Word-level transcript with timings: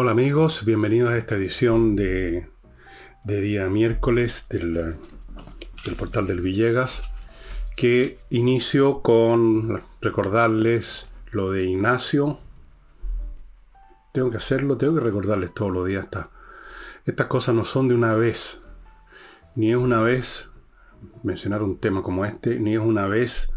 Hola 0.00 0.12
amigos, 0.12 0.64
bienvenidos 0.64 1.10
a 1.10 1.16
esta 1.16 1.34
edición 1.34 1.96
de, 1.96 2.48
de 3.24 3.40
día 3.40 3.68
miércoles 3.68 4.46
del, 4.48 4.72
del, 4.72 5.96
portal 5.98 6.28
del 6.28 6.40
Villegas, 6.40 7.02
que 7.74 8.20
inicio 8.30 9.02
con 9.02 9.82
recordarles 10.00 11.08
lo 11.32 11.50
de 11.50 11.64
Ignacio. 11.64 12.38
Tengo 14.12 14.30
que 14.30 14.36
hacerlo, 14.36 14.78
tengo 14.78 14.94
que 14.94 15.00
recordarles 15.00 15.52
todos 15.52 15.72
los 15.72 15.84
días. 15.84 16.04
Esta, 16.04 16.30
estas 17.04 17.26
cosas 17.26 17.56
no 17.56 17.64
son 17.64 17.88
de 17.88 17.96
una 17.96 18.14
vez, 18.14 18.62
ni 19.56 19.72
es 19.72 19.76
una 19.76 20.00
vez 20.00 20.52
mencionar 21.24 21.64
un 21.64 21.76
tema 21.76 22.04
como 22.04 22.24
este, 22.24 22.60
ni 22.60 22.74
es 22.74 22.78
una 22.78 23.08
vez 23.08 23.52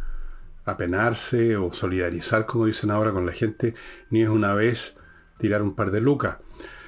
apenarse 0.65 1.55
o 1.57 1.71
solidarizar, 1.71 2.47
como 2.47 2.65
dicen 2.65 2.89
ahora, 2.89 3.11
con 3.11 3.27
la 3.27 3.31
gente, 3.31 3.75
ni 4.09 4.23
es 4.23 4.29
una 4.29 4.55
vez 4.55 4.97
tirar 5.41 5.61
un 5.61 5.75
par 5.75 5.91
de 5.91 5.99
lucas. 5.99 6.37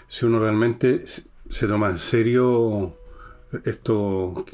Si 0.08 0.26
uno 0.26 0.40
realmente 0.40 1.04
se 1.06 1.68
toma 1.68 1.90
en 1.90 1.98
serio 1.98 2.96
esto 3.66 4.46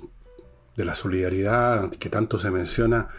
de 0.75 0.85
la 0.85 0.95
solidaridad 0.95 1.91
que 1.91 2.09
tanto 2.09 2.39
se 2.39 2.49
menciona, 2.49 3.09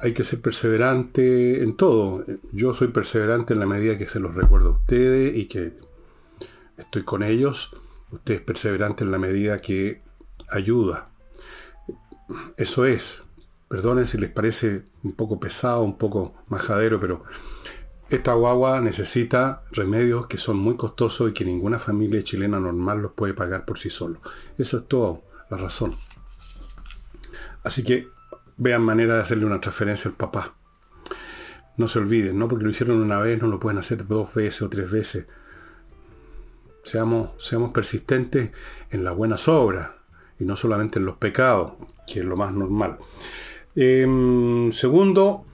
hay 0.00 0.14
que 0.14 0.24
ser 0.24 0.40
perseverante 0.40 1.62
en 1.62 1.76
todo. 1.76 2.24
Yo 2.52 2.74
soy 2.74 2.88
perseverante 2.88 3.52
en 3.52 3.60
la 3.60 3.66
medida 3.66 3.98
que 3.98 4.06
se 4.06 4.20
los 4.20 4.34
recuerdo 4.34 4.68
a 4.68 4.78
ustedes 4.78 5.36
y 5.36 5.46
que 5.46 5.74
estoy 6.76 7.02
con 7.02 7.22
ellos. 7.22 7.70
Usted 8.10 8.34
es 8.34 8.40
perseverante 8.40 9.04
en 9.04 9.10
la 9.10 9.18
medida 9.18 9.58
que 9.58 10.02
ayuda. 10.48 11.10
Eso 12.56 12.84
es. 12.84 13.22
Perdonen 13.68 14.06
si 14.06 14.18
les 14.18 14.30
parece 14.30 14.84
un 15.02 15.12
poco 15.12 15.40
pesado, 15.40 15.82
un 15.82 15.96
poco 15.96 16.34
majadero, 16.48 17.00
pero 17.00 17.24
esta 18.12 18.34
guagua 18.34 18.80
necesita 18.80 19.62
remedios 19.70 20.26
que 20.26 20.36
son 20.36 20.58
muy 20.58 20.76
costosos 20.76 21.30
y 21.30 21.32
que 21.32 21.46
ninguna 21.46 21.78
familia 21.78 22.22
chilena 22.22 22.60
normal 22.60 23.00
los 23.00 23.12
puede 23.12 23.32
pagar 23.32 23.64
por 23.64 23.78
sí 23.78 23.88
solo. 23.88 24.20
Eso 24.58 24.78
es 24.78 24.88
todo, 24.88 25.22
la 25.50 25.56
razón. 25.56 25.94
Así 27.64 27.82
que 27.82 28.08
vean 28.58 28.82
manera 28.82 29.14
de 29.14 29.22
hacerle 29.22 29.46
una 29.46 29.60
transferencia 29.60 30.10
al 30.10 30.16
papá. 30.16 30.54
No 31.78 31.88
se 31.88 32.00
olviden, 32.00 32.38
no 32.38 32.48
porque 32.48 32.64
lo 32.64 32.70
hicieron 32.70 33.00
una 33.00 33.18
vez, 33.18 33.40
no 33.40 33.48
lo 33.48 33.58
pueden 33.58 33.78
hacer 33.78 34.06
dos 34.06 34.34
veces 34.34 34.60
o 34.60 34.68
tres 34.68 34.90
veces. 34.90 35.26
Seamos, 36.82 37.30
seamos 37.38 37.70
persistentes 37.70 38.50
en 38.90 39.04
las 39.04 39.16
buenas 39.16 39.48
obras 39.48 39.90
y 40.38 40.44
no 40.44 40.56
solamente 40.56 40.98
en 40.98 41.06
los 41.06 41.16
pecados, 41.16 41.72
que 42.06 42.20
es 42.20 42.26
lo 42.26 42.36
más 42.36 42.52
normal. 42.52 42.98
Em, 43.74 44.70
segundo, 44.70 45.46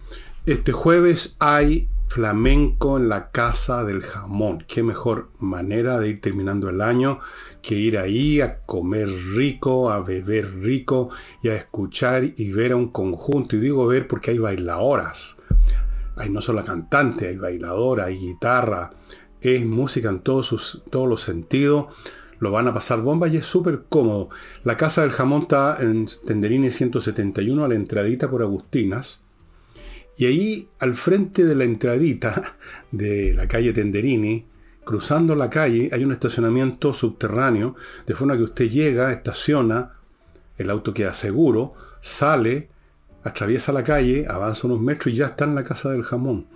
este 0.45 0.73
jueves 0.73 1.37
hay 1.39 1.89
flamenco 2.09 2.97
en 2.97 3.09
la 3.09 3.31
casa 3.31 3.85
del 3.85 4.03
jamón. 4.03 4.65
Qué 4.67 4.83
mejor 4.83 5.31
manera 5.39 6.01
de 6.01 6.09
ir 6.09 6.21
terminando 6.21 6.69
el 6.71 6.81
año 6.81 7.21
que 7.63 7.75
ir 7.75 7.99
ahí 7.99 8.41
a 8.41 8.61
comer 8.63 9.09
rico, 9.35 9.91
a 9.91 10.01
beber 10.01 10.61
rico 10.61 11.11
y 11.43 11.49
a 11.49 11.55
escuchar 11.55 12.25
y 12.25 12.51
ver 12.51 12.73
a 12.73 12.77
un 12.77 12.89
conjunto. 12.89 13.57
Y 13.57 13.61
digo 13.61 13.87
ver 13.87 14.09
porque 14.09 14.33
hay 14.33 14.39
bailadoras. 14.39 15.37
Hay 16.17 16.31
no 16.31 16.41
solo 16.41 16.65
cantante, 16.65 17.29
hay 17.29 17.37
bailadora, 17.37 18.07
hay 18.07 18.17
guitarra. 18.17 18.91
Es 19.41 19.65
música 19.65 20.09
en 20.09 20.21
todos, 20.21 20.47
sus, 20.47 20.83
todos 20.91 21.09
los 21.09 21.21
sentidos. 21.21 21.87
Lo 22.41 22.51
van 22.51 22.69
a 22.69 22.75
pasar 22.75 23.03
bomba 23.03 23.29
y 23.29 23.37
es 23.37 23.47
súper 23.47 23.85
cómodo. 23.89 24.31
La 24.65 24.77
casa 24.77 25.03
del 25.03 25.11
jamón 25.11 25.43
está 25.43 25.77
en 25.81 26.07
Tenderini 26.27 26.71
171 26.71 27.65
a 27.65 27.69
la 27.69 27.75
entradita 27.75 28.31
por 28.31 28.43
Agustinas 28.43 29.28
y 30.19 30.27
ahí, 30.27 30.69
al 30.81 30.95
frente 30.95 31.45
de 31.45 31.55
la 31.55 31.63
entradita 31.63 32.57
de 32.91 33.33
la 33.35 33.47
calle 33.47 33.73
Tenderini, 33.73 34.47
cruzando 34.85 35.37
la 35.37 35.49
calle, 35.49 35.91
hay 35.93 36.03
un 36.03 36.11
estacionamiento 36.11 36.93
subterráneo, 36.93 37.77
de 38.05 38.17
forma 38.17 38.37
que 38.37 38.43
usted 38.43 38.69
llega, 38.69 39.13
estaciona, 39.13 39.95
el 40.57 40.71
auto 40.71 40.93
queda 40.93 41.15
seguro, 41.15 41.75
sale, 42.01 42.69
atraviesa 43.23 43.71
la 43.73 43.85
calle, 43.85 44.27
avanza 44.29 44.67
unos 44.67 44.81
metros 44.81 45.15
y 45.15 45.19
ya 45.19 45.27
está 45.27 45.45
en 45.45 45.55
la 45.55 45.63
casa 45.63 45.91
del 45.91 46.03
jamón. 46.03 46.49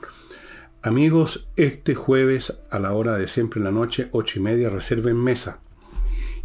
Amigos, 0.82 1.46
este 1.54 1.94
jueves 1.94 2.58
a 2.68 2.80
la 2.80 2.92
hora 2.94 3.16
de 3.16 3.28
siempre 3.28 3.60
en 3.60 3.64
la 3.64 3.70
noche, 3.70 4.08
ocho 4.10 4.40
y 4.40 4.42
media, 4.42 4.70
reserven 4.70 5.16
mesa. 5.16 5.60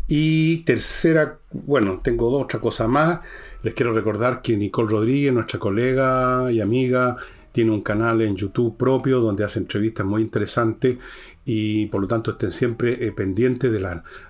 Y 0.06 0.58
tercera, 0.58 1.40
bueno, 1.52 2.00
tengo 2.04 2.30
otra 2.30 2.60
cosa 2.60 2.88
más. 2.88 3.22
Les 3.68 3.74
quiero 3.74 3.92
recordar 3.92 4.42
que 4.42 4.56
Nicole 4.56 4.90
Rodríguez, 4.90 5.34
nuestra 5.34 5.60
colega 5.60 6.50
y 6.50 6.62
amiga, 6.62 7.18
tiene 7.52 7.72
un 7.72 7.82
canal 7.82 8.22
en 8.22 8.38
YouTube 8.38 8.78
propio 8.78 9.20
donde 9.20 9.44
hace 9.44 9.60
entrevistas 9.60 10.06
muy 10.06 10.22
interesantes 10.22 10.98
y 11.44 11.88
por 11.88 12.00
lo 12.00 12.08
tanto 12.08 12.32
estén 12.32 12.54
siempre 12.54 13.06
eh, 13.06 13.12
pendientes 13.12 13.70
de, 13.70 13.80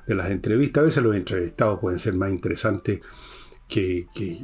de, 0.07 0.15
las 0.15 0.31
entrevistas. 0.31 0.81
A 0.81 0.85
veces 0.85 1.03
los 1.03 1.15
entrevistados 1.15 1.77
pueden 1.77 1.99
ser 1.99 2.15
más 2.15 2.31
interesantes 2.31 3.01
que, 3.67 4.07
que, 4.15 4.43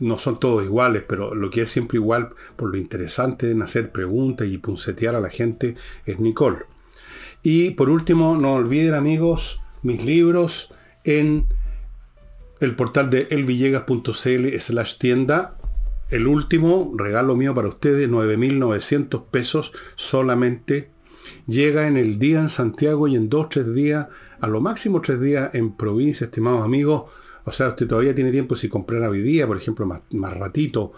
no 0.00 0.18
son 0.18 0.40
todos 0.40 0.64
iguales, 0.64 1.04
pero 1.06 1.32
lo 1.36 1.48
que 1.48 1.62
es 1.62 1.70
siempre 1.70 1.98
igual 1.98 2.30
por 2.56 2.72
lo 2.72 2.76
interesante 2.76 3.52
en 3.52 3.62
hacer 3.62 3.92
preguntas 3.92 4.48
y 4.48 4.58
puncetear 4.58 5.14
a 5.14 5.20
la 5.20 5.30
gente 5.30 5.76
es 6.06 6.18
Nicole. 6.18 6.64
Y 7.44 7.70
por 7.70 7.88
último, 7.88 8.36
no 8.36 8.54
olviden 8.54 8.94
amigos 8.94 9.60
mis 9.84 10.04
libros 10.04 10.74
en 11.04 11.46
el 12.60 12.74
portal 12.74 13.10
de 13.10 13.28
elvillegas.cl 13.30 14.58
slash 14.58 14.98
tienda. 14.98 15.54
El 16.10 16.26
último 16.26 16.92
regalo 16.96 17.36
mío 17.36 17.54
para 17.54 17.68
ustedes, 17.68 18.08
9.900 18.08 19.26
pesos 19.30 19.72
solamente. 19.94 20.90
Llega 21.46 21.86
en 21.86 21.96
el 21.96 22.18
día 22.18 22.40
en 22.40 22.48
Santiago 22.48 23.08
y 23.08 23.16
en 23.16 23.28
dos, 23.28 23.48
tres 23.50 23.74
días, 23.74 24.08
a 24.40 24.48
lo 24.48 24.60
máximo 24.60 25.00
tres 25.00 25.20
días 25.20 25.54
en 25.54 25.76
provincia, 25.76 26.24
estimados 26.24 26.64
amigos. 26.64 27.04
O 27.44 27.52
sea, 27.52 27.68
usted 27.68 27.86
todavía 27.86 28.14
tiene 28.14 28.30
tiempo 28.30 28.56
si 28.56 28.68
comprar 28.68 29.02
hoy 29.02 29.22
día, 29.22 29.46
por 29.46 29.56
ejemplo, 29.56 29.86
más, 29.86 30.02
más 30.12 30.34
ratito, 30.36 30.92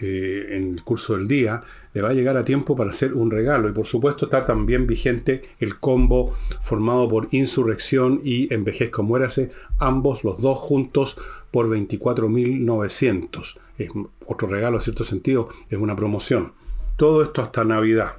eh, 0.00 0.46
en 0.50 0.74
el 0.74 0.84
curso 0.84 1.16
del 1.16 1.26
día, 1.26 1.62
le 1.92 2.02
va 2.02 2.10
a 2.10 2.14
llegar 2.14 2.36
a 2.36 2.44
tiempo 2.44 2.76
para 2.76 2.90
hacer 2.90 3.14
un 3.14 3.30
regalo. 3.30 3.68
Y 3.68 3.72
por 3.72 3.86
supuesto 3.86 4.26
está 4.26 4.46
también 4.46 4.86
vigente 4.86 5.42
el 5.58 5.80
combo 5.80 6.36
formado 6.60 7.08
por 7.08 7.28
Insurrección 7.32 8.20
y 8.22 8.52
Envejezco 8.54 9.02
Muérase, 9.02 9.50
ambos 9.78 10.22
los 10.22 10.40
dos 10.40 10.58
juntos 10.58 11.16
por 11.50 11.68
24.900. 11.68 13.56
Es 13.78 13.90
otro 14.26 14.48
regalo 14.48 14.76
en 14.76 14.82
cierto 14.82 15.02
sentido, 15.04 15.48
es 15.68 15.78
una 15.78 15.96
promoción. 15.96 16.52
Todo 16.96 17.22
esto 17.22 17.42
hasta 17.42 17.64
Navidad. 17.64 18.16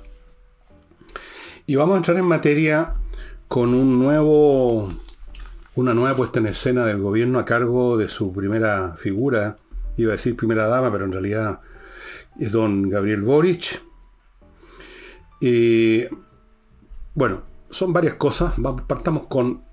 Y 1.66 1.75
vamos 1.75 1.94
a 1.94 1.97
entrar 1.97 2.17
en 2.17 2.25
materia 2.25 2.96
con 3.47 3.73
un 3.73 4.00
nuevo, 4.00 4.91
una 5.75 5.94
nueva 5.94 6.16
puesta 6.16 6.40
en 6.40 6.47
escena 6.47 6.85
del 6.85 7.00
gobierno 7.00 7.40
a 7.40 7.46
cargo 7.46 7.96
de 7.96 8.09
su 8.09 8.34
primera 8.34 8.96
figura, 8.97 9.57
iba 9.96 10.11
a 10.11 10.16
decir 10.16 10.35
primera 10.35 10.67
dama, 10.67 10.91
pero 10.91 11.06
en 11.06 11.11
realidad 11.11 11.61
es 12.39 12.51
don 12.51 12.89
Gabriel 12.89 13.23
Boric. 13.23 13.81
Y 15.41 16.03
bueno, 17.13 17.44
son 17.69 17.94
varias 17.94 18.16
cosas. 18.16 18.53
Partamos 18.88 19.27
con 19.27 19.63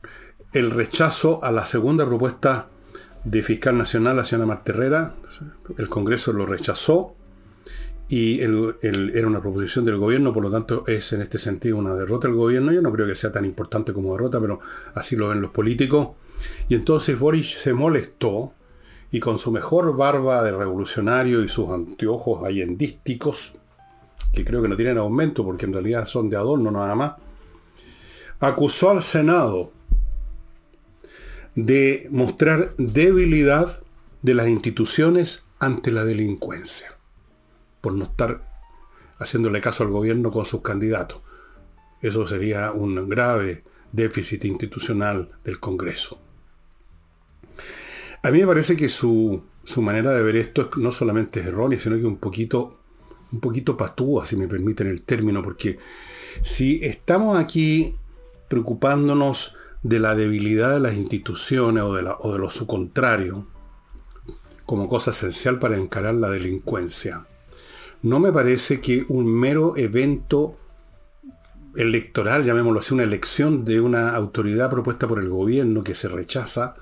el 0.53 0.71
rechazo 0.71 1.43
a 1.43 1.51
la 1.51 1.65
segunda 1.65 2.07
propuesta 2.07 2.69
de 3.25 3.43
fiscal 3.43 3.77
nacional, 3.77 4.17
la 4.17 4.25
señora 4.25 4.47
Marterrera. 4.47 5.17
El 5.77 5.89
Congreso 5.89 6.33
lo 6.33 6.47
rechazó 6.47 7.17
y 8.09 8.41
era 8.41 9.27
una 9.27 9.41
proposición 9.41 9.85
del 9.85 9.97
gobierno, 9.97 10.33
por 10.33 10.45
lo 10.45 10.51
tanto 10.51 10.85
es 10.87 11.13
en 11.13 11.23
este 11.23 11.39
sentido 11.39 11.77
una 11.77 11.95
derrota 11.95 12.29
del 12.29 12.37
gobierno. 12.37 12.71
Yo 12.71 12.81
no 12.81 12.93
creo 12.93 13.07
que 13.07 13.17
sea 13.17 13.33
tan 13.33 13.45
importante 13.45 13.93
como 13.93 14.13
derrota, 14.13 14.41
pero 14.41 14.61
así 14.95 15.17
lo 15.17 15.29
ven 15.29 15.41
los 15.41 15.51
políticos. 15.51 16.11
Y 16.69 16.77
entonces 16.77 17.19
Boric 17.19 17.45
se 17.45 17.73
molestó 17.73 18.53
y 19.11 19.21
con 19.21 19.39
su 19.39 19.51
mejor 19.53 19.97
barba 19.97 20.43
de 20.43 20.53
revolucionario 20.53 21.43
y 21.43 21.49
sus 21.49 21.71
anteojos 21.71 22.45
allendísticos, 22.45 23.55
que 24.33 24.45
creo 24.45 24.63
que 24.63 24.69
no 24.69 24.77
tienen 24.77 24.99
aumento 24.99 25.45
porque 25.45 25.67
en 25.67 25.73
realidad 25.73 26.07
son 26.07 26.29
de 26.29 26.37
adorno 26.37 26.71
nada 26.71 26.95
más, 26.95 27.13
acusó 28.41 28.91
al 28.91 29.03
Senado 29.03 29.73
de 31.55 32.07
mostrar 32.11 32.75
debilidad 32.77 33.83
de 34.23 34.35
las 34.35 34.49
instituciones 34.49 35.45
ante 35.59 35.91
la 35.91 36.05
delincuencia, 36.05 36.97
por 37.81 37.95
no 37.95 38.05
estar 38.05 38.43
haciéndole 39.19 39.61
caso 39.61 39.85
al 39.85 39.91
gobierno 39.91 40.31
con 40.31 40.45
sus 40.45 40.61
candidatos. 40.61 41.23
Eso 42.03 42.27
sería 42.27 42.73
un 42.73 43.09
grave 43.09 43.65
déficit 43.93 44.45
institucional 44.45 45.31
del 45.45 45.59
Congreso. 45.59 46.21
A 48.27 48.33
mí 48.33 48.41
me 48.41 48.47
parece 48.49 48.77
que 48.77 48.89
su, 48.89 49.45
manera 49.77 50.11
de 50.11 50.21
ver 50.21 50.35
esto 50.35 50.69
no 50.79 50.91
solamente 50.91 51.39
es 51.39 51.47
errónea, 51.47 51.79
sino 51.79 51.95
que 51.95 52.07
un 52.07 52.17
poquito, 52.17 52.81
un 53.31 53.39
poquito 53.39 53.77
patúa, 53.77 54.27
si 54.27 54.35
me 54.35 54.49
permiten 54.49 54.89
el 54.89 55.03
término, 55.03 55.45
porque 55.45 55.79
si 56.43 56.81
estamos 56.83 57.39
aquí 57.39 57.95
preocupándonos 58.49 59.55
de 59.85 60.01
la 60.01 60.17
debilidad 60.17 60.73
de 60.73 60.81
las 60.81 60.95
instituciones 60.95 61.85
o 61.85 61.95
de, 61.95 62.03
la, 62.03 62.17
o 62.19 62.33
de 62.33 62.41
lo 62.41 62.51
su 62.51 62.67
contrario, 62.67 63.47
como 64.65 64.89
cosa 64.89 65.13
esencial 65.13 65.61
para 65.61 65.77
encarar 65.77 66.17
la 66.17 66.29
delincuencia, 66.29 67.29
no 68.03 68.19
me 68.19 68.33
parece 68.33 68.81
que 68.81 69.07
un 69.09 69.33
mero 69.33 69.77
evento 69.77 70.59
electoral, 71.77 72.45
llamémoslo 72.45 72.81
así, 72.81 72.93
una 72.93 73.05
elección 73.05 73.65
de 73.65 73.81
una 73.81 74.17
autoridad 74.17 74.69
propuesta 74.69 75.07
por 75.07 75.21
el 75.21 75.29
gobierno 75.29 75.85
que 75.85 75.95
se 75.95 76.09
rechaza, 76.09 76.75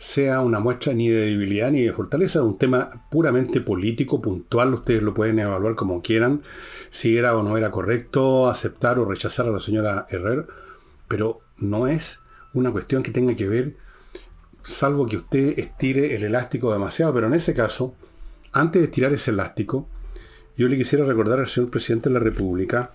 sea 0.00 0.40
una 0.40 0.60
muestra 0.60 0.94
ni 0.94 1.10
de 1.10 1.26
debilidad 1.26 1.70
ni 1.70 1.82
de 1.82 1.92
fortaleza, 1.92 2.42
un 2.42 2.56
tema 2.56 3.06
puramente 3.10 3.60
político, 3.60 4.22
puntual, 4.22 4.72
ustedes 4.72 5.02
lo 5.02 5.12
pueden 5.12 5.38
evaluar 5.38 5.74
como 5.74 6.00
quieran, 6.00 6.40
si 6.88 7.18
era 7.18 7.36
o 7.36 7.42
no 7.42 7.58
era 7.58 7.70
correcto 7.70 8.48
aceptar 8.48 8.98
o 8.98 9.04
rechazar 9.04 9.46
a 9.46 9.50
la 9.50 9.60
señora 9.60 10.06
Herrera, 10.08 10.46
pero 11.06 11.40
no 11.58 11.86
es 11.86 12.20
una 12.54 12.72
cuestión 12.72 13.02
que 13.02 13.10
tenga 13.10 13.36
que 13.36 13.46
ver, 13.46 13.76
salvo 14.62 15.04
que 15.04 15.18
usted 15.18 15.58
estire 15.58 16.16
el 16.16 16.24
elástico 16.24 16.72
demasiado, 16.72 17.12
pero 17.12 17.26
en 17.26 17.34
ese 17.34 17.52
caso, 17.52 17.94
antes 18.52 18.80
de 18.80 18.86
estirar 18.86 19.12
ese 19.12 19.32
elástico, 19.32 19.86
yo 20.56 20.66
le 20.68 20.78
quisiera 20.78 21.04
recordar 21.04 21.40
al 21.40 21.48
señor 21.48 21.70
presidente 21.70 22.08
de 22.08 22.14
la 22.14 22.20
República 22.20 22.94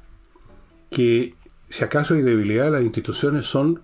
que 0.89 1.35
si 1.69 1.83
acaso 1.83 2.15
hay 2.15 2.23
debilidad, 2.23 2.71
las 2.71 2.81
instituciones 2.81 3.45
son, 3.45 3.83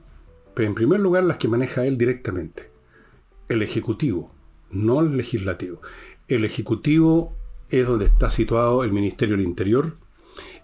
en 0.57 0.73
primer 0.73 0.99
lugar, 0.99 1.23
las 1.23 1.37
que 1.37 1.47
maneja 1.47 1.85
él 1.85 1.99
directamente 1.99 2.70
el 3.51 3.61
Ejecutivo, 3.61 4.31
no 4.69 5.01
el 5.01 5.17
Legislativo. 5.17 5.81
El 6.29 6.45
Ejecutivo 6.45 7.35
es 7.69 7.85
donde 7.85 8.05
está 8.05 8.29
situado 8.29 8.83
el 8.83 8.93
Ministerio 8.93 9.35
del 9.35 9.45
Interior. 9.45 9.97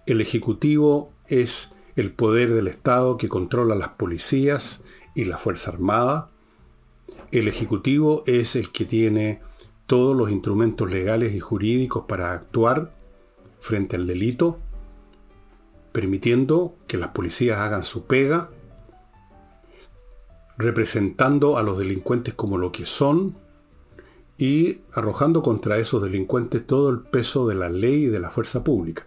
El 0.05 0.21
Ejecutivo 0.21 1.11
es 1.27 1.73
el 1.97 2.11
poder 2.11 2.53
del 2.53 2.67
Estado 2.67 3.17
que 3.17 3.27
controla 3.27 3.75
las 3.75 3.89
policías 3.89 4.83
y 5.15 5.25
la 5.25 5.37
Fuerza 5.37 5.71
Armada. 5.71 6.29
El 7.31 7.49
Ejecutivo 7.49 8.23
es 8.25 8.55
el 8.55 8.71
que 8.71 8.85
tiene 8.85 9.41
todos 9.85 10.15
los 10.15 10.31
instrumentos 10.31 10.89
legales 10.89 11.33
y 11.33 11.41
jurídicos 11.41 12.05
para 12.07 12.31
actuar 12.31 12.93
frente 13.59 13.97
al 13.97 14.07
delito, 14.07 14.59
permitiendo 15.91 16.75
que 16.87 16.97
las 16.97 17.09
policías 17.09 17.59
hagan 17.59 17.83
su 17.83 18.05
pega 18.05 18.49
representando 20.57 21.57
a 21.57 21.63
los 21.63 21.77
delincuentes 21.77 22.33
como 22.33 22.57
lo 22.57 22.71
que 22.71 22.85
son 22.85 23.35
y 24.37 24.79
arrojando 24.93 25.41
contra 25.41 25.77
esos 25.77 26.01
delincuentes 26.01 26.65
todo 26.65 26.89
el 26.89 27.01
peso 27.01 27.47
de 27.47 27.55
la 27.55 27.69
ley 27.69 28.05
y 28.05 28.07
de 28.07 28.19
la 28.19 28.29
fuerza 28.29 28.63
pública. 28.63 29.05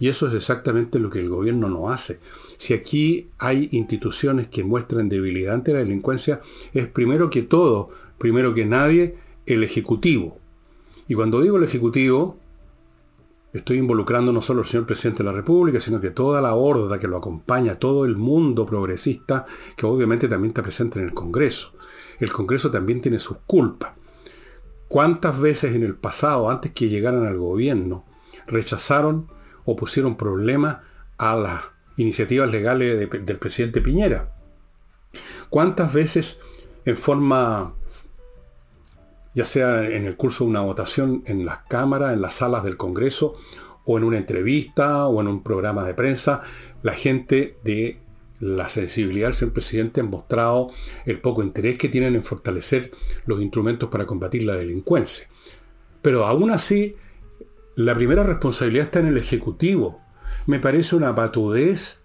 Y 0.00 0.08
eso 0.08 0.28
es 0.28 0.34
exactamente 0.34 1.00
lo 1.00 1.10
que 1.10 1.18
el 1.18 1.28
gobierno 1.28 1.68
no 1.68 1.90
hace. 1.90 2.20
Si 2.56 2.72
aquí 2.72 3.30
hay 3.38 3.68
instituciones 3.72 4.46
que 4.46 4.62
muestran 4.62 5.08
debilidad 5.08 5.54
ante 5.54 5.72
la 5.72 5.80
delincuencia, 5.80 6.40
es 6.72 6.86
primero 6.86 7.30
que 7.30 7.42
todo, 7.42 7.90
primero 8.16 8.54
que 8.54 8.64
nadie, 8.64 9.16
el 9.46 9.64
Ejecutivo. 9.64 10.38
Y 11.08 11.14
cuando 11.14 11.40
digo 11.40 11.56
el 11.56 11.64
Ejecutivo, 11.64 12.37
estoy 13.52 13.78
involucrando 13.78 14.32
no 14.32 14.42
solo 14.42 14.60
al 14.60 14.66
señor 14.66 14.86
presidente 14.86 15.22
de 15.22 15.30
la 15.30 15.36
República, 15.36 15.80
sino 15.80 16.00
que 16.00 16.10
toda 16.10 16.40
la 16.40 16.54
horda 16.54 16.98
que 16.98 17.08
lo 17.08 17.16
acompaña, 17.16 17.78
todo 17.78 18.04
el 18.04 18.16
mundo 18.16 18.66
progresista, 18.66 19.46
que 19.76 19.86
obviamente 19.86 20.28
también 20.28 20.50
está 20.50 20.62
presente 20.62 20.98
en 20.98 21.06
el 21.06 21.14
Congreso. 21.14 21.72
El 22.18 22.32
Congreso 22.32 22.70
también 22.70 23.00
tiene 23.00 23.18
sus 23.18 23.38
culpas. 23.46 23.92
¿Cuántas 24.88 25.38
veces 25.38 25.74
en 25.74 25.82
el 25.82 25.94
pasado, 25.94 26.50
antes 26.50 26.72
que 26.72 26.88
llegaran 26.88 27.26
al 27.26 27.38
gobierno, 27.38 28.04
rechazaron 28.46 29.28
o 29.64 29.76
pusieron 29.76 30.16
problemas 30.16 30.78
a 31.18 31.36
las 31.36 31.60
iniciativas 31.96 32.50
legales 32.50 32.98
del 32.98 33.38
presidente 33.38 33.80
Piñera? 33.80 34.34
¿Cuántas 35.50 35.92
veces 35.92 36.40
en 36.84 36.96
forma 36.96 37.74
ya 39.38 39.44
sea 39.44 39.88
en 39.88 40.04
el 40.04 40.16
curso 40.16 40.42
de 40.42 40.50
una 40.50 40.62
votación 40.62 41.22
en 41.26 41.46
las 41.46 41.58
cámaras, 41.68 42.12
en 42.12 42.20
las 42.20 42.34
salas 42.34 42.64
del 42.64 42.76
Congreso, 42.76 43.36
o 43.84 43.96
en 43.96 44.02
una 44.02 44.18
entrevista, 44.18 45.06
o 45.06 45.20
en 45.20 45.28
un 45.28 45.44
programa 45.44 45.84
de 45.84 45.94
prensa, 45.94 46.42
la 46.82 46.92
gente 46.92 47.56
de 47.62 48.00
la 48.40 48.68
sensibilidad 48.68 49.28
del 49.28 49.34
señor 49.34 49.52
presidente 49.52 50.00
han 50.00 50.10
mostrado 50.10 50.72
el 51.06 51.20
poco 51.20 51.44
interés 51.44 51.78
que 51.78 51.88
tienen 51.88 52.16
en 52.16 52.24
fortalecer 52.24 52.90
los 53.26 53.40
instrumentos 53.40 53.90
para 53.90 54.06
combatir 54.06 54.42
la 54.42 54.56
delincuencia. 54.56 55.28
Pero 56.02 56.26
aún 56.26 56.50
así, 56.50 56.96
la 57.76 57.94
primera 57.94 58.24
responsabilidad 58.24 58.86
está 58.86 58.98
en 58.98 59.06
el 59.06 59.18
Ejecutivo. 59.18 60.00
Me 60.46 60.58
parece 60.58 60.96
una 60.96 61.14
patudez 61.14 62.00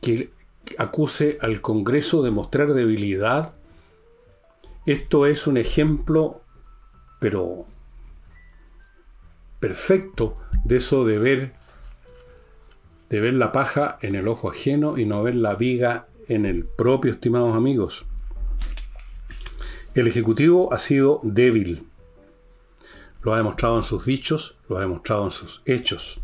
que 0.00 0.30
acuse 0.78 1.36
al 1.42 1.60
Congreso 1.60 2.22
de 2.22 2.30
mostrar 2.30 2.72
debilidad. 2.72 3.56
Esto 4.86 5.26
es 5.26 5.46
un 5.46 5.58
ejemplo 5.58 6.42
pero 7.22 7.66
perfecto 9.60 10.38
de 10.64 10.78
eso 10.78 11.04
de 11.04 11.18
ver, 11.18 11.52
de 13.10 13.20
ver 13.20 13.34
la 13.34 13.52
paja 13.52 13.96
en 14.02 14.16
el 14.16 14.26
ojo 14.26 14.50
ajeno 14.50 14.98
y 14.98 15.06
no 15.06 15.22
ver 15.22 15.36
la 15.36 15.54
viga 15.54 16.08
en 16.26 16.46
el 16.46 16.64
propio, 16.64 17.12
estimados 17.12 17.54
amigos. 17.54 18.06
El 19.94 20.08
Ejecutivo 20.08 20.72
ha 20.72 20.78
sido 20.78 21.20
débil. 21.22 21.86
Lo 23.22 23.34
ha 23.34 23.36
demostrado 23.36 23.78
en 23.78 23.84
sus 23.84 24.04
dichos, 24.04 24.58
lo 24.68 24.78
ha 24.78 24.80
demostrado 24.80 25.24
en 25.26 25.30
sus 25.30 25.62
hechos. 25.64 26.20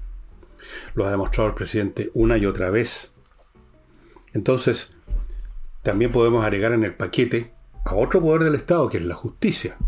Lo 0.97 1.07
ha 1.07 1.13
demostrado 1.13 1.49
el 1.49 1.55
presidente 1.55 2.11
una 2.13 2.39
y 2.39 2.47
otra 2.47 2.71
vez. 2.71 3.13
Entonces, 4.33 4.97
también 5.85 6.11
podemos 6.11 6.43
agregar 6.43 6.73
en 6.73 6.83
el 6.83 6.97
paquete 6.97 7.55
a 7.85 7.95
otro 7.95 8.21
poder 8.21 8.43
del 8.43 8.57
Estado, 8.57 8.89
que 8.89 8.99
es 8.99 9.05
la 9.05 9.15
justicia. 9.15 9.79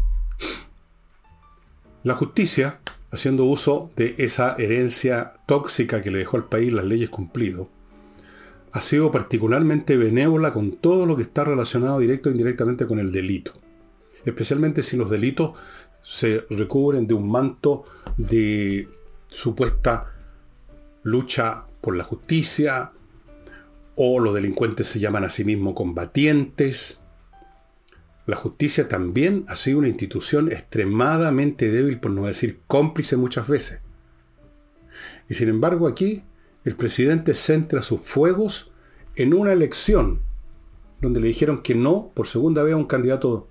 La 2.03 2.15
justicia, 2.15 2.81
haciendo 3.11 3.45
uso 3.45 3.91
de 3.95 4.15
esa 4.19 4.57
herencia 4.57 5.35
tóxica 5.47 6.01
que 6.01 6.11
le 6.11 6.19
dejó 6.19 6.39
al 6.39 6.49
país 6.49 6.73
las 6.73 6.87
leyes 6.87 7.11
cumplido, 7.11 7.69
ha 8.73 8.81
sido 8.81 9.11
particularmente 9.11 9.97
benévola 9.97 10.53
con 10.53 10.73
todo 10.73 11.05
lo 11.05 11.17
que 11.17 11.23
está 11.23 11.45
relacionado 11.45 11.99
directo 11.99 12.29
e 12.29 12.33
indirectamente 12.33 12.87
con 12.87 13.01
el 13.01 13.13
delito. 13.13 13.53
Especialmente 14.25 14.83
si 14.83 14.97
los 14.97 15.11
delitos 15.11 15.53
se 16.03 16.47
recubren 16.49 17.07
de 17.07 17.15
un 17.15 17.31
manto 17.31 17.85
de 18.17 18.89
supuesta 19.27 20.15
lucha 21.03 21.65
por 21.81 21.97
la 21.97 22.05
justicia, 22.05 22.93
o 23.97 24.21
los 24.21 24.35
delincuentes 24.35 24.89
se 24.89 25.01
llaman 25.01 25.25
a 25.25 25.29
sí 25.29 25.45
mismos 25.45 25.75
combatientes, 25.75 27.00
la 28.27 28.37
justicia 28.37 28.89
también 28.89 29.45
ha 29.49 29.57
sido 29.57 29.79
una 29.79 29.89
institución 29.89 30.51
extremadamente 30.51 31.71
débil, 31.71 31.99
por 32.01 32.11
no 32.11 32.27
decir 32.27 32.61
cómplice 32.67 33.17
muchas 33.17 33.49
veces. 33.49 33.81
Y 35.29 35.35
sin 35.35 35.49
embargo 35.49 35.87
aquí 35.89 36.25
el 36.65 36.77
presidente 36.77 37.35
centra 37.35 37.83
sus 37.83 38.01
fuegos 38.01 38.71
en 39.17 39.35
una 39.35 39.53
elección 39.53 40.23
donde 41.01 41.21
le 41.21 41.29
dijeron 41.29 41.63
que 41.63 41.75
no 41.75 42.13
por 42.15 42.27
segunda 42.27 42.63
vez 42.63 42.75
a 42.75 42.77
un 42.77 42.85
candidato 42.85 43.49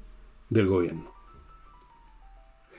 del 0.50 0.68
gobierno. 0.68 1.12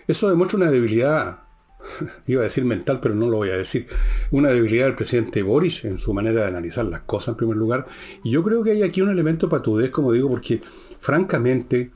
Eso 0.06 0.28
demuestra 0.28 0.56
una 0.56 0.70
debilidad, 0.70 1.44
iba 2.26 2.40
a 2.40 2.44
decir 2.44 2.64
mental, 2.64 3.00
pero 3.00 3.14
no 3.14 3.28
lo 3.28 3.38
voy 3.38 3.50
a 3.50 3.56
decir, 3.56 3.86
una 4.30 4.50
debilidad 4.50 4.86
del 4.86 4.94
presidente 4.94 5.42
Boris 5.42 5.84
en 5.84 5.98
su 5.98 6.12
manera 6.12 6.42
de 6.42 6.48
analizar 6.48 6.84
las 6.84 7.02
cosas 7.02 7.28
en 7.28 7.36
primer 7.36 7.56
lugar. 7.56 7.86
Y 8.22 8.30
yo 8.30 8.42
creo 8.42 8.62
que 8.62 8.72
hay 8.72 8.82
aquí 8.82 9.02
un 9.02 9.10
elemento 9.10 9.48
patudez, 9.48 9.90
como 9.90 10.12
digo, 10.12 10.28
porque 10.28 10.60
francamente, 11.00 11.90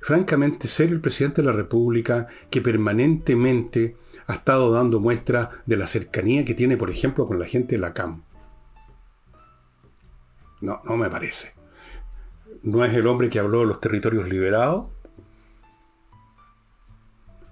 francamente, 0.00 0.68
ser 0.68 0.90
el 0.90 1.00
presidente 1.00 1.42
de 1.42 1.46
la 1.46 1.52
República 1.52 2.26
que 2.50 2.60
permanentemente 2.60 3.96
ha 4.26 4.34
estado 4.34 4.70
dando 4.70 5.00
muestra 5.00 5.50
de 5.66 5.76
la 5.76 5.86
cercanía 5.86 6.44
que 6.44 6.54
tiene, 6.54 6.76
por 6.76 6.90
ejemplo, 6.90 7.24
con 7.26 7.38
la 7.38 7.46
gente 7.46 7.76
de 7.76 7.80
la 7.80 7.94
CAM. 7.94 8.22
No, 10.60 10.82
no 10.84 10.96
me 10.96 11.08
parece. 11.08 11.54
No 12.62 12.84
es 12.84 12.92
el 12.94 13.06
hombre 13.06 13.30
que 13.30 13.38
habló 13.38 13.60
de 13.60 13.66
los 13.66 13.80
territorios 13.80 14.28
liberados, 14.28 14.86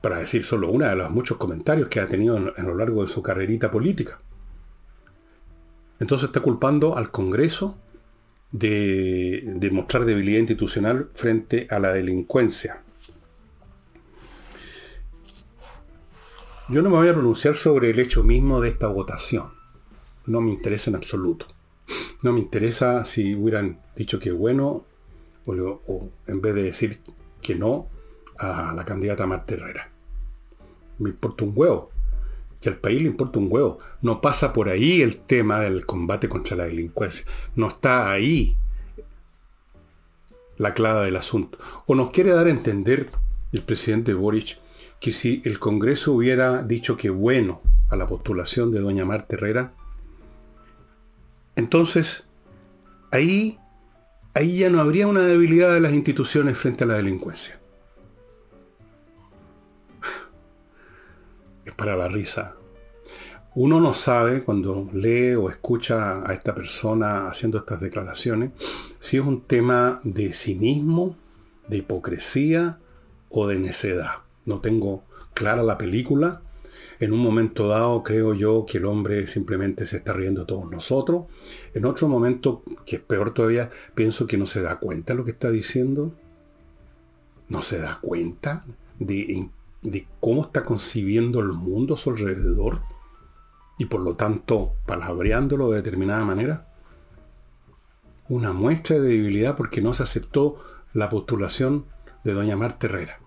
para 0.07 0.19
decir 0.19 0.45
solo 0.45 0.71
una 0.71 0.91
de 0.91 0.95
los 0.95 1.11
muchos 1.11 1.37
comentarios 1.37 1.89
que 1.89 1.99
ha 1.99 2.07
tenido 2.07 2.37
a 2.37 2.63
lo 2.63 2.77
largo 2.77 3.03
de 3.03 3.09
su 3.09 3.25
carrerita 3.25 3.73
política. 3.73 4.21
Entonces 5.99 6.29
está 6.29 6.39
culpando 6.39 6.97
al 6.97 7.11
Congreso 7.11 7.77
de, 8.59 9.71
mostrar 9.73 10.05
debilidad 10.05 10.41
institucional 10.41 11.11
frente 11.15 11.67
a 11.71 11.79
la 11.79 11.93
delincuencia. 11.93 12.83
Yo 16.69 16.83
no 16.83 16.91
me 16.91 16.97
voy 16.97 17.09
a 17.09 17.15
pronunciar 17.15 17.55
sobre 17.55 17.91
el 17.91 17.99
hecho 17.99 18.25
mismo 18.25 18.61
de 18.61 18.71
esta 18.71 18.89
votación. 18.89 19.53
No 20.27 20.41
me 20.41 20.51
interesa 20.51 20.91
en 20.91 20.97
absoluto. 20.97 21.47
No 22.23 22.33
me 22.33 22.41
interesa 22.41 23.05
si 23.05 23.35
hubieran 23.37 23.81
dicho 23.95 24.19
que 24.19 24.33
bueno 24.33 24.85
o, 25.45 25.53
o 25.87 26.11
en 26.27 26.41
vez 26.41 26.55
de 26.55 26.63
decir 26.65 27.01
que 27.41 27.55
no 27.55 27.89
a 28.39 28.73
la 28.75 28.85
candidata 28.85 29.27
Marta 29.27 29.55
Herrera. 29.55 29.93
Me 30.99 31.11
importa 31.11 31.45
un 31.45 31.53
huevo 31.55 31.93
que 32.67 32.71
al 32.71 32.79
país 32.79 33.01
le 33.01 33.07
importa 33.07 33.39
un 33.39 33.47
huevo. 33.49 33.79
No 34.03 34.21
pasa 34.21 34.53
por 34.53 34.69
ahí 34.69 35.01
el 35.01 35.19
tema 35.19 35.61
del 35.61 35.87
combate 35.87 36.29
contra 36.29 36.57
la 36.57 36.65
delincuencia. 36.65 37.25
No 37.55 37.69
está 37.69 38.11
ahí 38.11 38.57
la 40.57 40.75
clave 40.75 41.05
del 41.05 41.15
asunto. 41.15 41.59
O 41.87 41.95
nos 41.95 42.11
quiere 42.11 42.33
dar 42.33 42.49
a 42.49 42.51
entender 42.51 43.13
el 43.53 43.63
presidente 43.63 44.15
Boric 44.15 44.59
que 44.99 45.13
si 45.13 45.43
el 45.45 45.61
Congreso 45.61 46.13
hubiera 46.13 46.65
dicho 46.65 46.97
que 46.97 47.09
bueno 47.09 47.63
a 47.89 47.95
la 47.95 48.09
postulación 48.09 48.73
de 48.73 48.81
doña 48.81 49.05
Marta 49.05 49.37
Herrera, 49.37 49.73
entonces 51.55 52.25
ahí, 53.13 53.61
ahí 54.35 54.59
ya 54.59 54.71
no 54.71 54.81
habría 54.81 55.07
una 55.07 55.21
debilidad 55.21 55.73
de 55.73 55.79
las 55.81 55.93
instituciones 55.93 56.59
frente 56.59 56.83
a 56.83 56.89
la 56.89 56.95
delincuencia. 56.95 57.61
Para 61.76 61.97
la 61.97 62.09
risa. 62.09 62.56
Uno 63.54 63.80
no 63.80 63.95
sabe 63.95 64.42
cuando 64.42 64.88
lee 64.92 65.35
o 65.35 65.49
escucha 65.49 66.28
a 66.28 66.35
esta 66.35 66.54
persona 66.54 67.28
haciendo 67.28 67.56
estas 67.56 67.80
declaraciones 67.80 68.50
si 69.00 69.16
es 69.16 69.25
un 69.25 69.42
tema 69.42 70.00
de 70.04 70.35
cinismo, 70.35 71.16
de 71.68 71.78
hipocresía 71.78 72.78
o 73.30 73.47
de 73.47 73.59
necedad. 73.59 74.25
No 74.45 74.61
tengo 74.61 75.04
clara 75.33 75.62
la 75.62 75.78
película. 75.78 76.42
En 76.99 77.12
un 77.12 77.21
momento 77.21 77.68
dado 77.68 78.02
creo 78.02 78.35
yo 78.35 78.66
que 78.66 78.78
el 78.78 78.85
hombre 78.85 79.26
simplemente 79.26 79.87
se 79.87 79.99
está 79.99 80.12
riendo 80.12 80.40
de 80.40 80.47
todos 80.47 80.71
nosotros. 80.71 81.25
En 81.73 81.85
otro 81.85 82.09
momento, 82.09 82.62
que 82.85 82.97
es 82.97 83.02
peor 83.02 83.33
todavía, 83.33 83.71
pienso 83.95 84.26
que 84.26 84.37
no 84.37 84.47
se 84.47 84.61
da 84.61 84.80
cuenta 84.80 85.12
de 85.12 85.18
lo 85.18 85.25
que 85.25 85.30
está 85.30 85.50
diciendo. 85.50 86.12
No 87.49 87.62
se 87.62 87.78
da 87.78 88.00
cuenta 88.02 88.64
de, 88.99 89.49
de 89.90 90.09
cómo 90.21 90.43
está 90.43 90.64
concibiendo 90.64 91.40
el 91.40 91.52
mundo 91.52 91.95
a 91.95 91.97
su 91.97 92.11
alrededor 92.11 92.83
y 93.78 93.85
por 93.85 94.00
lo 94.00 94.16
tanto 94.16 94.75
palabreándolo 94.85 95.71
de 95.71 95.76
determinada 95.76 96.25
manera? 96.25 96.66
Una 98.28 98.52
muestra 98.52 98.97
de 98.97 99.09
debilidad 99.09 99.57
porque 99.57 99.81
no 99.81 99.95
se 99.95 100.02
aceptó 100.02 100.57
la 100.93 101.09
postulación 101.09 101.87
de 102.25 102.33
doña 102.33 102.57
Marta 102.57 102.87
Herrera. 102.88 103.21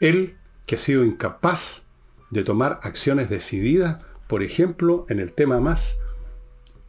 Él, 0.00 0.36
que 0.66 0.74
ha 0.76 0.78
sido 0.80 1.04
incapaz 1.04 1.82
de 2.30 2.42
tomar 2.42 2.80
acciones 2.82 3.30
decididas, 3.30 4.04
por 4.26 4.42
ejemplo, 4.42 5.06
en 5.08 5.20
el 5.20 5.32
tema 5.32 5.60
más 5.60 5.98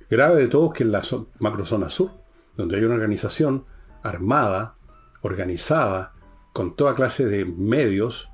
grave 0.09 0.41
de 0.41 0.47
todos, 0.47 0.73
que 0.73 0.83
es 0.83 0.89
la 0.89 1.03
macrozona 1.37 1.91
sur, 1.91 2.11
donde 2.57 2.77
hay 2.77 2.83
una 2.83 2.95
organización 2.95 3.65
armada, 4.01 4.75
organizada, 5.21 6.12
con 6.53 6.75
toda 6.75 6.95
clase 6.95 7.25
de 7.25 7.45
medios, 7.45 8.29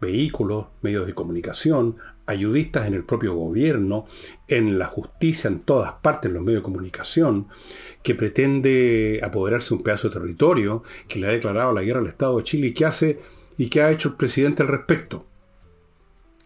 vehículos, 0.00 0.66
medios 0.82 1.06
de 1.06 1.14
comunicación, 1.14 1.96
ayudistas 2.26 2.86
en 2.86 2.94
el 2.94 3.04
propio 3.04 3.34
gobierno, 3.34 4.06
en 4.46 4.78
la 4.78 4.86
justicia, 4.86 5.48
en 5.48 5.60
todas 5.60 5.92
partes, 5.94 6.28
en 6.28 6.34
los 6.34 6.42
medios 6.42 6.60
de 6.60 6.64
comunicación, 6.64 7.48
que 8.02 8.14
pretende 8.14 9.20
apoderarse 9.22 9.70
de 9.70 9.76
un 9.76 9.82
pedazo 9.82 10.08
de 10.08 10.14
territorio, 10.14 10.82
que 11.08 11.18
le 11.18 11.26
ha 11.26 11.30
declarado 11.30 11.72
la 11.72 11.82
guerra 11.82 12.00
al 12.00 12.06
Estado 12.06 12.36
de 12.36 12.44
Chile 12.44 12.68
y 12.68 12.74
que 12.74 12.84
hace 12.84 13.20
y 13.56 13.68
qué 13.68 13.82
ha 13.82 13.90
hecho 13.90 14.10
el 14.10 14.16
presidente 14.16 14.62
al 14.62 14.68
respecto. 14.68 15.26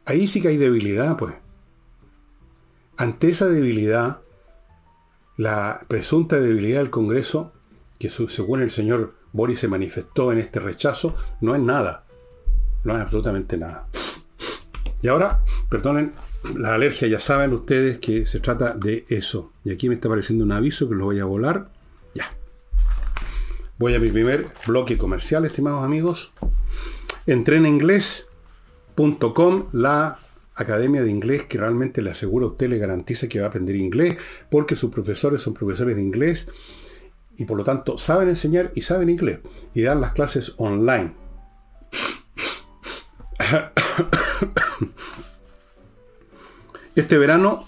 Ahí 0.05 0.27
sí 0.27 0.41
que 0.41 0.49
hay 0.49 0.57
debilidad, 0.57 1.17
pues. 1.17 1.35
Ante 2.97 3.29
esa 3.29 3.47
debilidad, 3.47 4.21
la 5.37 5.85
presunta 5.89 6.41
debilidad 6.41 6.79
del 6.79 6.91
Congreso, 6.91 7.53
que 7.99 8.09
según 8.11 8.63
el 8.63 8.71
señor 8.71 9.15
Boris 9.37 9.61
se 9.61 9.69
manifestó 9.69 10.33
en 10.33 10.39
este 10.39 10.59
rechazo, 10.61 11.15
no 11.43 11.55
es 11.55 11.61
nada. 11.61 12.07
No 12.85 12.97
es 12.97 13.03
absolutamente 13.03 13.59
nada. 13.59 13.87
Y 15.03 15.09
ahora, 15.09 15.43
perdonen, 15.69 16.15
la 16.57 16.75
alergia 16.75 17.07
ya 17.07 17.21
saben 17.21 17.53
ustedes 17.53 17.99
que 17.99 18.25
se 18.25 18.41
trata 18.41 18.73
de 18.73 19.05
eso. 19.09 19.53
Y 19.63 19.73
aquí 19.73 19.91
me 19.91 19.97
está 19.97 20.09
apareciendo 20.09 20.43
un 20.45 20.53
aviso 20.53 20.89
que 20.89 20.95
lo 20.95 21.05
voy 21.05 21.21
a 21.21 21.27
volar. 21.27 21.71
Ya. 22.15 22.35
Voy 23.79 23.95
a 23.95 24.01
mi 24.01 24.11
primer 24.11 24.47
bloque 24.67 24.97
comercial, 24.97 25.45
estimados 25.45 25.85
amigos. 25.85 26.33
Entreninglés.com, 27.27 29.67
la 29.73 30.19
academia 30.55 31.03
de 31.03 31.11
inglés 31.11 31.45
que 31.45 31.59
realmente 31.59 32.01
le 32.01 32.09
asegura 32.11 32.47
a 32.47 32.49
usted, 32.49 32.71
le 32.71 32.79
garantiza 32.79 33.29
que 33.29 33.41
va 33.41 33.47
a 33.47 33.49
aprender 33.51 33.77
inglés, 33.77 34.17
porque 34.51 34.77
sus 34.77 34.91
profesores 34.91 35.43
son 35.43 35.53
profesores 35.53 35.95
de 35.97 36.03
inglés 36.03 36.49
y 37.37 37.45
por 37.45 37.57
lo 37.57 37.65
tanto 37.65 37.99
saben 37.99 38.29
enseñar 38.29 38.73
y 38.75 38.83
saben 38.83 39.11
inglés 39.11 39.41
y 39.75 39.83
dan 39.83 40.01
las 40.01 40.13
clases 40.13 40.55
online. 40.57 41.15
Este 46.97 47.19
verano, 47.19 47.67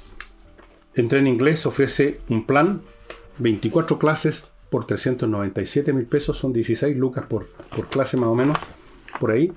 Entré 0.95 1.21
en 1.21 1.29
Inglés 1.29 1.65
ofrece 1.67 2.21
un 2.29 2.45
plan, 2.45 2.83
24 3.39 3.99
clases 3.99 4.45
por 4.69 4.87
397 4.87 5.93
mil 5.93 6.07
pesos, 6.07 6.39
son 6.39 6.53
16 6.53 6.97
lucas 6.97 7.25
por, 7.27 7.47
por 7.47 7.89
clase 7.89 8.17
más 8.17 8.31
o 8.31 8.35
menos, 8.35 8.59
por 9.21 9.31
ahí. 9.31 9.53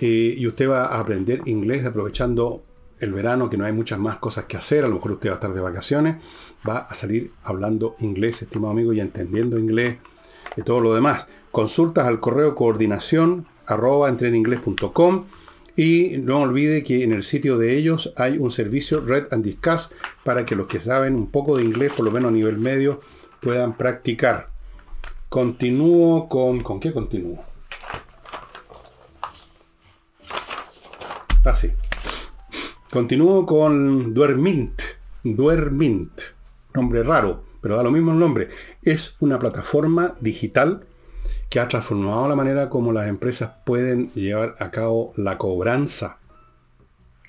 Eh, 0.00 0.34
y 0.36 0.46
usted 0.46 0.68
va 0.68 0.86
a 0.86 0.98
aprender 0.98 1.42
inglés 1.44 1.86
aprovechando 1.86 2.64
el 2.98 3.12
verano, 3.12 3.48
que 3.48 3.56
no 3.56 3.64
hay 3.64 3.72
muchas 3.72 3.98
más 3.98 4.16
cosas 4.16 4.46
que 4.46 4.56
hacer, 4.56 4.84
a 4.84 4.88
lo 4.88 4.96
mejor 4.96 5.12
usted 5.12 5.28
va 5.28 5.34
a 5.34 5.36
estar 5.36 5.54
de 5.54 5.60
vacaciones, 5.60 6.16
va 6.68 6.78
a 6.78 6.94
salir 6.94 7.32
hablando 7.42 7.96
inglés, 8.00 8.42
estimado 8.42 8.72
amigo, 8.72 8.92
y 8.92 9.00
entendiendo 9.00 9.58
inglés 9.58 9.96
y 10.56 10.62
todo 10.62 10.80
lo 10.80 10.94
demás. 10.94 11.28
Consultas 11.50 12.06
al 12.06 12.20
correo 12.20 12.54
coordinación 12.54 13.46
arroba 13.66 14.08
entreninglés.com 14.08 15.24
y 15.76 16.18
no 16.18 16.40
olvide 16.40 16.84
que 16.84 17.02
en 17.02 17.12
el 17.12 17.24
sitio 17.24 17.58
de 17.58 17.76
ellos 17.76 18.12
hay 18.16 18.38
un 18.38 18.50
servicio 18.50 19.00
Red 19.00 19.32
and 19.32 19.44
Discuss 19.44 19.90
para 20.22 20.46
que 20.46 20.54
los 20.54 20.66
que 20.66 20.80
saben 20.80 21.16
un 21.16 21.30
poco 21.30 21.56
de 21.56 21.64
inglés, 21.64 21.92
por 21.96 22.06
lo 22.06 22.12
menos 22.12 22.28
a 22.28 22.34
nivel 22.34 22.58
medio, 22.58 23.00
puedan 23.40 23.76
practicar. 23.76 24.50
Continúo 25.28 26.28
con... 26.28 26.60
¿Con 26.60 26.78
qué 26.78 26.92
continúo? 26.92 27.42
Así. 31.44 31.68
Ah, 31.68 31.80
continúo 32.90 33.44
con 33.44 34.14
Duermint. 34.14 34.80
Duermint. 35.24 36.33
Nombre 36.74 37.04
raro, 37.04 37.44
pero 37.60 37.76
da 37.76 37.84
lo 37.84 37.92
mismo 37.92 38.10
el 38.10 38.18
nombre. 38.18 38.48
Es 38.82 39.14
una 39.20 39.38
plataforma 39.38 40.16
digital 40.20 40.84
que 41.48 41.60
ha 41.60 41.68
transformado 41.68 42.28
la 42.28 42.34
manera 42.34 42.68
como 42.68 42.92
las 42.92 43.06
empresas 43.06 43.52
pueden 43.64 44.10
llevar 44.10 44.56
a 44.58 44.72
cabo 44.72 45.12
la 45.16 45.38
cobranza. 45.38 46.18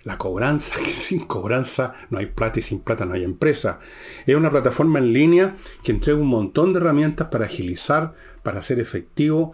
La 0.03 0.17
cobranza, 0.17 0.73
que 0.83 0.91
sin 0.91 1.27
cobranza 1.27 1.93
no 2.09 2.17
hay 2.17 2.25
plata 2.25 2.57
y 2.57 2.63
sin 2.63 2.79
plata 2.79 3.05
no 3.05 3.13
hay 3.13 3.23
empresa. 3.23 3.79
Es 4.25 4.35
una 4.35 4.49
plataforma 4.49 4.97
en 4.97 5.13
línea 5.13 5.55
que 5.83 5.91
entrega 5.91 6.17
un 6.17 6.27
montón 6.27 6.73
de 6.73 6.79
herramientas 6.79 7.27
para 7.27 7.45
agilizar, 7.45 8.15
para 8.41 8.63
ser 8.63 8.79
efectivo. 8.79 9.53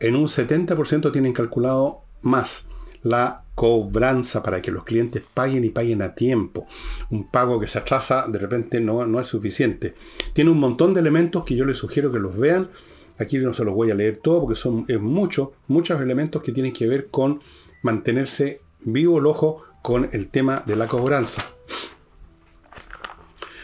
En 0.00 0.16
un 0.16 0.26
70% 0.26 1.12
tienen 1.12 1.32
calculado 1.32 2.02
más 2.20 2.68
la 3.02 3.44
cobranza 3.60 4.42
para 4.42 4.62
que 4.62 4.70
los 4.70 4.84
clientes 4.84 5.22
paguen 5.34 5.64
y 5.64 5.68
paguen 5.68 6.00
a 6.00 6.14
tiempo. 6.14 6.66
Un 7.10 7.30
pago 7.30 7.60
que 7.60 7.66
se 7.66 7.78
atrasa 7.78 8.24
de 8.26 8.38
repente 8.38 8.80
no, 8.80 9.04
no 9.04 9.20
es 9.20 9.26
suficiente. 9.26 9.94
Tiene 10.32 10.48
un 10.48 10.58
montón 10.58 10.94
de 10.94 11.00
elementos 11.00 11.44
que 11.44 11.54
yo 11.54 11.66
les 11.66 11.76
sugiero 11.76 12.10
que 12.10 12.18
los 12.18 12.38
vean 12.38 12.70
Aquí 13.18 13.36
no 13.36 13.52
se 13.52 13.64
los 13.64 13.74
voy 13.74 13.90
a 13.90 13.94
leer 13.94 14.16
todo 14.16 14.40
porque 14.40 14.56
son 14.56 14.86
muchos, 15.02 15.50
muchos 15.68 16.00
elementos 16.00 16.42
que 16.42 16.52
tienen 16.52 16.72
que 16.72 16.88
ver 16.88 17.08
con 17.08 17.40
mantenerse 17.82 18.62
vivo 18.80 19.18
el 19.18 19.26
ojo 19.26 19.62
con 19.82 20.08
el 20.12 20.28
tema 20.28 20.62
de 20.66 20.76
la 20.76 20.86
cobranza. 20.86 21.42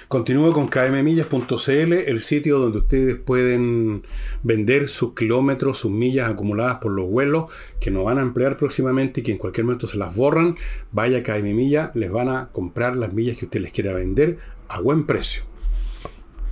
Continúo 0.08 0.52
con 0.52 0.68
kmmillas.cl, 0.68 1.92
el 1.92 2.20
sitio 2.20 2.60
donde 2.60 2.78
ustedes 2.78 3.16
pueden 3.16 4.04
vender 4.44 4.88
sus 4.88 5.14
kilómetros, 5.14 5.78
sus 5.78 5.90
millas 5.90 6.30
acumuladas 6.30 6.76
por 6.76 6.92
los 6.92 7.10
vuelos 7.10 7.46
que 7.80 7.90
no 7.90 8.04
van 8.04 8.18
a 8.18 8.22
emplear 8.22 8.56
próximamente 8.56 9.18
y 9.18 9.22
que 9.24 9.32
en 9.32 9.38
cualquier 9.38 9.64
momento 9.64 9.88
se 9.88 9.96
las 9.96 10.14
borran. 10.14 10.54
Vaya 10.92 11.18
a 11.18 11.22
KM 11.24 11.58
les 11.94 12.10
van 12.12 12.28
a 12.28 12.50
comprar 12.52 12.94
las 12.94 13.12
millas 13.12 13.36
que 13.36 13.46
usted 13.46 13.60
les 13.60 13.72
quiera 13.72 13.94
vender 13.94 14.38
a 14.68 14.80
buen 14.80 15.06
precio. 15.06 15.42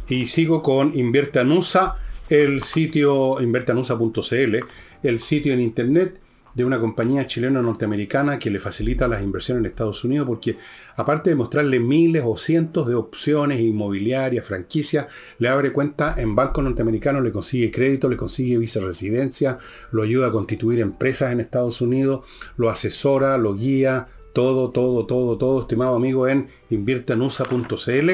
Y 0.08 0.26
sigo 0.26 0.60
con 0.60 0.98
Invierte 0.98 1.38
Anusa, 1.38 1.98
el 2.28 2.64
sitio 2.64 3.40
invertanusa.cl, 3.40 4.56
el 5.04 5.20
sitio 5.20 5.52
en 5.52 5.60
internet 5.60 6.20
de 6.54 6.64
una 6.64 6.80
compañía 6.80 7.26
chilena 7.26 7.60
norteamericana 7.60 8.38
que 8.38 8.50
le 8.50 8.60
facilita 8.60 9.08
las 9.08 9.22
inversiones 9.22 9.60
en 9.60 9.66
Estados 9.66 10.04
Unidos, 10.04 10.26
porque 10.26 10.56
aparte 10.96 11.30
de 11.30 11.36
mostrarle 11.36 11.80
miles 11.80 12.22
o 12.24 12.36
cientos 12.36 12.86
de 12.86 12.94
opciones 12.94 13.60
inmobiliarias, 13.60 14.46
franquicias, 14.46 15.06
le 15.38 15.48
abre 15.48 15.72
cuenta 15.72 16.14
en 16.16 16.34
bancos 16.34 16.62
norteamericanos, 16.62 17.22
le 17.22 17.32
consigue 17.32 17.70
crédito, 17.70 18.08
le 18.08 18.16
consigue 18.16 18.58
visa 18.58 18.80
residencia, 18.80 19.58
lo 19.90 20.02
ayuda 20.02 20.28
a 20.28 20.32
constituir 20.32 20.80
empresas 20.80 21.32
en 21.32 21.40
Estados 21.40 21.80
Unidos, 21.80 22.24
lo 22.56 22.70
asesora, 22.70 23.36
lo 23.36 23.54
guía, 23.54 24.08
todo, 24.32 24.70
todo, 24.70 25.06
todo, 25.06 25.38
todo, 25.38 25.60
estimado 25.60 25.96
amigo, 25.96 26.28
en 26.28 26.48
inviertanusa.cl. 26.68 28.10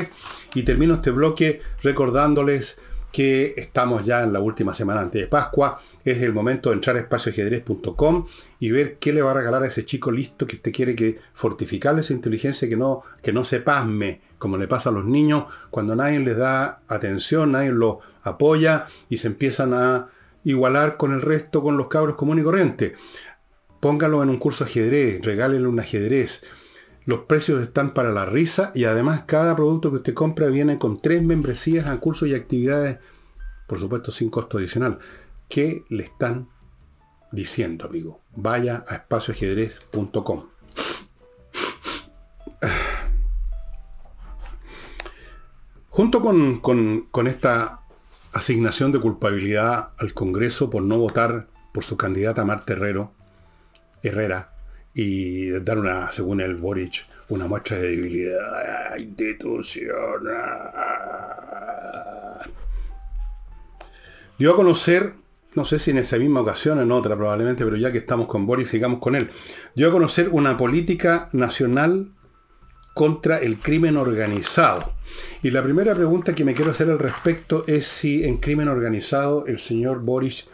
Y 0.54 0.62
termino 0.62 0.94
este 0.94 1.10
bloque 1.10 1.60
recordándoles 1.82 2.78
que 3.10 3.54
estamos 3.56 4.04
ya 4.04 4.22
en 4.22 4.32
la 4.32 4.40
última 4.40 4.74
semana 4.74 5.00
antes 5.00 5.22
de 5.22 5.26
Pascua. 5.26 5.80
Es 6.04 6.22
el 6.22 6.32
momento 6.32 6.70
de 6.70 6.76
entrar 6.76 6.96
a 6.96 7.00
espacioajedrez.com 7.00 8.26
y 8.58 8.70
ver 8.70 8.98
qué 8.98 9.12
le 9.12 9.22
va 9.22 9.32
a 9.32 9.34
regalar 9.34 9.62
a 9.62 9.66
ese 9.66 9.84
chico 9.84 10.10
listo 10.10 10.46
que 10.46 10.56
usted 10.56 10.72
quiere 10.72 10.96
que 10.96 11.18
fortificarle 11.34 12.00
esa 12.00 12.12
inteligencia, 12.12 12.68
que 12.68 12.76
no, 12.76 13.02
que 13.22 13.32
no 13.32 13.44
se 13.44 13.60
pasme, 13.60 14.20
como 14.38 14.56
le 14.56 14.66
pasa 14.66 14.90
a 14.90 14.92
los 14.92 15.04
niños 15.04 15.44
cuando 15.70 15.94
nadie 15.94 16.18
les 16.20 16.36
da 16.36 16.80
atención, 16.88 17.52
nadie 17.52 17.72
los 17.72 17.98
apoya 18.22 18.86
y 19.08 19.18
se 19.18 19.28
empiezan 19.28 19.74
a 19.74 20.08
igualar 20.44 20.96
con 20.96 21.12
el 21.12 21.20
resto, 21.20 21.62
con 21.62 21.76
los 21.76 21.88
cabros 21.88 22.16
comunes 22.16 22.42
y 22.42 22.44
corrientes. 22.44 22.92
Póngalo 23.80 24.22
en 24.22 24.30
un 24.30 24.38
curso 24.38 24.64
ajedrez, 24.64 25.22
regálele 25.22 25.66
un 25.66 25.80
ajedrez 25.80 26.42
Los 27.06 27.20
precios 27.20 27.62
están 27.62 27.94
para 27.94 28.12
la 28.12 28.26
risa 28.26 28.72
y 28.74 28.84
además 28.84 29.24
cada 29.26 29.56
producto 29.56 29.90
que 29.90 29.96
usted 29.96 30.14
compra 30.14 30.48
viene 30.48 30.78
con 30.78 31.00
tres 31.00 31.22
membresías 31.22 31.86
a 31.86 31.98
cursos 31.98 32.28
y 32.28 32.34
actividades, 32.34 32.98
por 33.66 33.78
supuesto 33.78 34.12
sin 34.12 34.30
costo 34.30 34.58
adicional. 34.58 34.98
¿Qué 35.50 35.84
le 35.88 36.04
están 36.04 36.48
diciendo, 37.32 37.84
amigo? 37.84 38.20
Vaya 38.36 38.84
a 38.86 38.94
espacioajedrez.com. 38.94 40.46
Junto 45.88 46.20
con, 46.20 46.60
con, 46.60 47.26
esta 47.26 47.80
asignación 48.32 48.92
de 48.92 49.00
culpabilidad 49.00 49.90
al 49.98 50.14
Congreso 50.14 50.70
por 50.70 50.84
no 50.84 50.98
votar 50.98 51.48
por 51.74 51.82
su 51.82 51.96
candidata 51.96 52.44
Marta 52.44 52.74
Herrero, 52.74 53.12
Herrera 54.04 54.54
y 54.94 55.50
dar 55.50 55.78
una, 55.78 56.12
según 56.12 56.40
el 56.40 56.54
Boric, 56.54 57.06
una 57.28 57.48
muestra 57.48 57.76
de 57.76 57.88
debilidad 57.88 58.96
institucional. 58.96 60.70
Dio 64.38 64.52
a 64.52 64.56
conocer, 64.56 65.19
no 65.54 65.64
sé 65.64 65.78
si 65.78 65.90
en 65.90 65.98
esa 65.98 66.16
misma 66.16 66.40
ocasión, 66.40 66.80
en 66.80 66.92
otra 66.92 67.16
probablemente, 67.16 67.64
pero 67.64 67.76
ya 67.76 67.90
que 67.90 67.98
estamos 67.98 68.28
con 68.28 68.46
Boric, 68.46 68.66
sigamos 68.66 69.00
con 69.00 69.16
él. 69.16 69.28
Dio 69.74 69.88
a 69.88 69.92
conocer 69.92 70.28
una 70.30 70.56
política 70.56 71.28
nacional 71.32 72.12
contra 72.94 73.38
el 73.38 73.58
crimen 73.58 73.96
organizado. 73.96 74.94
Y 75.42 75.50
la 75.50 75.62
primera 75.62 75.94
pregunta 75.94 76.34
que 76.34 76.44
me 76.44 76.54
quiero 76.54 76.70
hacer 76.70 76.90
al 76.90 76.98
respecto 76.98 77.64
es 77.66 77.86
si 77.86 78.24
en 78.24 78.36
crimen 78.36 78.68
organizado 78.68 79.46
el 79.46 79.58
señor 79.58 80.00
Boris 80.00 80.48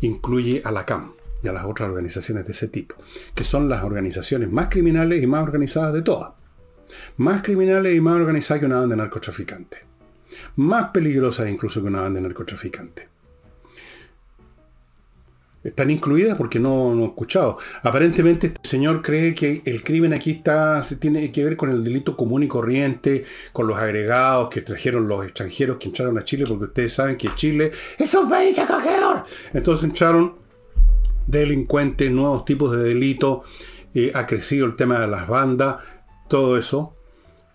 incluye 0.00 0.60
a 0.64 0.72
la 0.72 0.84
CAM 0.84 1.12
y 1.42 1.48
a 1.48 1.52
las 1.52 1.64
otras 1.64 1.88
organizaciones 1.88 2.44
de 2.44 2.52
ese 2.52 2.68
tipo, 2.68 2.96
que 3.34 3.44
son 3.44 3.68
las 3.68 3.84
organizaciones 3.84 4.50
más 4.50 4.68
criminales 4.68 5.22
y 5.22 5.26
más 5.26 5.42
organizadas 5.42 5.92
de 5.92 6.02
todas. 6.02 6.32
Más 7.16 7.42
criminales 7.42 7.94
y 7.94 8.00
más 8.00 8.16
organizadas 8.16 8.60
que 8.60 8.66
una 8.66 8.80
banda 8.80 8.96
de 8.96 9.02
narcotraficantes. 9.02 9.80
Más 10.56 10.90
peligrosas 10.90 11.48
incluso 11.48 11.80
que 11.80 11.88
una 11.88 12.00
banda 12.00 12.20
de 12.20 12.28
narcotraficantes. 12.28 13.11
Están 15.62 15.90
incluidas 15.90 16.36
porque 16.36 16.58
no, 16.58 16.94
no 16.94 17.02
he 17.02 17.06
escuchado. 17.06 17.58
Aparentemente 17.82 18.48
este 18.48 18.68
señor 18.68 19.00
cree 19.00 19.34
que 19.34 19.62
el 19.64 19.82
crimen 19.82 20.12
aquí 20.12 20.32
está, 20.32 20.82
tiene 20.98 21.30
que 21.30 21.44
ver 21.44 21.56
con 21.56 21.70
el 21.70 21.84
delito 21.84 22.16
común 22.16 22.42
y 22.42 22.48
corriente, 22.48 23.24
con 23.52 23.66
los 23.66 23.78
agregados 23.78 24.48
que 24.48 24.62
trajeron 24.62 25.06
los 25.06 25.24
extranjeros 25.24 25.76
que 25.76 25.88
entraron 25.88 26.18
a 26.18 26.24
Chile, 26.24 26.44
porque 26.48 26.64
ustedes 26.64 26.92
saben 26.92 27.16
que 27.16 27.34
Chile 27.34 27.70
es 27.98 28.14
un 28.14 28.28
país 28.28 28.58
acogedor. 28.58 29.24
Entonces 29.52 29.84
entraron 29.84 30.34
delincuentes, 31.26 32.10
nuevos 32.10 32.44
tipos 32.44 32.72
de 32.72 32.82
delitos, 32.82 33.40
eh, 33.94 34.10
ha 34.14 34.26
crecido 34.26 34.66
el 34.66 34.76
tema 34.76 34.98
de 34.98 35.06
las 35.06 35.28
bandas, 35.28 35.76
todo 36.28 36.58
eso. 36.58 36.96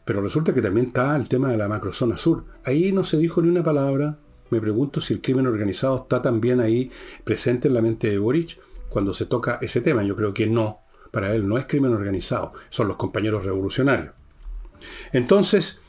Pero 0.05 0.21
resulta 0.21 0.53
que 0.53 0.61
también 0.61 0.87
está 0.87 1.15
el 1.17 1.27
tema 1.27 1.49
de 1.49 1.57
la 1.57 1.67
macrozona 1.67 2.15
sur. 2.15 2.45
Ahí 2.63 2.93
no 2.93 3.03
se 3.03 3.17
dijo 3.17 3.41
ni 3.41 3.49
una 3.49 3.63
palabra, 3.63 4.19
me 4.49 4.61
pregunto 4.61 5.01
si 5.01 5.13
el 5.13 5.21
crimen 5.21 5.47
organizado 5.47 5.97
está 6.03 6.21
también 6.21 6.59
ahí 6.59 6.91
presente 7.23 7.67
en 7.67 7.73
la 7.73 7.81
mente 7.81 8.09
de 8.09 8.17
Boric 8.17 8.59
cuando 8.89 9.13
se 9.13 9.25
toca 9.25 9.59
ese 9.61 9.81
tema. 9.81 10.03
Yo 10.03 10.15
creo 10.15 10.33
que 10.33 10.47
no. 10.47 10.79
Para 11.11 11.33
él 11.33 11.47
no 11.47 11.57
es 11.57 11.65
crimen 11.65 11.93
organizado, 11.93 12.53
son 12.69 12.89
los 12.89 12.97
compañeros 12.97 13.45
revolucionarios. 13.45 14.13
Entonces, 15.13 15.79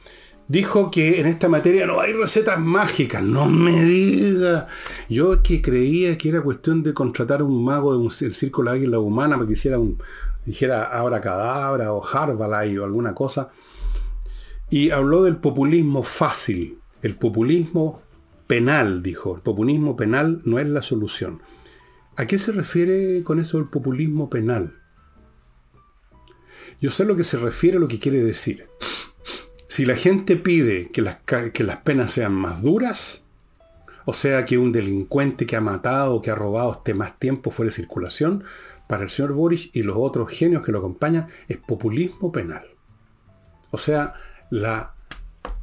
dijo 0.49 0.91
que 0.91 1.21
en 1.21 1.27
esta 1.27 1.49
materia 1.49 1.87
no 1.87 2.01
hay 2.01 2.13
recetas 2.13 2.59
mágicas. 2.59 3.23
No 3.23 3.47
me 3.47 3.83
diga. 3.83 4.67
Yo 5.09 5.43
que 5.43 5.61
creía 5.61 6.17
que 6.17 6.31
era 6.31 6.41
cuestión 6.41 6.83
de 6.83 6.95
contratar 6.95 7.43
un 7.43 7.65
mago 7.65 7.93
de 7.93 7.99
un 7.99 8.11
círculo 8.11 8.71
de 8.71 8.79
águila 8.79 8.99
humana 8.99 9.37
para 9.37 9.47
que 9.47 9.53
hiciera 9.55 9.79
un, 9.79 9.99
dijera 10.45 10.85
ahora 10.85 11.21
cadabra 11.21 11.93
o 11.93 12.05
Harbalay 12.05 12.77
o 12.79 12.85
alguna 12.85 13.15
cosa. 13.15 13.51
Y 14.71 14.91
habló 14.91 15.23
del 15.23 15.37
populismo 15.37 16.03
fácil. 16.03 16.79
El 17.03 17.15
populismo 17.15 18.03
penal, 18.49 19.05
dijo. 19.05 19.37
El 19.37 19.43
populismo 19.43 19.95
penal 19.95 20.43
no 20.45 20.59
es 20.59 20.67
la 20.67 20.83
solución. 20.83 21.41
¿A 22.17 22.27
qué 22.27 22.41
se 22.41 22.51
refiere 22.51 23.23
con 23.23 23.39
eso 23.39 23.59
del 23.59 23.69
populismo 23.69 24.29
penal? 24.29 24.75
Yo 26.81 26.91
sé 26.91 27.05
lo 27.05 27.15
que 27.15 27.23
se 27.23 27.37
refiere 27.37 27.77
a 27.77 27.81
lo 27.81 27.87
que 27.87 28.01
quiere 28.01 28.21
decir. 28.21 28.67
Si 29.69 29.85
la 29.85 29.95
gente 29.95 30.35
pide 30.37 30.91
que 30.91 31.03
las, 31.03 31.19
que 31.53 31.63
las 31.63 31.77
penas 31.79 32.11
sean 32.11 32.35
más 32.35 32.63
duras, 32.63 33.25
o 34.05 34.13
sea 34.13 34.45
que 34.45 34.59
un 34.59 34.73
delincuente 34.73 35.47
que 35.47 35.55
ha 35.55 35.61
matado 35.61 36.15
o 36.15 36.23
que 36.23 36.31
ha 36.31 36.35
robado 36.35 36.73
esté 36.73 36.95
más 36.95 37.19
tiempo 37.21 37.51
fuera 37.51 37.69
de 37.69 37.77
circulación, 37.77 38.43
para 38.89 39.03
el 39.03 39.11
señor 39.11 39.35
Boris 39.35 39.71
y 39.73 39.83
los 39.83 39.97
otros 39.99 40.31
genios 40.31 40.65
que 40.65 40.73
lo 40.73 40.79
acompañan, 40.79 41.29
es 41.47 41.59
populismo 41.59 42.33
penal. 42.33 42.67
O 43.71 43.79
sea, 43.79 44.15
la 44.51 44.95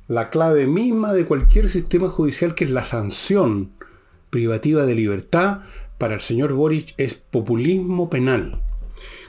la 0.07 0.29
clave 0.29 0.67
misma 0.67 1.13
de 1.13 1.25
cualquier 1.25 1.69
sistema 1.69 2.09
judicial, 2.09 2.55
que 2.55 2.65
es 2.65 2.71
la 2.71 2.83
sanción 2.83 3.71
privativa 4.29 4.85
de 4.85 4.95
libertad, 4.95 5.61
para 5.97 6.15
el 6.15 6.19
señor 6.19 6.53
Boric 6.53 6.93
es 6.97 7.13
populismo 7.13 8.09
penal. 8.09 8.61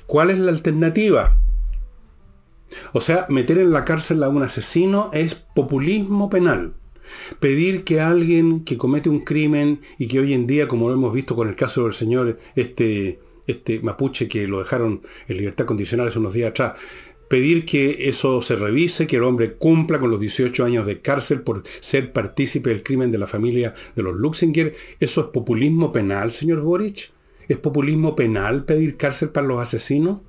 ¿Cuál 0.06 0.30
es 0.30 0.38
la 0.38 0.50
alternativa? 0.50 1.40
O 2.92 3.00
sea, 3.00 3.26
meter 3.28 3.58
en 3.58 3.72
la 3.72 3.84
cárcel 3.84 4.22
a 4.22 4.28
un 4.28 4.42
asesino 4.42 5.10
es 5.12 5.34
populismo 5.34 6.28
penal. 6.28 6.74
Pedir 7.38 7.84
que 7.84 8.00
alguien 8.00 8.64
que 8.64 8.76
comete 8.76 9.08
un 9.08 9.20
crimen 9.20 9.80
y 9.98 10.08
que 10.08 10.18
hoy 10.18 10.34
en 10.34 10.46
día, 10.46 10.66
como 10.66 10.88
lo 10.88 10.94
hemos 10.94 11.12
visto 11.12 11.36
con 11.36 11.48
el 11.48 11.54
caso 11.54 11.84
del 11.84 11.92
señor 11.92 12.38
este, 12.56 13.20
este 13.46 13.80
mapuche 13.80 14.26
que 14.26 14.48
lo 14.48 14.58
dejaron 14.58 15.02
en 15.28 15.36
libertad 15.36 15.66
condicional 15.66 16.08
hace 16.08 16.18
unos 16.18 16.34
días 16.34 16.50
atrás, 16.50 16.74
pedir 17.28 17.64
que 17.64 18.08
eso 18.08 18.40
se 18.42 18.56
revise, 18.56 19.06
que 19.06 19.16
el 19.16 19.24
hombre 19.24 19.54
cumpla 19.54 19.98
con 19.98 20.10
los 20.10 20.20
18 20.20 20.64
años 20.64 20.86
de 20.86 21.00
cárcel 21.00 21.42
por 21.42 21.62
ser 21.80 22.12
partícipe 22.12 22.70
del 22.70 22.82
crimen 22.82 23.10
de 23.10 23.18
la 23.18 23.26
familia 23.26 23.74
de 23.94 24.02
los 24.02 24.16
Luxinger, 24.16 24.74
¿eso 25.00 25.20
es 25.20 25.26
populismo 25.28 25.92
penal, 25.92 26.30
señor 26.30 26.60
Boric? 26.60 27.10
¿Es 27.48 27.58
populismo 27.58 28.16
penal 28.16 28.64
pedir 28.64 28.96
cárcel 28.96 29.30
para 29.30 29.46
los 29.46 29.60
asesinos? 29.60 30.20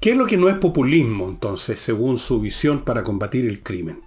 ¿Qué 0.00 0.12
es 0.12 0.16
lo 0.16 0.26
que 0.26 0.36
no 0.36 0.48
es 0.48 0.54
populismo, 0.54 1.28
entonces, 1.28 1.80
según 1.80 2.18
su 2.18 2.40
visión 2.40 2.84
para 2.84 3.02
combatir 3.02 3.46
el 3.46 3.62
crimen? 3.62 4.00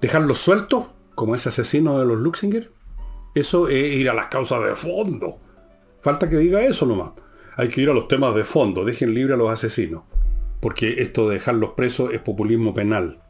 ¿Dejarlos 0.00 0.38
sueltos, 0.38 0.86
como 1.14 1.34
ese 1.34 1.48
asesino 1.48 1.98
de 1.98 2.06
los 2.06 2.18
Luxinger? 2.18 2.70
Eso 3.34 3.68
es 3.68 3.94
ir 3.94 4.08
a 4.08 4.14
las 4.14 4.26
causas 4.26 4.64
de 4.64 4.76
fondo. 4.76 5.38
Falta 6.02 6.28
que 6.28 6.36
diga 6.36 6.64
eso 6.64 6.84
nomás. 6.84 7.12
Hay 7.56 7.68
que 7.68 7.80
ir 7.80 7.88
a 7.88 7.94
los 7.94 8.08
temas 8.08 8.34
de 8.34 8.44
fondo, 8.44 8.84
dejen 8.84 9.14
libre 9.14 9.34
a 9.34 9.36
los 9.36 9.50
asesinos. 9.50 10.02
Porque 10.60 11.02
esto 11.02 11.28
de 11.28 11.36
dejarlos 11.36 11.70
presos 11.70 12.12
es 12.12 12.20
populismo 12.20 12.74
penal. 12.74 13.22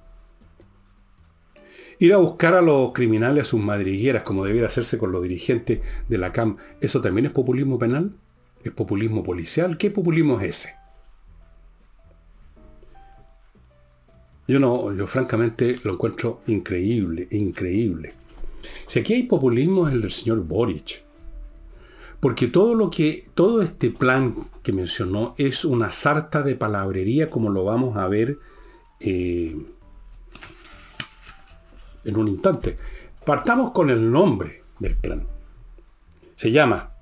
Ir 1.98 2.14
a 2.14 2.16
buscar 2.16 2.54
a 2.54 2.62
los 2.62 2.92
criminales 2.92 3.42
a 3.42 3.50
sus 3.50 3.60
madrigueras, 3.60 4.22
como 4.22 4.44
debiera 4.44 4.68
hacerse 4.68 4.98
con 4.98 5.12
los 5.12 5.22
dirigentes 5.22 5.80
de 6.08 6.18
la 6.18 6.32
CAM, 6.32 6.56
¿eso 6.80 7.00
también 7.00 7.26
es 7.26 7.32
populismo 7.32 7.78
penal? 7.78 8.16
¿Es 8.64 8.72
populismo 8.72 9.22
policial? 9.22 9.76
¿Qué 9.76 9.90
populismo 9.90 10.40
es 10.40 10.48
ese? 10.48 10.74
Yo 14.48 14.58
no, 14.58 14.92
yo 14.94 15.06
francamente 15.06 15.78
lo 15.84 15.92
encuentro 15.92 16.40
increíble, 16.46 17.28
increíble. 17.30 18.12
Si 18.86 18.98
aquí 18.98 19.14
hay 19.14 19.22
populismo 19.24 19.86
es 19.86 19.94
el 19.94 20.00
del 20.00 20.10
señor 20.10 20.42
Boric. 20.42 21.11
Porque 22.22 22.46
todo 22.46 22.76
lo 22.76 22.88
que, 22.88 23.28
todo 23.34 23.62
este 23.62 23.90
plan 23.90 24.32
que 24.62 24.72
mencionó 24.72 25.34
es 25.38 25.64
una 25.64 25.90
sarta 25.90 26.44
de 26.44 26.54
palabrería, 26.54 27.28
como 27.28 27.50
lo 27.50 27.64
vamos 27.64 27.96
a 27.96 28.06
ver 28.06 28.38
eh, 29.00 29.60
en 32.04 32.16
un 32.16 32.28
instante. 32.28 32.78
Partamos 33.26 33.72
con 33.72 33.90
el 33.90 34.08
nombre 34.08 34.62
del 34.78 34.96
plan. 34.96 35.26
Se 36.36 36.52
llama, 36.52 36.92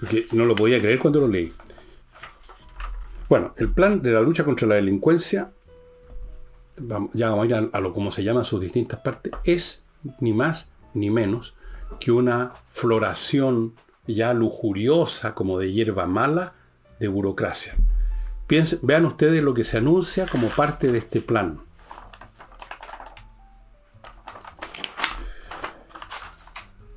porque 0.00 0.26
no 0.32 0.44
lo 0.44 0.56
podía 0.56 0.80
creer 0.80 0.98
cuando 0.98 1.20
lo 1.20 1.28
leí. 1.28 1.52
Bueno, 3.28 3.54
el 3.58 3.70
plan 3.70 4.02
de 4.02 4.10
la 4.10 4.22
lucha 4.22 4.42
contra 4.42 4.66
la 4.66 4.74
delincuencia, 4.74 5.52
ya 7.12 7.30
vamos 7.30 7.44
a 7.44 7.46
ir 7.46 7.54
a, 7.54 7.58
a 7.72 7.80
lo 7.80 7.92
como 7.92 8.10
se 8.10 8.24
llama 8.24 8.42
sus 8.42 8.60
distintas 8.60 8.98
partes, 8.98 9.32
es 9.44 9.84
ni 10.18 10.32
más 10.32 10.72
ni 10.94 11.10
menos 11.10 11.55
que 12.00 12.12
una 12.12 12.52
floración 12.68 13.74
ya 14.06 14.34
lujuriosa 14.34 15.34
como 15.34 15.58
de 15.58 15.72
hierba 15.72 16.06
mala 16.06 16.54
de 17.00 17.08
burocracia. 17.08 17.74
vean 18.82 19.06
ustedes 19.06 19.42
lo 19.42 19.54
que 19.54 19.64
se 19.64 19.78
anuncia 19.78 20.26
como 20.26 20.48
parte 20.48 20.92
de 20.92 20.98
este 20.98 21.20
plan. 21.20 21.60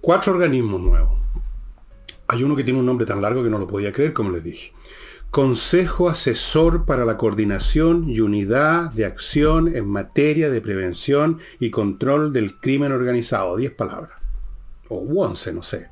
Cuatro 0.02 0.34
organismos 0.34 0.82
nuevos. 0.82 1.20
Hay 2.28 2.44
uno 2.44 2.56
que 2.56 2.64
tiene 2.64 2.80
un 2.80 2.86
nombre 2.86 3.06
tan 3.06 3.22
largo 3.22 3.44
que 3.44 3.50
no 3.50 3.58
lo 3.58 3.68
podía 3.68 3.92
creer, 3.92 4.14
como 4.14 4.32
les 4.32 4.44
dije. 4.44 4.74
Consejo 5.32 6.10
Asesor 6.10 6.86
para 6.86 7.06
la 7.06 7.18
Coordinación 7.18 8.10
y 8.10 8.20
Unidad 8.20 8.92
de 8.92 9.06
Acción 9.06 9.68
en 9.76 9.88
materia 9.88 10.50
de 10.50 10.62
prevención 10.62 11.40
y 11.60 11.70
control 11.70 12.34
del 12.34 12.60
crimen 12.60 12.92
organizado. 12.92 13.56
Diez 13.56 13.72
palabras 13.72 14.19
o 14.90 14.98
once, 14.98 15.54
no 15.54 15.64
sé. 15.64 15.88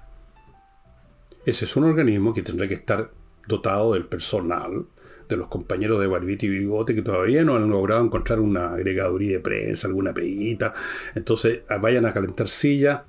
ese 1.46 1.66
es 1.66 1.76
un 1.76 1.86
organismo 1.86 2.34
que 2.34 2.42
tendrá 2.42 2.68
que 2.68 2.74
estar 2.74 3.12
dotado 3.48 3.94
del 3.94 4.06
personal, 4.06 4.86
de 5.30 5.38
los 5.38 5.48
compañeros 5.48 6.00
de 6.00 6.08
Barbiti 6.08 6.46
y 6.48 6.50
Bigote 6.50 6.96
que 6.96 7.02
todavía 7.02 7.44
no 7.44 7.56
han 7.56 7.70
logrado 7.70 8.04
encontrar 8.04 8.40
una 8.40 8.74
agregaduría 8.74 9.38
de 9.38 9.40
prensa, 9.40 9.88
alguna 9.88 10.14
peguita. 10.14 10.74
Entonces 11.16 11.62
vayan 11.82 12.06
a 12.06 12.14
calentar 12.14 12.48
silla 12.48 13.06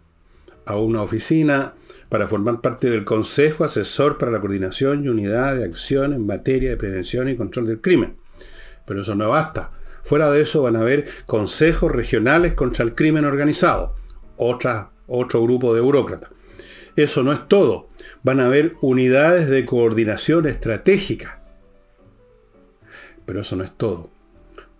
a 0.67 0.77
una 0.77 1.03
oficina 1.03 1.75
para 2.09 2.29
formar 2.29 2.61
parte 2.61 2.91
del 2.91 3.05
Consejo 3.05 3.65
Asesor 3.65 4.19
para 4.19 4.31
la 4.31 4.41
Coordinación 4.41 5.05
y 5.05 5.09
Unidad 5.09 5.57
de 5.57 5.65
Acción 5.65 6.13
en 6.13 6.27
materia 6.27 6.71
de 6.71 6.77
prevención 6.77 7.29
y 7.29 7.37
control 7.37 7.67
del 7.67 7.81
crimen. 7.81 8.17
Pero 8.87 9.03
eso 9.03 9.15
no 9.15 9.29
basta. 9.29 9.73
Fuera 10.03 10.31
de 10.31 10.41
eso 10.41 10.63
van 10.63 10.77
a 10.77 10.81
haber 10.81 11.07
consejos 11.27 11.93
regionales 11.93 12.55
contra 12.55 12.85
el 12.85 12.95
crimen 12.95 13.25
organizado. 13.25 13.95
Otra, 14.37 14.91
otro 15.09 15.43
grupo 15.43 15.75
de 15.75 15.81
burócratas. 15.81 16.31
Eso 16.97 17.23
no 17.23 17.33
es 17.33 17.47
todo. 17.49 17.89
Van 18.23 18.41
a 18.41 18.47
haber 18.47 18.77
unidades 18.81 19.49
de 19.49 19.65
coordinación 19.65 20.47
estratégica. 20.47 21.43
Pero 23.25 23.41
eso 23.41 23.57
no 23.57 23.63
es 23.63 23.73
todo. 23.73 24.11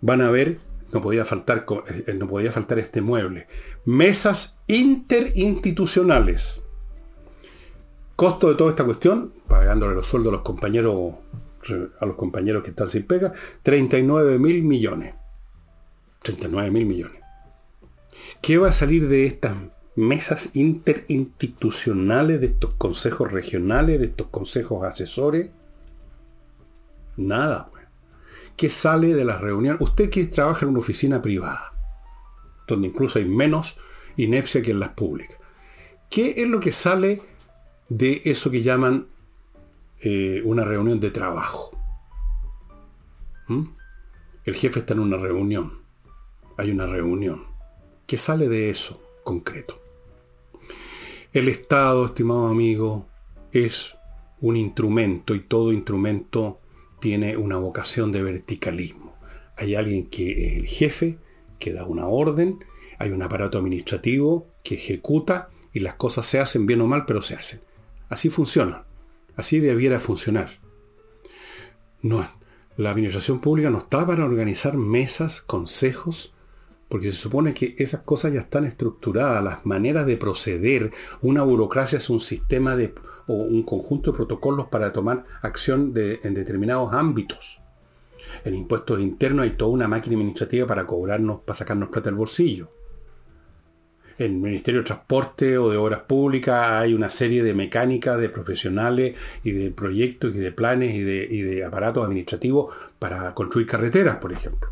Van 0.01 0.21
a 0.21 0.27
haber, 0.27 0.59
no 0.91 1.01
podía 1.01 1.23
faltar, 1.23 1.65
eh, 2.07 2.13
no 2.13 2.27
podía 2.27 2.51
faltar 2.51 2.77
este 2.79 3.01
mueble, 3.01 3.47
mesas 3.85 4.57
interinstitucionales. 4.67 6.63
Costo 8.15 8.49
de 8.49 8.55
toda 8.55 8.71
esta 8.71 8.83
cuestión, 8.83 9.33
pagándole 9.47 9.95
los 9.95 10.05
sueldos 10.07 10.31
a 10.31 10.35
los 10.35 10.41
compañeros, 10.41 11.13
a 11.99 12.05
los 12.05 12.15
compañeros 12.15 12.63
que 12.63 12.71
están 12.71 12.89
sin 12.89 13.03
pega, 13.03 13.31
39 13.63 14.39
mil 14.39 14.63
millones. 14.63 15.15
39 16.21 16.69
mil 16.71 16.85
millones. 16.85 17.21
¿Qué 18.41 18.57
va 18.57 18.69
a 18.69 18.73
salir 18.73 19.07
de 19.07 19.25
estas 19.25 19.53
mesas 19.99 20.49
interinstitucionales, 20.53 22.39
de 22.41 22.47
estos 22.47 22.73
consejos 22.75 23.31
regionales, 23.31 23.99
de 23.99 24.07
estos 24.07 24.27
consejos 24.27 24.85
asesores? 24.85 25.51
Nada, 27.17 27.69
pues. 27.71 27.83
¿Qué 28.57 28.69
sale 28.69 29.13
de 29.13 29.25
las 29.25 29.39
reuniones? 29.39 29.81
Usted 29.81 30.09
que 30.09 30.25
trabaja 30.25 30.65
en 30.65 30.71
una 30.71 30.79
oficina 30.79 31.21
privada, 31.21 31.71
donde 32.67 32.87
incluso 32.87 33.19
hay 33.19 33.25
menos 33.25 33.77
inepcia 34.17 34.61
que 34.61 34.71
en 34.71 34.79
las 34.79 34.89
públicas. 34.89 35.37
¿Qué 36.09 36.41
es 36.41 36.47
lo 36.47 36.59
que 36.59 36.71
sale 36.71 37.21
de 37.87 38.21
eso 38.25 38.51
que 38.51 38.61
llaman 38.61 39.07
eh, 40.01 40.41
una 40.43 40.65
reunión 40.65 40.99
de 40.99 41.11
trabajo? 41.11 41.71
¿Mm? 43.47 43.63
El 44.43 44.55
jefe 44.55 44.79
está 44.79 44.93
en 44.93 44.99
una 44.99 45.17
reunión 45.17 45.79
hay 46.59 46.71
una 46.71 46.85
reunión. 46.85 47.45
¿Qué 48.05 48.17
sale 48.17 48.49
de 48.49 48.69
eso 48.69 49.01
concreto? 49.23 49.78
El 51.31 51.47
Estado, 51.47 52.07
estimado 52.07 52.47
amigo, 52.47 53.07
es 53.51 53.95
un 54.41 54.57
instrumento 54.57 55.35
y 55.35 55.41
todo 55.41 55.71
instrumento 55.71 56.59
tiene 56.99 57.37
una 57.37 57.57
vocación 57.57 58.11
de 58.11 58.23
verticalismo. 58.23 59.15
Hay 59.55 59.75
alguien 59.75 60.07
que 60.07 60.47
es 60.47 60.53
el 60.55 60.67
jefe, 60.67 61.19
que 61.59 61.71
da 61.71 61.85
una 61.85 62.07
orden, 62.07 62.65
hay 62.97 63.11
un 63.11 63.21
aparato 63.21 63.59
administrativo 63.59 64.47
que 64.63 64.73
ejecuta 64.73 65.49
y 65.71 65.81
las 65.81 65.93
cosas 65.93 66.25
se 66.25 66.39
hacen 66.39 66.65
bien 66.65 66.81
o 66.81 66.87
mal, 66.87 67.05
pero 67.05 67.21
se 67.21 67.35
hacen. 67.35 67.61
Así 68.09 68.31
funciona. 68.31 68.85
Así 69.35 69.59
debiera 69.59 69.99
funcionar. 69.99 70.49
No, 72.01 72.27
la 72.75 72.89
administración 72.89 73.39
pública 73.39 73.69
no 73.69 73.77
está 73.77 74.03
para 74.07 74.25
organizar 74.25 74.77
mesas, 74.77 75.41
consejos, 75.41 76.33
porque 76.89 77.11
se 77.11 77.17
supone 77.17 77.53
que 77.53 77.75
esas 77.77 78.01
cosas 78.01 78.33
ya 78.33 78.41
están 78.41 78.65
estructuradas, 78.65 79.43
las 79.43 79.65
maneras 79.65 80.07
de 80.07 80.17
proceder. 80.17 80.91
Una 81.21 81.43
burocracia 81.43 81.99
es 81.99 82.09
un 82.09 82.19
sistema 82.19 82.75
de, 82.75 82.93
o 83.27 83.35
un 83.35 83.63
conjunto 83.63 84.11
de 84.11 84.17
protocolos 84.17 84.67
para 84.67 84.91
tomar 84.91 85.23
acción 85.43 85.93
en 85.95 86.33
determinados 86.33 86.91
ámbitos. 86.91 87.61
En 88.43 88.55
impuestos 88.55 88.99
internos 88.99 89.43
hay 89.43 89.51
toda 89.51 89.71
una 89.71 89.87
máquina 89.87 90.15
administrativa 90.15 90.65
para 90.65 90.87
cobrarnos, 90.87 91.41
para 91.41 91.57
sacarnos 91.57 91.89
plata 91.89 92.09
del 92.09 92.17
bolsillo. 92.17 92.71
En 94.17 94.33
el 94.33 94.37
Ministerio 94.39 94.81
de 94.81 94.87
Transporte 94.87 95.57
o 95.57 95.69
de 95.69 95.77
Obras 95.77 96.01
Públicas 96.01 96.71
hay 96.71 96.93
una 96.93 97.09
serie 97.09 97.41
de 97.41 97.53
mecánicas, 97.53 98.19
de 98.19 98.29
profesionales 98.29 99.15
y 99.43 99.51
de 99.51 99.71
proyectos 99.71 100.35
y 100.35 100.39
de 100.39 100.51
planes 100.51 100.93
y 100.93 101.03
de, 101.03 101.27
y 101.29 101.41
de 101.43 101.63
aparatos 101.63 102.03
administrativos 102.03 102.75
para 102.97 103.33
construir 103.33 103.67
carreteras, 103.67 104.17
por 104.17 104.33
ejemplo. 104.33 104.69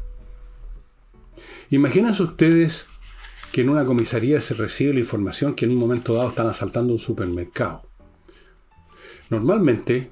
Imagínense 1.69 2.23
ustedes 2.23 2.88
que 3.51 3.62
en 3.62 3.69
una 3.69 3.86
comisaría 3.86 4.39
se 4.39 4.53
recibe 4.53 4.93
la 4.93 4.99
información 5.01 5.53
que 5.53 5.65
en 5.65 5.71
un 5.71 5.77
momento 5.77 6.13
dado 6.13 6.30
están 6.30 6.47
asaltando 6.47 6.93
un 6.93 6.99
supermercado. 6.99 7.84
Normalmente, 9.30 10.12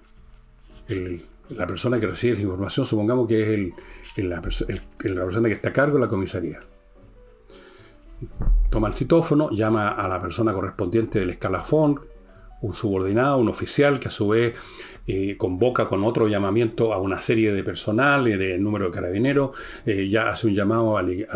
la 1.49 1.67
persona 1.67 1.99
que 1.99 2.07
recibe 2.07 2.35
la 2.35 2.41
información, 2.41 2.85
supongamos 2.85 3.27
que 3.27 3.71
es 4.15 4.25
la, 4.25 4.41
persona 4.41 5.47
que 5.47 5.53
está 5.53 5.69
a 5.69 5.73
cargo 5.73 5.95
de 5.95 6.01
la 6.01 6.09
comisaría. 6.09 6.59
Toma 8.69 8.89
el 8.89 8.93
citófono, 8.93 9.49
llama 9.51 9.89
a 9.89 10.07
la 10.07 10.21
persona 10.21 10.53
correspondiente 10.53 11.19
del 11.19 11.29
escalafón, 11.29 12.01
un 12.61 12.75
subordinado, 12.75 13.37
un 13.37 13.47
oficial, 13.47 13.99
que 13.99 14.07
a 14.09 14.11
su 14.11 14.27
vez 14.27 14.55
eh, 15.07 15.35
convoca 15.37 15.87
con 15.87 16.03
otro 16.03 16.27
llamamiento 16.27 16.93
a 16.93 16.97
una 16.97 17.21
serie 17.21 17.51
de 17.51 17.63
personal, 17.63 18.23
de 18.23 18.57
número 18.57 18.85
de 18.85 18.91
carabineros, 18.91 19.51
eh, 19.85 20.07
ya 20.09 20.29
hace 20.29 20.47
un 20.47 20.55
llamado 20.55 20.97
al, 20.97 21.27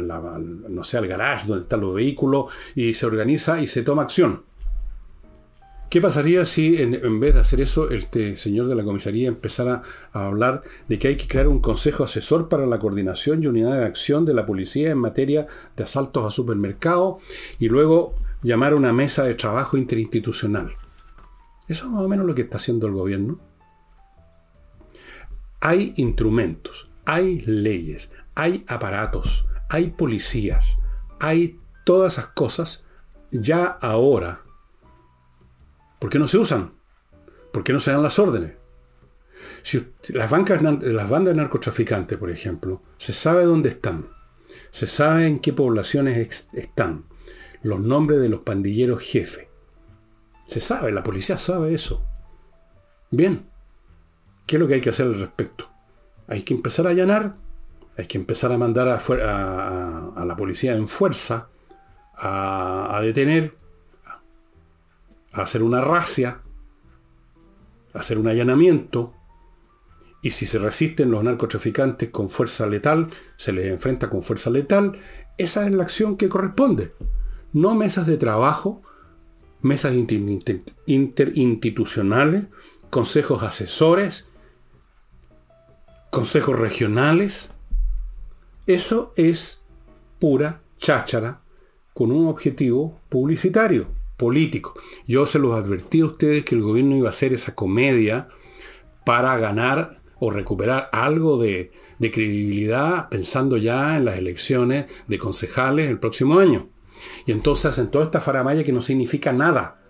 no 0.69 0.83
sé, 0.83 0.97
al 0.97 1.07
garage 1.07 1.47
donde 1.47 1.63
están 1.63 1.81
los 1.81 1.93
vehículos 1.93 2.45
y 2.75 2.93
se 2.93 3.05
organiza 3.05 3.61
y 3.61 3.67
se 3.67 3.83
toma 3.83 4.03
acción. 4.03 4.43
¿Qué 5.89 6.01
pasaría 6.01 6.45
si 6.45 6.79
en, 6.79 7.19
vez 7.19 7.33
de 7.33 7.39
hacer 7.39 7.61
eso, 7.61 7.89
este 7.89 8.37
señor 8.37 8.67
de 8.67 8.75
la 8.75 8.83
comisaría 8.83 9.27
empezara 9.27 9.81
a 10.13 10.27
hablar 10.27 10.61
de 10.87 10.99
que 10.99 11.07
hay 11.07 11.17
que 11.17 11.27
crear 11.27 11.47
un 11.47 11.59
consejo 11.59 12.03
asesor 12.03 12.47
para 12.47 12.67
la 12.67 12.77
coordinación 12.77 13.41
y 13.41 13.47
unidad 13.47 13.75
de 13.75 13.85
acción 13.85 14.23
de 14.23 14.35
la 14.35 14.45
policía 14.45 14.91
en 14.91 14.99
materia 14.99 15.47
de 15.75 15.83
asaltos 15.83 16.23
a 16.25 16.29
supermercados 16.29 17.15
y 17.57 17.69
luego 17.69 18.13
llamar 18.43 18.73
a 18.73 18.75
una 18.75 18.93
mesa 18.93 19.23
de 19.23 19.33
trabajo 19.33 19.77
interinstitucional? 19.77 20.73
Eso 21.67 21.85
es 21.85 21.91
más 21.91 22.03
o 22.03 22.07
menos 22.07 22.27
lo 22.27 22.35
que 22.35 22.43
está 22.43 22.57
haciendo 22.57 22.85
el 22.85 22.93
gobierno. 22.93 23.48
Hay 25.61 25.93
instrumentos, 25.97 26.89
hay 27.05 27.41
leyes, 27.41 28.09
hay 28.35 28.63
aparatos, 28.67 29.45
hay 29.69 29.87
policías, 29.87 30.77
hay 31.19 31.59
todas 31.85 32.13
esas 32.13 32.27
cosas 32.27 32.85
ya 33.31 33.65
ahora. 33.65 34.41
¿Por 35.99 36.09
qué 36.09 36.19
no 36.19 36.27
se 36.27 36.37
usan? 36.37 36.73
¿Por 37.51 37.63
qué 37.63 37.73
no 37.73 37.79
se 37.79 37.91
dan 37.91 38.03
las 38.03 38.19
órdenes? 38.19 38.53
Si 39.61 39.85
las, 40.09 40.29
bancas, 40.29 40.61
las 40.61 41.09
bandas 41.09 41.35
narcotraficantes, 41.35 42.17
por 42.17 42.31
ejemplo, 42.31 42.81
se 42.97 43.13
sabe 43.13 43.43
dónde 43.43 43.69
están, 43.69 44.07
se 44.71 44.87
sabe 44.87 45.27
en 45.27 45.39
qué 45.39 45.53
poblaciones 45.53 46.47
están, 46.53 47.05
los 47.61 47.79
nombres 47.79 48.21
de 48.21 48.29
los 48.29 48.41
pandilleros 48.41 49.01
jefes. 49.01 49.47
Se 50.47 50.59
sabe, 50.59 50.91
la 50.91 51.03
policía 51.03 51.37
sabe 51.37 51.73
eso. 51.73 52.05
Bien, 53.11 53.48
¿Qué 54.49 54.55
es 54.55 54.59
lo 54.59 54.67
que 54.67 54.73
hay 54.73 54.81
que 54.81 54.89
hacer 54.89 55.05
al 55.05 55.19
respecto? 55.19 55.69
Hay 56.25 56.41
que 56.41 56.55
empezar 56.55 56.87
a 56.87 56.89
allanar, 56.89 57.35
hay 57.95 58.07
que 58.07 58.17
empezar 58.17 58.51
a 58.51 58.57
mandar 58.57 58.87
a, 58.87 60.25
la 60.25 60.35
policía 60.35 60.73
en 60.73 60.87
fuerza 60.87 61.49
a, 62.15 62.99
detener, 63.03 63.53
a 65.33 65.43
hacer 65.43 65.61
una 65.61 65.81
racia, 65.81 66.41
a 67.93 67.99
hacer 67.99 68.17
un 68.17 68.27
allanamiento, 68.27 69.13
y 70.23 70.31
si 70.31 70.47
se 70.47 70.57
resisten 70.57 71.11
los 71.11 71.23
narcotraficantes 71.23 72.09
con 72.09 72.27
fuerza 72.27 72.65
letal, 72.65 73.09
se 73.37 73.51
les 73.51 73.67
enfrenta 73.67 74.09
con 74.09 74.23
fuerza 74.23 74.49
letal, 74.49 74.97
esa 75.37 75.67
es 75.67 75.71
la 75.71 75.83
acción 75.83 76.17
que 76.17 76.27
corresponde. 76.27 76.95
No 77.53 77.75
mesas 77.75 78.07
de 78.07 78.17
trabajo, 78.17 78.81
mesas 79.61 79.93
interinstitucionales, 80.87 82.47
consejos 82.89 83.43
asesores, 83.43 84.28
consejos 86.09 86.57
regionales. 86.57 87.49
Eso 88.65 89.13
es 89.15 89.61
pura 90.19 90.61
cháchara 90.77 91.41
con 91.93 92.11
un 92.11 92.27
objetivo 92.27 92.99
publicitario, 93.09 93.87
político. 94.17 94.73
Yo 95.07 95.25
se 95.25 95.39
los 95.39 95.55
advertí 95.55 96.01
a 96.01 96.05
ustedes 96.05 96.45
que 96.45 96.55
el 96.55 96.61
gobierno 96.61 96.95
iba 96.95 97.07
a 97.07 97.11
hacer 97.11 97.33
esa 97.33 97.55
comedia 97.55 98.29
para 99.05 99.37
ganar 99.37 100.01
o 100.19 100.31
recuperar 100.31 100.89
algo 100.91 101.37
de, 101.37 101.71
credibilidad 101.99 103.09
pensando 103.09 103.57
ya 103.57 103.97
en 103.97 104.05
las 104.05 104.17
elecciones 104.17 104.85
de 105.07 105.17
concejales 105.17 105.89
el 105.89 105.99
próximo 105.99 106.39
año. 106.39 106.69
Y 107.25 107.31
entonces 107.31 107.65
hacen 107.65 107.89
toda 107.89 108.05
esta 108.05 108.21
faramaya 108.21 108.63
que 108.63 108.73
no 108.73 108.81
significa 108.81 109.31
nada. 109.31 109.81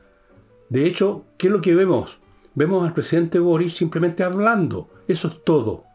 De 0.69 0.85
hecho, 0.85 1.25
¿qué 1.37 1.47
es 1.47 1.53
lo 1.53 1.61
que 1.61 1.73
vemos? 1.73 2.19
Vemos 2.53 2.85
al 2.85 2.93
presidente 2.93 3.39
Boris 3.39 3.73
simplemente 3.73 4.23
hablando. 4.23 4.89
Eso 5.07 5.27
es 5.27 5.43
todo. 5.43 5.88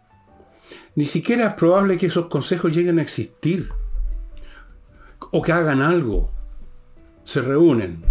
Ni 0.97 1.07
siquiera 1.07 1.49
es 1.49 1.55
probable 1.55 1.99
que 1.99 2.07
esos 2.07 2.27
consejos 2.27 2.75
lleguen 2.75 2.99
a 2.99 3.03
existir. 3.03 3.71
O 5.31 5.43
que 5.43 5.53
hagan 5.53 5.83
algo. 5.83 6.31
Se 7.25 7.41
reúnen, 7.41 8.05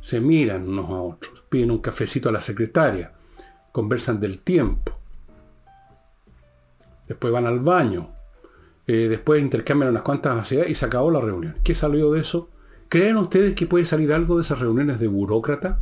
se 0.00 0.20
miran 0.20 0.68
unos 0.68 0.90
a 0.90 1.00
otros, 1.00 1.42
piden 1.48 1.70
un 1.70 1.78
cafecito 1.78 2.28
a 2.28 2.32
la 2.32 2.40
secretaria, 2.40 3.12
conversan 3.72 4.20
del 4.20 4.40
tiempo, 4.40 4.92
después 7.08 7.32
van 7.32 7.46
al 7.46 7.60
baño, 7.60 8.10
eh, 8.86 9.08
después 9.08 9.42
intercambian 9.42 9.90
unas 9.90 10.02
cuantas 10.02 10.36
vacías 10.36 10.68
y 10.68 10.74
se 10.74 10.84
acabó 10.84 11.10
la 11.10 11.20
reunión. 11.20 11.56
¿Qué 11.64 11.74
salió 11.74 12.12
de 12.12 12.20
eso? 12.20 12.50
¿Creen 12.88 13.16
ustedes 13.16 13.54
que 13.54 13.66
puede 13.66 13.86
salir 13.86 14.12
algo 14.12 14.36
de 14.36 14.42
esas 14.42 14.60
reuniones 14.60 15.00
de 15.00 15.08
burócrata? 15.08 15.80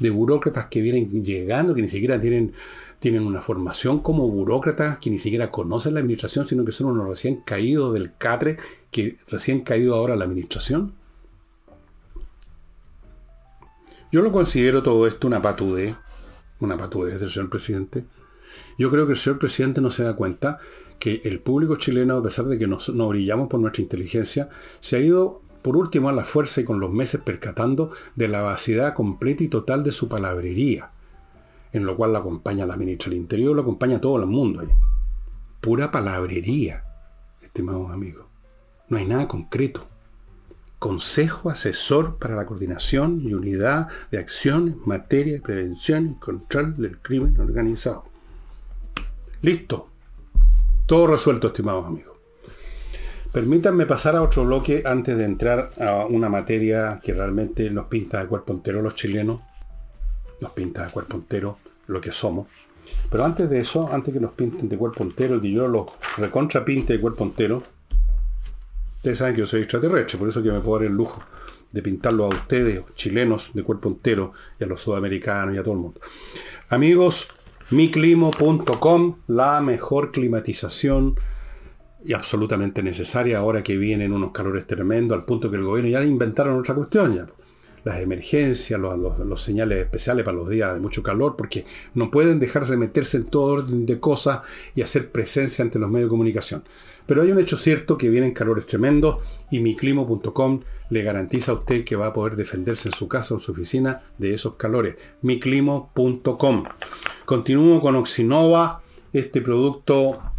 De 0.00 0.10
burócratas 0.10 0.66
que 0.66 0.80
vienen 0.80 1.24
llegando, 1.24 1.74
que 1.74 1.82
ni 1.82 1.88
siquiera 1.88 2.20
tienen, 2.20 2.52
tienen 2.98 3.26
una 3.26 3.40
formación 3.40 4.00
como 4.00 4.28
burócratas, 4.28 4.98
que 4.98 5.10
ni 5.10 5.18
siquiera 5.18 5.50
conocen 5.50 5.94
la 5.94 6.00
administración, 6.00 6.46
sino 6.46 6.64
que 6.64 6.72
son 6.72 6.88
unos 6.88 7.08
recién 7.08 7.42
caídos 7.44 7.94
del 7.94 8.16
catre, 8.16 8.58
que 8.90 9.18
recién 9.28 9.60
caído 9.60 9.94
ahora 9.94 10.16
la 10.16 10.24
administración. 10.24 10.94
Yo 14.10 14.20
lo 14.20 14.30
considero 14.30 14.82
todo 14.82 15.06
esto 15.06 15.26
una 15.26 15.40
patudez, 15.40 15.96
una 16.60 16.76
patudez 16.76 17.18
del 17.20 17.30
señor 17.30 17.48
presidente. 17.48 18.04
Yo 18.78 18.90
creo 18.90 19.06
que 19.06 19.12
el 19.12 19.18
señor 19.18 19.38
presidente 19.38 19.80
no 19.80 19.90
se 19.90 20.02
da 20.02 20.14
cuenta 20.14 20.58
que 20.98 21.20
el 21.24 21.40
público 21.40 21.76
chileno, 21.76 22.16
a 22.16 22.22
pesar 22.22 22.44
de 22.44 22.58
que 22.58 22.66
no, 22.66 22.78
no 22.94 23.08
brillamos 23.08 23.48
por 23.48 23.58
nuestra 23.58 23.82
inteligencia, 23.82 24.48
se 24.80 24.96
ha 24.96 25.00
ido 25.00 25.41
por 25.62 25.76
último 25.76 26.08
a 26.08 26.12
la 26.12 26.24
fuerza 26.24 26.60
y 26.60 26.64
con 26.64 26.80
los 26.80 26.90
meses 26.90 27.20
percatando 27.20 27.92
de 28.16 28.28
la 28.28 28.42
vacidad 28.42 28.94
completa 28.94 29.44
y 29.44 29.48
total 29.48 29.84
de 29.84 29.92
su 29.92 30.08
palabrería, 30.08 30.90
en 31.72 31.86
lo 31.86 31.96
cual 31.96 32.12
la 32.12 32.18
acompaña 32.18 32.66
la 32.66 32.76
ministra 32.76 33.10
del 33.10 33.20
Interior, 33.20 33.54
lo 33.54 33.62
acompaña 33.62 34.00
todo 34.00 34.18
el 34.18 34.26
mundo. 34.26 34.62
Pura 35.60 35.90
palabrería, 35.90 36.84
estimados 37.40 37.90
amigos. 37.90 38.26
No 38.88 38.98
hay 38.98 39.06
nada 39.06 39.28
concreto. 39.28 39.86
Consejo 40.78 41.48
Asesor 41.48 42.18
para 42.18 42.34
la 42.34 42.44
Coordinación 42.44 43.22
y 43.24 43.34
Unidad 43.34 43.88
de 44.10 44.18
Acción 44.18 44.68
en 44.68 44.80
materia 44.84 45.34
de 45.34 45.40
prevención 45.40 46.08
y 46.08 46.14
control 46.16 46.76
del 46.76 46.98
crimen 46.98 47.38
organizado. 47.38 48.04
Listo. 49.40 49.88
Todo 50.86 51.06
resuelto, 51.06 51.46
estimados 51.46 51.86
amigos. 51.86 52.11
Permítanme 53.32 53.86
pasar 53.86 54.16
a 54.16 54.22
otro 54.22 54.44
bloque 54.44 54.82
antes 54.84 55.16
de 55.16 55.24
entrar 55.24 55.70
a 55.80 56.06
una 56.06 56.28
materia 56.28 57.00
que 57.02 57.14
realmente 57.14 57.70
nos 57.70 57.86
pinta 57.86 58.20
de 58.20 58.28
cuerpo 58.28 58.52
entero 58.52 58.82
los 58.82 58.94
chilenos. 58.94 59.40
Nos 60.40 60.52
pinta 60.52 60.84
de 60.84 60.92
cuerpo 60.92 61.16
entero 61.16 61.58
lo 61.86 62.00
que 62.00 62.12
somos. 62.12 62.48
Pero 63.10 63.24
antes 63.24 63.48
de 63.48 63.60
eso, 63.60 63.88
antes 63.92 64.12
que 64.12 64.20
nos 64.20 64.32
pinten 64.32 64.68
de 64.68 64.76
cuerpo 64.76 65.02
entero, 65.02 65.40
y 65.42 65.52
yo 65.52 65.66
los 65.66 65.86
recontrapinte 66.18 66.92
de 66.92 67.00
cuerpo 67.00 67.24
entero, 67.24 67.62
Ustedes 69.02 69.18
saben 69.18 69.34
que 69.34 69.40
yo 69.40 69.48
soy 69.48 69.62
extraterrestre, 69.62 70.16
por 70.16 70.28
eso 70.28 70.40
que 70.44 70.52
me 70.52 70.60
puedo 70.60 70.78
dar 70.78 70.86
el 70.86 70.96
lujo 70.96 71.24
de 71.72 71.82
pintarlo 71.82 72.26
a 72.26 72.28
ustedes, 72.28 72.84
chilenos 72.94 73.50
de 73.52 73.64
cuerpo 73.64 73.88
entero, 73.88 74.32
y 74.60 74.62
a 74.62 74.68
los 74.68 74.80
sudamericanos 74.80 75.56
y 75.56 75.58
a 75.58 75.64
todo 75.64 75.74
el 75.74 75.80
mundo. 75.80 76.00
Amigos, 76.68 77.26
miclimo.com, 77.72 79.16
la 79.26 79.60
mejor 79.60 80.12
climatización 80.12 81.16
y 82.04 82.12
absolutamente 82.12 82.82
necesaria 82.82 83.38
ahora 83.38 83.62
que 83.62 83.76
vienen 83.76 84.12
unos 84.12 84.32
calores 84.32 84.66
tremendos, 84.66 85.18
al 85.18 85.24
punto 85.24 85.50
que 85.50 85.56
el 85.56 85.64
gobierno 85.64 85.90
ya 85.90 86.04
inventaron 86.04 86.58
otra 86.58 86.74
cuestión 86.74 87.14
ya 87.14 87.26
las 87.84 88.00
emergencias, 88.00 88.78
los, 88.80 89.42
señales 89.42 89.78
especiales 89.78 90.24
para 90.24 90.36
los 90.36 90.48
días 90.48 90.74
de 90.74 90.80
mucho 90.80 91.02
calor, 91.02 91.36
porque 91.36 91.64
no 91.94 92.10
pueden 92.10 92.38
dejarse 92.38 92.72
de 92.72 92.78
meterse 92.78 93.16
en 93.16 93.24
todo 93.24 93.54
orden 93.54 93.86
de 93.86 93.98
cosas 93.98 94.40
y 94.74 94.82
hacer 94.82 95.10
presencia 95.10 95.64
ante 95.64 95.78
los 95.78 95.90
medios 95.90 96.08
de 96.08 96.10
comunicación. 96.10 96.64
Pero 97.06 97.22
hay 97.22 97.32
un 97.32 97.40
hecho 97.40 97.56
cierto 97.56 97.98
que 97.98 98.08
vienen 98.08 98.32
calores 98.32 98.66
tremendos 98.66 99.16
y 99.50 99.60
miclimo.com 99.60 100.60
le 100.90 101.02
garantiza 101.02 101.52
a 101.52 101.54
usted 101.56 101.84
que 101.84 101.96
va 101.96 102.08
a 102.08 102.12
poder 102.12 102.36
defenderse 102.36 102.88
en 102.88 102.94
su 102.94 103.08
casa 103.08 103.34
o 103.34 103.38
en 103.38 103.42
su 103.42 103.52
oficina 103.52 104.02
de 104.18 104.34
esos 104.34 104.54
calores. 104.54 104.96
miclimo.com. 105.22 106.64
Continúo 107.24 107.80
con 107.80 107.96
Oxinova, 107.96 108.82
este 109.12 109.40
producto 109.40 110.31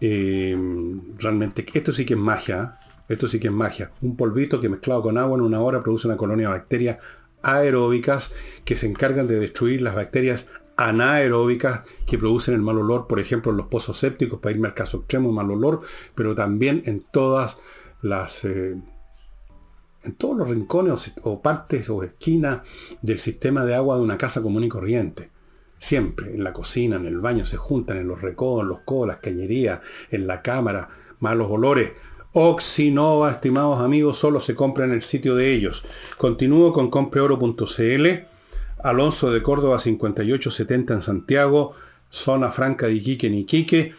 eh, 0.00 0.56
realmente, 1.18 1.66
esto 1.72 1.92
sí 1.92 2.04
que 2.04 2.14
es 2.14 2.20
magia, 2.20 2.78
esto 3.08 3.28
sí 3.28 3.38
que 3.38 3.48
es 3.48 3.52
magia. 3.52 3.92
Un 4.00 4.16
polvito 4.16 4.60
que 4.60 4.68
mezclado 4.68 5.02
con 5.02 5.18
agua 5.18 5.36
en 5.36 5.44
una 5.44 5.60
hora 5.60 5.82
produce 5.82 6.06
una 6.08 6.16
colonia 6.16 6.48
de 6.48 6.54
bacterias 6.54 6.98
aeróbicas 7.42 8.32
que 8.64 8.76
se 8.76 8.86
encargan 8.86 9.26
de 9.26 9.38
destruir 9.38 9.82
las 9.82 9.94
bacterias 9.94 10.46
anaeróbicas 10.76 11.82
que 12.06 12.18
producen 12.18 12.54
el 12.54 12.62
mal 12.62 12.78
olor, 12.78 13.06
por 13.06 13.20
ejemplo, 13.20 13.50
en 13.50 13.58
los 13.58 13.66
pozos 13.66 13.98
sépticos, 13.98 14.40
para 14.40 14.54
irme 14.54 14.68
al 14.68 14.74
caso 14.74 14.98
extremo, 14.98 15.30
mal 15.32 15.50
olor, 15.50 15.80
pero 16.14 16.34
también 16.34 16.82
en 16.86 17.04
todas 17.12 17.58
las... 18.00 18.44
Eh, 18.44 18.80
en 20.02 20.14
todos 20.14 20.34
los 20.34 20.48
rincones 20.48 21.12
o, 21.22 21.42
partes 21.42 21.90
o 21.90 22.02
esquinas 22.02 22.60
del 23.02 23.18
sistema 23.18 23.66
de 23.66 23.74
agua 23.74 23.96
de 23.96 24.02
una 24.02 24.16
casa 24.16 24.40
común 24.40 24.64
y 24.64 24.68
corriente. 24.68 25.29
Siempre, 25.80 26.34
en 26.34 26.44
la 26.44 26.52
cocina, 26.52 26.96
en 26.96 27.06
el 27.06 27.20
baño, 27.20 27.46
se 27.46 27.56
juntan 27.56 27.96
en 27.96 28.06
los 28.06 28.20
recodos, 28.20 28.62
en 28.62 28.68
los 28.68 28.80
codos, 28.80 29.08
las 29.08 29.16
cañerías, 29.16 29.80
en 30.10 30.26
la 30.26 30.42
cámara, 30.42 30.90
malos 31.20 31.48
olores. 31.50 31.92
Oxinova, 32.34 33.30
estimados 33.30 33.80
amigos, 33.80 34.18
solo 34.18 34.40
se 34.40 34.54
compra 34.54 34.84
en 34.84 34.92
el 34.92 35.00
sitio 35.00 35.34
de 35.34 35.54
ellos. 35.54 35.82
Continúo 36.18 36.74
con 36.74 36.90
compreoro.cl. 36.90 38.06
Alonso 38.84 39.32
de 39.32 39.42
Córdoba 39.42 39.78
5870 39.78 40.92
en 40.94 41.02
Santiago, 41.02 41.72
zona 42.10 42.52
franca 42.52 42.86
de 42.86 42.94
Iquique 42.96 43.28
en 43.28 43.34
Iquique. 43.36 43.94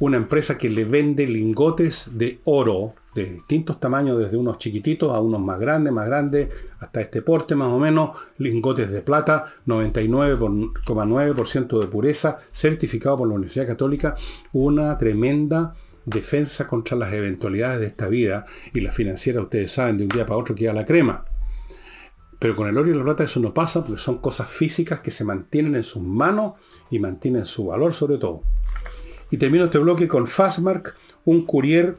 Una 0.00 0.18
empresa 0.18 0.58
que 0.58 0.68
le 0.68 0.84
vende 0.84 1.26
lingotes 1.26 2.10
de 2.18 2.38
oro 2.44 2.96
de 3.14 3.24
distintos 3.24 3.80
tamaños, 3.80 4.18
desde 4.18 4.36
unos 4.36 4.58
chiquititos 4.58 5.14
a 5.14 5.20
unos 5.20 5.40
más 5.40 5.58
grandes, 5.58 5.90
más 5.92 6.06
grandes, 6.06 6.50
hasta 6.80 7.00
este 7.00 7.22
porte 7.22 7.54
más 7.54 7.68
o 7.68 7.78
menos, 7.78 8.10
lingotes 8.38 8.90
de 8.90 9.00
plata, 9.02 9.46
99,9% 9.66 11.80
de 11.80 11.86
pureza, 11.86 12.40
certificado 12.52 13.18
por 13.18 13.28
la 13.28 13.34
Universidad 13.34 13.66
Católica, 13.66 14.16
una 14.52 14.96
tremenda 14.98 15.74
defensa 16.04 16.66
contra 16.66 16.96
las 16.96 17.12
eventualidades 17.12 17.78
de 17.80 17.86
esta 17.86 18.08
vida 18.08 18.46
y 18.72 18.80
la 18.80 18.92
financiera, 18.92 19.42
ustedes 19.42 19.72
saben, 19.72 19.98
de 19.98 20.04
un 20.04 20.08
día 20.08 20.26
para 20.26 20.38
otro 20.38 20.54
queda 20.54 20.72
la 20.72 20.86
crema. 20.86 21.24
Pero 22.38 22.54
con 22.54 22.68
el 22.68 22.78
oro 22.78 22.88
y 22.88 22.94
la 22.94 23.02
plata 23.02 23.24
eso 23.24 23.40
no 23.40 23.52
pasa 23.52 23.84
porque 23.84 24.00
son 24.00 24.18
cosas 24.18 24.48
físicas 24.48 25.00
que 25.00 25.10
se 25.10 25.24
mantienen 25.24 25.74
en 25.74 25.82
sus 25.82 26.02
manos 26.02 26.52
y 26.90 27.00
mantienen 27.00 27.46
su 27.46 27.66
valor 27.66 27.92
sobre 27.92 28.18
todo. 28.18 28.42
Y 29.30 29.36
termino 29.36 29.64
este 29.64 29.78
bloque 29.78 30.08
con 30.08 30.26
Fastmark, 30.26 30.94
un 31.24 31.44
courier 31.44 31.98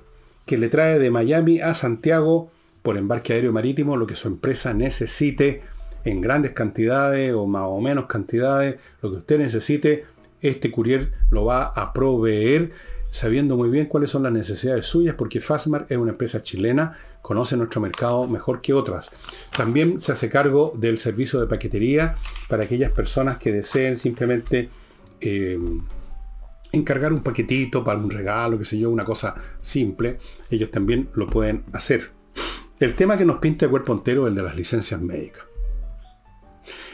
que 0.50 0.58
le 0.58 0.68
trae 0.70 0.98
de 0.98 1.12
Miami 1.12 1.62
a 1.62 1.76
Santiago 1.76 2.50
por 2.82 2.98
embarque 2.98 3.34
aéreo 3.34 3.54
marítimo 3.54 3.98
lo 3.98 4.08
que 4.08 4.16
su 4.16 4.28
empresa 4.28 4.74
necesite 4.74 5.62
en 6.06 6.22
grandes 6.22 6.54
cantidades 6.54 7.36
o 7.36 7.46
más 7.46 7.66
o 7.68 7.80
menos 7.80 8.08
cantidades, 8.08 8.78
lo 9.04 9.12
que 9.12 9.18
usted 9.18 9.38
necesite, 9.38 10.06
este 10.42 10.72
courier 10.72 11.12
lo 11.30 11.46
va 11.46 11.66
a 11.66 11.94
proveer 11.94 12.72
sabiendo 13.12 13.58
muy 13.58 13.70
bien 13.70 13.86
cuáles 13.86 14.10
son 14.10 14.24
las 14.24 14.32
necesidades 14.32 14.88
suyas, 14.88 15.14
porque 15.14 15.40
Fastmark 15.40 15.86
es 15.88 16.00
una 16.00 16.14
empresa 16.14 16.42
chilena, 16.42 16.98
conoce 17.22 17.56
nuestro 17.56 17.80
mercado 17.80 18.28
mejor 18.28 18.60
que 18.62 18.74
otras. 18.74 19.12
También 19.56 20.02
se 20.02 20.14
hace 20.14 20.30
cargo 20.30 20.74
del 20.76 20.98
servicio 20.98 21.40
de 21.40 21.46
paquetería 21.46 22.16
para 22.48 22.64
aquellas 22.64 22.92
personas 22.92 23.38
que 23.38 23.52
deseen 23.52 24.00
simplemente 24.00 24.72
eh, 25.22 25.60
encargar 26.72 27.14
un 27.14 27.22
paquetito 27.22 27.84
para 27.84 28.00
un 28.00 28.10
regalo, 28.10 28.58
que 28.58 28.66
sé 28.66 28.80
yo, 28.80 28.90
una 28.90 29.06
cosa 29.06 29.36
simple. 29.62 30.18
Ellos 30.50 30.72
también 30.72 31.10
lo 31.14 31.30
pueden 31.30 31.64
hacer. 31.74 32.12
El 32.80 32.96
tema 32.96 33.18
que 33.18 33.26
nos 33.26 33.38
pinta 33.38 33.66
el 33.66 33.72
cuerpo 33.72 33.94
entero 33.94 34.24
es 34.24 34.30
el 34.30 34.36
de 34.36 34.44
las 34.44 34.56
licencias 34.56 35.02
médicas. 35.02 35.44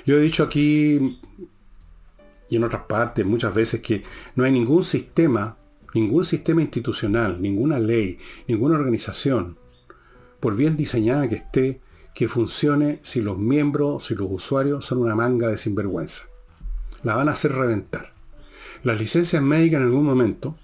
Yo 0.05 0.17
he 0.17 0.21
dicho 0.21 0.43
aquí 0.43 1.19
y 2.49 2.55
en 2.55 2.63
otras 2.63 2.83
partes 2.83 3.25
muchas 3.25 3.53
veces 3.53 3.81
que 3.81 4.03
no 4.35 4.43
hay 4.43 4.51
ningún 4.51 4.83
sistema 4.83 5.57
Ningún 5.95 6.25
sistema 6.25 6.61
institucional, 6.61 7.41
ninguna 7.41 7.79
ley, 7.79 8.19
ninguna 8.49 8.75
organización, 8.75 9.57
por 10.41 10.57
bien 10.57 10.75
diseñada 10.75 11.29
que 11.29 11.35
esté, 11.35 11.79
que 12.13 12.27
funcione 12.27 12.99
si 13.03 13.21
los 13.21 13.37
miembros, 13.37 14.03
si 14.03 14.13
los 14.13 14.27
usuarios 14.29 14.83
son 14.83 14.97
una 14.97 15.15
manga 15.15 15.47
de 15.47 15.55
sinvergüenza. 15.55 16.23
La 17.03 17.15
van 17.15 17.29
a 17.29 17.31
hacer 17.31 17.53
reventar. 17.53 18.13
Las 18.83 18.99
licencias 18.99 19.41
médicas 19.41 19.79
en 19.79 19.85
algún 19.85 20.03
momento, 20.03 20.57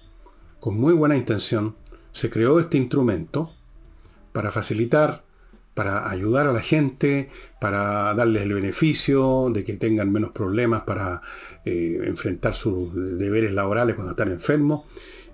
con 0.60 0.76
muy 0.76 0.92
buena 0.92 1.16
intención, 1.16 1.76
se 2.12 2.30
creó 2.30 2.60
este 2.60 2.76
instrumento 2.76 3.52
para 4.32 4.50
facilitar, 4.50 5.24
para 5.74 6.10
ayudar 6.10 6.46
a 6.46 6.52
la 6.52 6.60
gente, 6.60 7.28
para 7.60 8.14
darles 8.14 8.42
el 8.42 8.54
beneficio 8.54 9.50
de 9.50 9.64
que 9.64 9.76
tengan 9.76 10.12
menos 10.12 10.30
problemas 10.30 10.82
para 10.82 11.22
eh, 11.64 12.00
enfrentar 12.04 12.54
sus 12.54 12.94
deberes 12.94 13.52
laborales 13.52 13.94
cuando 13.94 14.12
están 14.12 14.30
enfermos 14.30 14.82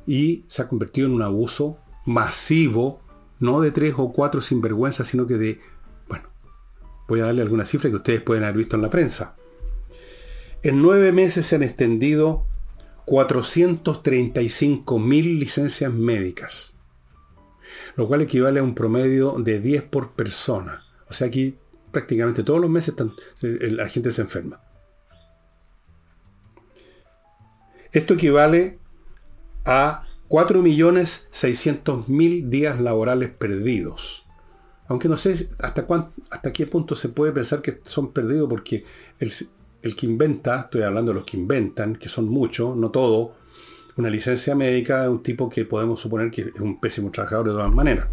y 0.06 0.44
se 0.48 0.62
ha 0.62 0.68
convertido 0.68 1.08
en 1.08 1.14
un 1.14 1.22
abuso 1.22 1.78
masivo, 2.06 3.02
no 3.40 3.60
de 3.60 3.72
tres 3.72 3.94
o 3.98 4.12
cuatro 4.12 4.40
sinvergüenzas, 4.40 5.08
sino 5.08 5.26
que 5.26 5.34
de, 5.34 5.60
bueno, 6.08 6.28
voy 7.08 7.20
a 7.20 7.26
darle 7.26 7.42
alguna 7.42 7.66
cifra 7.66 7.90
que 7.90 7.96
ustedes 7.96 8.22
pueden 8.22 8.44
haber 8.44 8.56
visto 8.56 8.76
en 8.76 8.82
la 8.82 8.90
prensa. 8.90 9.36
En 10.62 10.80
nueve 10.82 11.12
meses 11.12 11.46
se 11.46 11.56
han 11.56 11.62
extendido 11.62 12.47
435 13.08 14.98
mil 14.98 15.40
licencias 15.40 15.90
médicas, 15.90 16.76
lo 17.96 18.06
cual 18.06 18.20
equivale 18.20 18.60
a 18.60 18.62
un 18.62 18.74
promedio 18.74 19.36
de 19.38 19.60
10 19.60 19.84
por 19.84 20.12
persona. 20.12 20.84
O 21.08 21.14
sea, 21.14 21.28
aquí 21.28 21.56
prácticamente 21.90 22.42
todos 22.42 22.60
los 22.60 22.68
meses 22.68 22.94
la 23.40 23.88
gente 23.88 24.12
se 24.12 24.20
enferma. 24.20 24.60
Esto 27.92 28.12
equivale 28.12 28.78
a 29.64 30.06
4.600.000 30.28 32.50
días 32.50 32.78
laborales 32.78 33.30
perdidos. 33.30 34.26
Aunque 34.86 35.08
no 35.08 35.16
sé 35.16 35.48
hasta, 35.60 35.86
hasta 36.30 36.52
qué 36.52 36.66
punto 36.66 36.94
se 36.94 37.08
puede 37.08 37.32
pensar 37.32 37.62
que 37.62 37.80
son 37.86 38.12
perdidos 38.12 38.50
porque 38.50 38.84
el, 39.18 39.32
el 39.82 39.96
que 39.96 40.06
inventa, 40.06 40.60
estoy 40.60 40.82
hablando 40.82 41.12
de 41.12 41.20
los 41.20 41.24
que 41.24 41.36
inventan, 41.36 41.96
que 41.96 42.08
son 42.08 42.28
muchos, 42.28 42.76
no 42.76 42.90
todo, 42.90 43.34
una 43.96 44.10
licencia 44.10 44.54
médica 44.54 45.02
de 45.02 45.08
un 45.08 45.22
tipo 45.22 45.48
que 45.48 45.64
podemos 45.64 46.00
suponer 46.00 46.30
que 46.30 46.42
es 46.54 46.60
un 46.60 46.80
pésimo 46.80 47.10
trabajador 47.10 47.48
de 47.48 47.52
todas 47.52 47.72
maneras. 47.72 48.08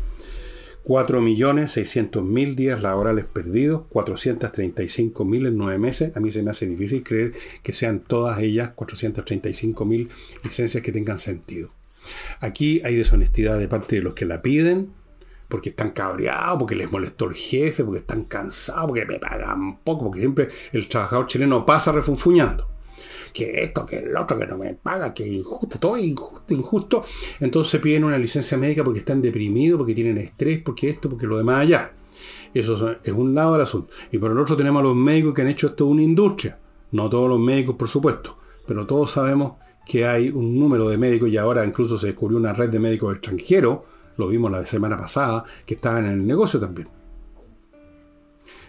4.600.000 0.83 2.55
días 2.55 2.81
laborales 2.83 3.25
perdidos, 3.25 3.83
435.000 3.89 5.47
en 5.47 5.57
nueve 5.57 5.79
meses. 5.79 6.15
A 6.15 6.19
mí 6.19 6.31
se 6.31 6.43
me 6.43 6.51
hace 6.51 6.67
difícil 6.67 7.03
creer 7.03 7.33
que 7.63 7.73
sean 7.73 8.01
todas 8.01 8.39
ellas 8.39 8.71
435.000 8.75 10.09
licencias 10.43 10.83
que 10.83 10.91
tengan 10.91 11.17
sentido. 11.17 11.71
Aquí 12.39 12.81
hay 12.83 12.95
deshonestidad 12.95 13.57
de 13.57 13.67
parte 13.67 13.95
de 13.95 14.03
los 14.03 14.13
que 14.13 14.25
la 14.25 14.43
piden, 14.43 14.91
porque 15.55 15.69
están 15.69 15.91
cabreados, 15.91 16.59
porque 16.59 16.75
les 16.75 16.91
molestó 16.91 17.29
el 17.29 17.33
jefe, 17.33 17.85
porque 17.85 17.99
están 17.99 18.25
cansados, 18.25 18.87
porque 18.87 19.05
me 19.05 19.19
pagan 19.19 19.79
poco, 19.85 20.03
porque 20.03 20.19
siempre 20.19 20.49
el 20.73 20.85
trabajador 20.89 21.27
chileno 21.27 21.65
pasa 21.65 21.93
refunfuñando. 21.93 22.67
Que 23.33 23.63
esto, 23.63 23.85
que 23.85 23.99
el 23.99 24.17
otro, 24.17 24.37
que 24.37 24.47
no 24.47 24.57
me 24.57 24.73
paga, 24.73 25.13
que 25.13 25.23
es 25.23 25.29
injusto, 25.29 25.79
todo 25.79 25.95
es 25.95 26.03
injusto, 26.03 26.53
injusto. 26.53 27.05
Entonces 27.39 27.79
piden 27.79 28.03
una 28.03 28.17
licencia 28.17 28.57
médica 28.57 28.83
porque 28.83 28.99
están 28.99 29.21
deprimidos, 29.21 29.77
porque 29.77 29.95
tienen 29.95 30.17
estrés, 30.17 30.59
porque 30.59 30.89
esto, 30.89 31.09
porque 31.09 31.25
lo 31.25 31.37
demás 31.37 31.61
allá. 31.61 31.93
Eso 32.53 32.97
es 33.01 33.13
un 33.13 33.33
lado 33.33 33.53
del 33.53 33.61
asunto. 33.61 33.93
Y 34.11 34.17
por 34.17 34.31
el 34.31 34.37
otro 34.37 34.57
tenemos 34.57 34.81
a 34.81 34.83
los 34.83 34.95
médicos 34.97 35.33
que 35.33 35.41
han 35.41 35.47
hecho 35.47 35.67
esto 35.67 35.85
una 35.85 36.01
industria. 36.01 36.59
No 36.91 37.09
todos 37.09 37.29
los 37.29 37.39
médicos, 37.39 37.77
por 37.77 37.87
supuesto, 37.87 38.37
pero 38.67 38.85
todos 38.85 39.11
sabemos 39.11 39.53
que 39.85 40.05
hay 40.05 40.27
un 40.27 40.59
número 40.59 40.89
de 40.89 40.97
médicos 40.97 41.29
y 41.29 41.37
ahora 41.37 41.63
incluso 41.63 41.97
se 41.97 42.07
descubrió 42.07 42.37
una 42.37 42.51
red 42.51 42.69
de 42.69 42.79
médicos 42.79 43.15
extranjeros 43.15 43.79
lo 44.17 44.27
vimos 44.27 44.51
la 44.51 44.65
semana 44.65 44.97
pasada, 44.97 45.43
que 45.65 45.75
estaban 45.75 46.05
en 46.05 46.11
el 46.11 46.27
negocio 46.27 46.59
también. 46.59 46.89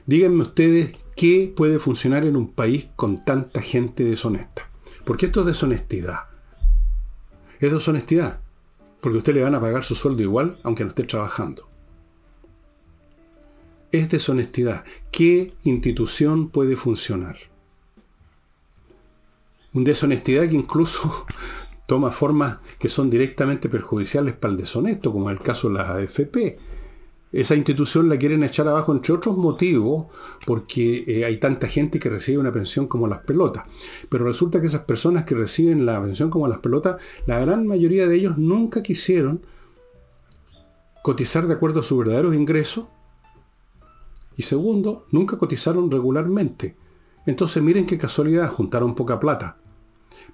Díganme 0.07 0.43
ustedes 0.43 0.97
qué 1.17 1.53
puede 1.55 1.79
funcionar 1.79 2.25
en 2.25 2.37
un 2.37 2.53
país 2.53 2.89
con 2.95 3.25
tanta 3.25 3.61
gente 3.61 4.05
deshonesta. 4.05 4.71
Porque 5.05 5.27
esto 5.27 5.41
es 5.41 5.47
deshonestidad. 5.47 6.27
Es 7.59 7.73
deshonestidad. 7.73 8.41
Porque 9.01 9.19
usted 9.19 9.35
le 9.35 9.43
van 9.43 9.55
a 9.55 9.61
pagar 9.61 9.83
su 9.83 9.95
sueldo 9.95 10.23
igual 10.23 10.59
aunque 10.63 10.85
no 10.85 10.91
esté 10.91 11.05
trabajando. 11.05 11.69
Es 13.91 14.11
deshonestidad. 14.11 14.85
¿Qué 15.11 15.55
institución 15.65 16.51
puede 16.51 16.77
funcionar? 16.77 17.37
Una 19.73 19.85
deshonestidad 19.85 20.49
que 20.49 20.57
incluso 20.57 21.27
toma 21.87 22.11
formas 22.11 22.59
que 22.79 22.89
son 22.89 23.09
directamente 23.09 23.69
perjudiciales 23.69 24.35
para 24.35 24.53
el 24.53 24.59
deshonesto, 24.59 25.13
como 25.13 25.31
en 25.31 25.37
el 25.37 25.43
caso 25.43 25.69
de 25.69 25.75
la 25.75 25.95
AFP. 25.95 26.59
Esa 27.33 27.55
institución 27.55 28.09
la 28.09 28.17
quieren 28.17 28.43
echar 28.45 28.67
abajo, 28.69 28.93
entre 28.93 29.13
otros 29.13 29.37
motivos, 29.37 30.07
porque 30.47 31.05
eh, 31.07 31.25
hay 31.25 31.39
tanta 31.39 31.67
gente 31.67 31.99
que 31.99 32.09
recibe 32.09 32.39
una 32.39 32.53
pensión 32.53 32.87
como 32.87 33.07
las 33.07 33.19
pelotas. 33.19 33.65
Pero 34.09 34.25
resulta 34.25 34.61
que 34.61 34.69
esas 34.69 34.85
personas 34.85 35.25
que 35.25 35.35
reciben 35.35 35.87
la 35.87 36.01
pensión 36.03 36.31
como 36.31 36.49
las 36.49 36.59
pelotas, 36.59 36.97
la 37.27 37.39
gran 37.39 37.67
mayoría 37.67 38.07
de 38.07 38.17
ellos 38.17 38.39
nunca 38.39 38.83
quisieron 38.83 39.43
cotizar 41.03 41.47
de 41.47 41.55
acuerdo 41.55 41.81
a 41.81 41.83
sus 41.83 41.99
verdaderos 41.99 42.35
ingresos. 42.35 42.87
Y 44.37 44.43
segundo, 44.43 45.07
nunca 45.11 45.39
cotizaron 45.39 45.91
regularmente. 45.91 46.77
Entonces 47.27 47.63
miren 47.63 47.87
qué 47.87 47.99
casualidad, 47.99 48.49
juntaron 48.49 48.95
poca 48.95 49.19
plata. 49.19 49.59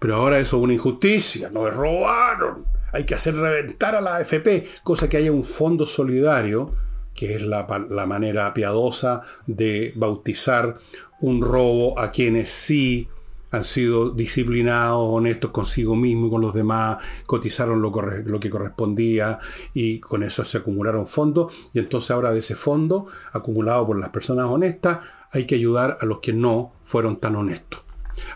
Pero 0.02 0.16
ahora 0.16 0.40
eso 0.40 0.56
es 0.56 0.64
una 0.64 0.74
injusticia, 0.74 1.48
nos 1.48 1.72
robaron. 1.72 2.66
Hay 2.92 3.04
que 3.04 3.14
hacer 3.14 3.36
reventar 3.36 3.94
a 3.94 4.00
la 4.00 4.16
AFP, 4.16 4.66
cosa 4.82 5.08
que 5.08 5.16
haya 5.16 5.30
un 5.30 5.44
fondo 5.44 5.86
solidario, 5.86 6.74
que 7.14 7.36
es 7.36 7.42
la, 7.42 7.64
manera 8.04 8.52
piadosa 8.52 9.22
de 9.46 9.92
bautizar 9.94 10.76
un 11.20 11.40
robo 11.40 12.00
a 12.00 12.10
quienes 12.10 12.48
sí 12.50 13.08
han 13.52 13.62
sido 13.62 14.10
disciplinados, 14.10 15.08
honestos 15.08 15.52
consigo 15.52 15.94
mismo 15.94 16.26
y 16.26 16.30
con 16.30 16.40
los 16.40 16.52
demás, 16.52 16.98
cotizaron 17.24 17.80
lo, 17.80 17.92
lo, 18.24 18.40
que 18.40 18.50
correspondía 18.50 19.38
y 19.72 20.00
con 20.00 20.24
eso 20.24 20.44
se 20.44 20.58
acumularon 20.58 21.06
fondos. 21.06 21.54
Y 21.72 21.78
entonces 21.78 22.10
ahora 22.10 22.32
de 22.32 22.40
ese 22.40 22.56
fondo, 22.56 23.06
acumulado 23.30 23.86
por 23.86 24.00
las 24.00 24.08
personas 24.08 24.46
honestas, 24.46 24.98
hay 25.30 25.46
que 25.46 25.54
ayudar 25.54 25.96
a 26.00 26.06
los 26.06 26.18
que 26.18 26.32
no 26.32 26.72
fueron 26.82 27.18
tan 27.18 27.36
honestos 27.36 27.84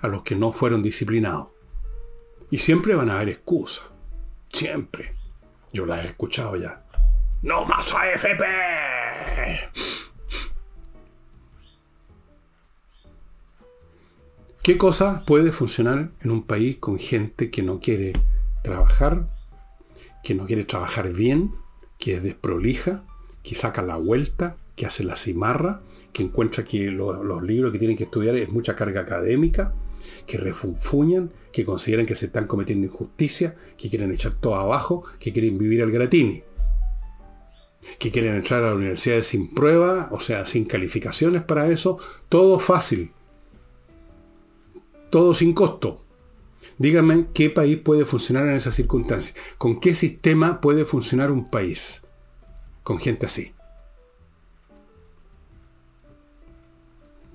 a 0.02 0.08
los 0.08 0.22
que 0.22 0.34
no 0.34 0.52
fueron 0.52 0.82
disciplinados. 0.82 1.55
Y 2.50 2.58
siempre 2.58 2.94
van 2.94 3.10
a 3.10 3.16
haber 3.16 3.30
excusas. 3.30 3.90
Siempre. 4.48 5.16
Yo 5.72 5.84
las 5.86 6.04
he 6.04 6.08
escuchado 6.08 6.56
ya. 6.56 6.84
¡No 7.42 7.64
más 7.66 7.92
AFP! 7.92 8.44
¿Qué 14.62 14.76
cosa 14.76 15.24
puede 15.24 15.52
funcionar 15.52 16.10
en 16.20 16.30
un 16.30 16.42
país 16.42 16.76
con 16.78 16.98
gente 16.98 17.50
que 17.50 17.62
no 17.62 17.78
quiere 17.78 18.14
trabajar, 18.64 19.28
que 20.24 20.34
no 20.34 20.46
quiere 20.46 20.64
trabajar 20.64 21.12
bien, 21.12 21.54
que 21.98 22.14
es 22.14 22.22
desprolija, 22.22 23.04
que 23.44 23.54
saca 23.54 23.82
la 23.82 23.96
vuelta, 23.96 24.56
que 24.74 24.86
hace 24.86 25.04
la 25.04 25.14
cimarra, 25.14 25.82
que 26.12 26.24
encuentra 26.24 26.64
que 26.64 26.90
los 26.90 27.42
libros 27.44 27.70
que 27.70 27.78
tienen 27.78 27.96
que 27.96 28.04
estudiar 28.04 28.34
es 28.34 28.48
mucha 28.48 28.74
carga 28.74 29.02
académica, 29.02 29.72
que 30.26 30.38
refunfuñan, 30.38 31.32
que 31.52 31.64
consideran 31.64 32.06
que 32.06 32.14
se 32.14 32.26
están 32.26 32.46
cometiendo 32.46 32.86
injusticia, 32.86 33.56
que 33.76 33.88
quieren 33.88 34.12
echar 34.12 34.34
todo 34.34 34.56
abajo, 34.56 35.04
que 35.18 35.32
quieren 35.32 35.58
vivir 35.58 35.82
al 35.82 35.90
gratini, 35.90 36.42
que 37.98 38.10
quieren 38.10 38.34
entrar 38.34 38.62
a 38.62 38.70
la 38.70 38.74
universidad 38.74 39.22
sin 39.22 39.52
prueba, 39.54 40.08
o 40.12 40.20
sea, 40.20 40.46
sin 40.46 40.64
calificaciones 40.64 41.42
para 41.42 41.68
eso, 41.68 41.98
todo 42.28 42.58
fácil, 42.58 43.12
todo 45.10 45.34
sin 45.34 45.52
costo. 45.52 46.04
Díganme 46.78 47.28
qué 47.32 47.48
país 47.48 47.78
puede 47.78 48.04
funcionar 48.04 48.46
en 48.48 48.56
esas 48.56 48.74
circunstancias, 48.74 49.36
con 49.56 49.80
qué 49.80 49.94
sistema 49.94 50.60
puede 50.60 50.84
funcionar 50.84 51.30
un 51.30 51.50
país 51.50 52.02
con 52.82 52.98
gente 52.98 53.26
así. 53.26 53.56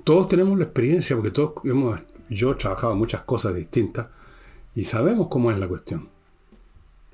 todos 0.03 0.27
tenemos 0.29 0.57
la 0.57 0.65
experiencia, 0.65 1.15
porque 1.15 1.31
todos 1.31 1.53
hemos, 1.63 1.99
yo 2.31 2.51
he 2.51 2.55
trabajado 2.55 2.95
muchas 2.95 3.21
cosas 3.23 3.53
distintas 3.53 4.07
y 4.73 4.85
sabemos 4.85 5.27
cómo 5.27 5.51
es 5.51 5.59
la 5.59 5.67
cuestión. 5.67 6.09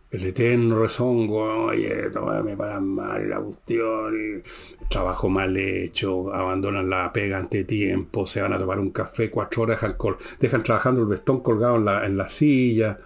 El 0.10 0.24
eterno 0.24 0.80
rezongo, 0.80 1.66
oye, 1.66 2.10
me 2.44 2.56
pagan 2.56 2.88
mal 2.88 3.30
la 3.30 3.42
cuestión, 3.42 4.44
trabajo 4.90 5.28
mal 5.28 5.58
hecho, 5.58 6.34
abandonan 6.34 6.90
la 6.90 7.12
pega 7.12 7.40
ante 7.40 7.66
tiempo, 7.66 8.26
se 8.26 8.42
van 8.42 8.54
a 8.54 8.60
tomar 8.60 8.80
un 8.80 8.92
café 8.92 9.30
cuatro 9.30 9.64
horas, 9.64 9.84
alcohol, 9.84 10.18
dejan 10.40 10.64
trabajando 10.64 11.02
el 11.02 11.08
vestón 11.08 11.42
colgado 11.42 11.76
en 11.76 11.86
la, 11.86 12.06
en 12.06 12.16
la 12.16 12.30
silla, 12.30 13.00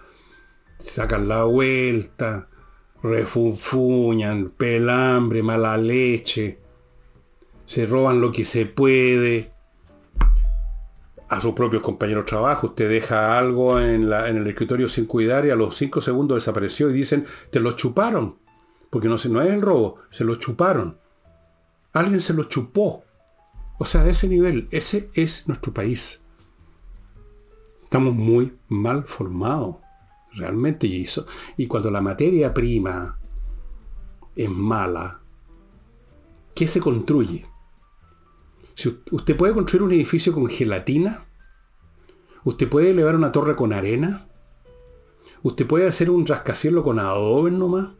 sacan 0.78 1.26
la 1.26 1.42
vuelta, 1.44 2.48
refunfuñan, 3.02 4.50
pelambre, 4.50 5.42
mala 5.42 5.76
leche, 5.76 6.60
se 7.64 7.86
roban 7.86 8.20
lo 8.20 8.30
que 8.30 8.44
se 8.44 8.66
puede, 8.66 9.51
a 11.32 11.40
sus 11.40 11.54
propios 11.54 11.82
compañeros 11.82 12.24
de 12.24 12.28
trabajo. 12.28 12.66
Usted 12.66 12.90
deja 12.90 13.38
algo 13.38 13.80
en, 13.80 14.12
el 14.12 14.46
escritorio 14.46 14.86
sin 14.86 15.06
cuidar 15.06 15.46
y 15.46 15.50
a 15.50 15.56
los 15.56 15.74
cinco 15.74 16.02
segundos 16.02 16.36
desapareció 16.36 16.90
y 16.90 16.92
dicen, 16.92 17.24
te 17.50 17.58
lo 17.58 17.72
chuparon. 17.72 18.36
Porque 18.90 19.08
no, 19.08 19.14
es 19.14 19.24
el 19.24 19.62
robo, 19.62 20.00
se 20.10 20.24
lo 20.24 20.36
chuparon. 20.36 20.98
Alguien 21.94 22.20
se 22.20 22.34
lo 22.34 22.44
chupó. 22.44 23.04
O 23.78 23.86
sea, 23.86 24.02
a 24.02 24.08
ese 24.10 24.28
nivel, 24.28 24.68
ese 24.72 25.08
es 25.14 25.48
nuestro 25.48 25.72
país. 25.72 26.22
Estamos 27.84 28.14
muy 28.14 28.54
mal 28.68 29.04
formados, 29.04 29.76
realmente. 30.34 30.86
Y, 30.86 31.04
eso, 31.04 31.24
y 31.56 31.66
cuando 31.66 31.90
la 31.90 32.02
materia 32.02 32.52
prima 32.52 33.18
es 34.36 34.50
mala, 34.50 35.22
¿qué 36.54 36.68
se 36.68 36.78
construye? 36.78 37.46
usted 39.10 39.36
puede 39.36 39.54
construir 39.54 39.82
un 39.82 39.92
edificio 39.92 40.32
con 40.32 40.48
gelatina, 40.48 41.26
usted 42.44 42.68
puede 42.68 42.90
elevar 42.90 43.16
una 43.16 43.32
torre 43.32 43.56
con 43.56 43.72
arena, 43.72 44.26
usted 45.42 45.66
puede 45.66 45.86
hacer 45.86 46.10
un 46.10 46.26
rascacielos 46.26 46.82
con 46.82 46.98
adobe 46.98 47.50
nomás, 47.50 47.90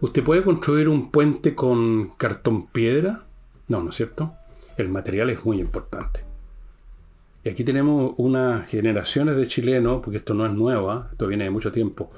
usted 0.00 0.22
puede 0.22 0.42
construir 0.42 0.88
un 0.88 1.10
puente 1.10 1.54
con 1.54 2.10
cartón 2.16 2.68
piedra. 2.68 3.26
No, 3.68 3.82
¿no 3.82 3.90
es 3.90 3.96
cierto? 3.96 4.34
El 4.76 4.88
material 4.88 5.30
es 5.30 5.44
muy 5.44 5.60
importante. 5.60 6.24
Y 7.44 7.48
aquí 7.48 7.64
tenemos 7.64 8.12
unas 8.18 8.68
generaciones 8.68 9.36
de 9.36 9.46
chilenos, 9.46 10.00
porque 10.02 10.18
esto 10.18 10.34
no 10.34 10.44
es 10.44 10.52
nuevo, 10.52 11.06
esto 11.10 11.26
viene 11.26 11.44
de 11.44 11.50
mucho 11.50 11.72
tiempo, 11.72 12.10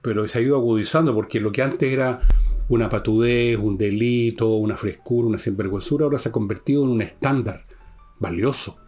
pero 0.00 0.26
se 0.28 0.38
ha 0.38 0.42
ido 0.42 0.56
agudizando 0.56 1.14
porque 1.14 1.40
lo 1.40 1.52
que 1.52 1.62
antes 1.62 1.92
era 1.92 2.20
una 2.68 2.88
patudez, 2.88 3.58
un 3.58 3.76
delito, 3.76 4.54
una 4.54 4.76
frescura, 4.76 5.28
una 5.28 5.38
sinvergüenzura, 5.38 6.04
ahora 6.04 6.18
se 6.18 6.30
ha 6.30 6.32
convertido 6.32 6.84
en 6.84 6.90
un 6.90 7.02
estándar 7.02 7.66
valioso. 8.18 8.80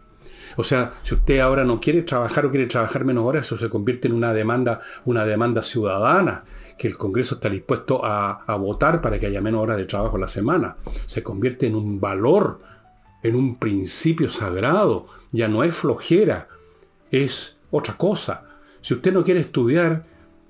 O 0.57 0.63
sea, 0.63 0.93
si 1.03 1.15
usted 1.15 1.39
ahora 1.39 1.63
no 1.63 1.79
quiere 1.79 2.01
trabajar 2.01 2.45
o 2.45 2.51
quiere 2.51 2.65
trabajar 2.65 3.05
menos 3.05 3.23
horas, 3.25 3.45
eso 3.45 3.57
se 3.57 3.69
convierte 3.69 4.07
en 4.07 4.13
una 4.13 4.33
demanda, 4.33 4.79
una 5.05 5.25
demanda 5.25 5.63
ciudadana, 5.63 6.43
que 6.77 6.87
el 6.87 6.97
Congreso 6.97 7.35
está 7.35 7.49
dispuesto 7.49 8.05
a, 8.05 8.43
a 8.45 8.55
votar 8.55 9.01
para 9.01 9.19
que 9.19 9.25
haya 9.25 9.41
menos 9.41 9.61
horas 9.61 9.77
de 9.77 9.85
trabajo 9.85 10.17
a 10.17 10.19
la 10.19 10.27
semana. 10.27 10.77
Se 11.05 11.23
convierte 11.23 11.67
en 11.67 11.75
un 11.75 11.99
valor, 11.99 12.61
en 13.23 13.35
un 13.35 13.57
principio 13.57 14.31
sagrado. 14.31 15.07
Ya 15.31 15.47
no 15.47 15.63
es 15.63 15.75
flojera, 15.75 16.47
es 17.11 17.57
otra 17.71 17.95
cosa. 17.95 18.45
Si 18.81 18.93
usted 18.93 19.13
no 19.13 19.23
quiere 19.23 19.41
estudiar, 19.41 20.05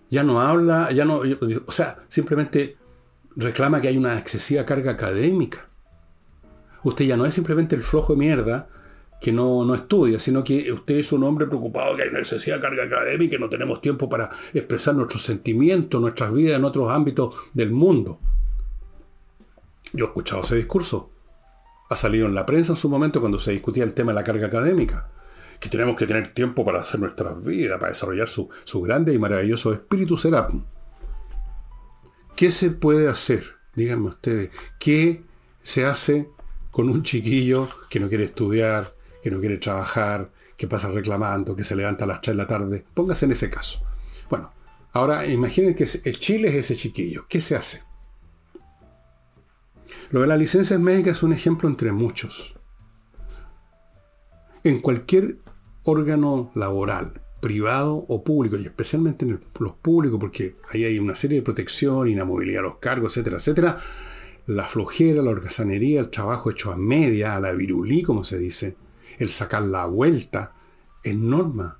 ya 0.09 0.23
no 0.23 0.41
habla, 0.41 0.91
ya 0.91 1.05
no, 1.05 1.21
o 1.65 1.71
sea, 1.71 1.97
simplemente 2.07 2.77
reclama 3.35 3.81
que 3.81 3.87
hay 3.87 3.97
una 3.97 4.17
excesiva 4.17 4.65
carga 4.65 4.91
académica. 4.91 5.67
Usted 6.83 7.05
ya 7.05 7.17
no 7.17 7.25
es 7.25 7.33
simplemente 7.33 7.75
el 7.75 7.83
flojo 7.83 8.13
de 8.13 8.19
mierda 8.19 8.69
que 9.19 9.31
no, 9.31 9.65
no 9.65 9.75
estudia, 9.75 10.19
sino 10.19 10.43
que 10.43 10.71
usted 10.71 10.97
es 10.97 11.11
un 11.11 11.23
hombre 11.23 11.45
preocupado 11.45 11.95
que 11.95 12.03
hay 12.03 12.09
una 12.09 12.19
excesiva 12.19 12.59
carga 12.59 12.85
académica 12.85 13.35
y 13.35 13.39
no 13.39 13.49
tenemos 13.49 13.81
tiempo 13.81 14.07
para 14.07 14.29
expresar 14.53 14.95
nuestros 14.95 15.23
sentimientos, 15.23 15.99
nuestras 15.99 16.33
vidas 16.33 16.57
en 16.57 16.65
otros 16.65 16.89
ámbitos 16.89 17.35
del 17.53 17.71
mundo. 17.71 18.19
Yo 19.91 20.05
he 20.05 20.07
escuchado 20.07 20.43
ese 20.43 20.55
discurso. 20.55 21.11
Ha 21.89 21.95
salido 21.95 22.27
en 22.27 22.35
la 22.35 22.45
prensa 22.45 22.73
en 22.73 22.77
su 22.77 22.87
momento 22.87 23.19
cuando 23.19 23.39
se 23.39 23.51
discutía 23.51 23.83
el 23.83 23.93
tema 23.93 24.11
de 24.11 24.15
la 24.15 24.23
carga 24.23 24.47
académica. 24.47 25.09
Que 25.59 25.67
tenemos 25.67 25.97
que 25.97 26.07
tener 26.07 26.33
tiempo 26.33 26.63
para 26.63 26.81
hacer 26.81 26.99
nuestras 26.99 27.43
vidas, 27.43 27.79
para 27.79 27.91
desarrollar 27.91 28.29
su, 28.29 28.49
su 28.63 28.81
grande 28.81 29.13
y 29.13 29.17
maravilloso 29.17 29.73
espíritu 29.73 30.15
Serapis. 30.15 30.61
¿Qué 32.37 32.51
se 32.51 32.69
puede 32.69 33.09
hacer? 33.09 33.43
Díganme 33.75 34.07
ustedes, 34.07 34.51
¿qué 34.79 35.23
se 35.61 35.85
hace 35.85 36.29
con 36.71 36.89
un 36.89 37.03
chiquillo 37.03 37.67
que 37.89 37.99
no 37.99 38.07
quiere 38.07 38.23
estudiar, 38.23 38.93
que 39.21 39.31
no 39.31 39.39
quiere 39.39 39.57
trabajar, 39.57 40.31
que 40.55 40.67
pasa 40.67 40.89
reclamando, 40.89 41.55
que 41.55 41.63
se 41.63 41.75
levanta 41.75 42.05
a 42.05 42.07
las 42.07 42.21
3 42.21 42.35
de 42.35 42.43
la 42.43 42.47
tarde? 42.47 42.85
Póngase 42.93 43.25
en 43.25 43.31
ese 43.31 43.49
caso. 43.49 43.81
Bueno, 44.29 44.51
ahora 44.93 45.25
imaginen 45.25 45.75
que 45.75 45.87
el 46.03 46.19
Chile 46.19 46.49
es 46.49 46.55
ese 46.55 46.75
chiquillo. 46.75 47.25
¿Qué 47.27 47.41
se 47.41 47.55
hace? 47.55 47.83
Lo 50.11 50.21
de 50.21 50.27
las 50.27 50.39
licencias 50.39 50.79
médicas 50.79 51.17
es 51.17 51.23
un 51.23 51.33
ejemplo 51.33 51.69
entre 51.69 51.91
muchos. 51.91 52.55
En 54.63 54.79
cualquier 54.79 55.37
órgano 55.83 56.51
laboral, 56.55 57.21
privado 57.39 57.95
o 57.95 58.23
público, 58.23 58.57
y 58.57 58.65
especialmente 58.65 59.25
en 59.25 59.39
los 59.59 59.73
públicos, 59.73 60.19
porque 60.19 60.55
ahí 60.69 60.83
hay 60.83 60.99
una 60.99 61.15
serie 61.15 61.37
de 61.37 61.43
protección, 61.43 62.07
inamovilidad 62.07 62.59
a 62.59 62.67
los 62.67 62.77
cargos, 62.77 63.13
etcétera, 63.13 63.37
etcétera, 63.37 63.77
la 64.47 64.67
flojera, 64.67 65.21
la 65.21 65.29
holgazanería, 65.29 65.99
el 65.99 66.09
trabajo 66.09 66.49
hecho 66.49 66.71
a 66.71 66.75
media, 66.75 67.35
a 67.35 67.39
la 67.39 67.53
virulí, 67.53 68.01
como 68.01 68.23
se 68.23 68.37
dice, 68.39 68.75
el 69.19 69.29
sacar 69.29 69.61
la 69.61 69.85
vuelta, 69.85 70.53
es 71.03 71.15
norma. 71.15 71.77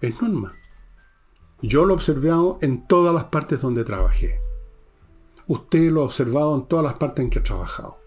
Es 0.00 0.20
norma. 0.20 0.52
Yo 1.62 1.84
lo 1.84 1.92
he 1.92 1.96
observado 1.96 2.58
en 2.60 2.86
todas 2.86 3.14
las 3.14 3.24
partes 3.24 3.60
donde 3.60 3.84
trabajé. 3.84 4.40
Usted 5.46 5.90
lo 5.90 6.02
ha 6.02 6.04
observado 6.04 6.54
en 6.54 6.66
todas 6.66 6.84
las 6.84 6.94
partes 6.94 7.24
en 7.24 7.30
que 7.30 7.38
ha 7.38 7.42
trabajado. 7.42 7.98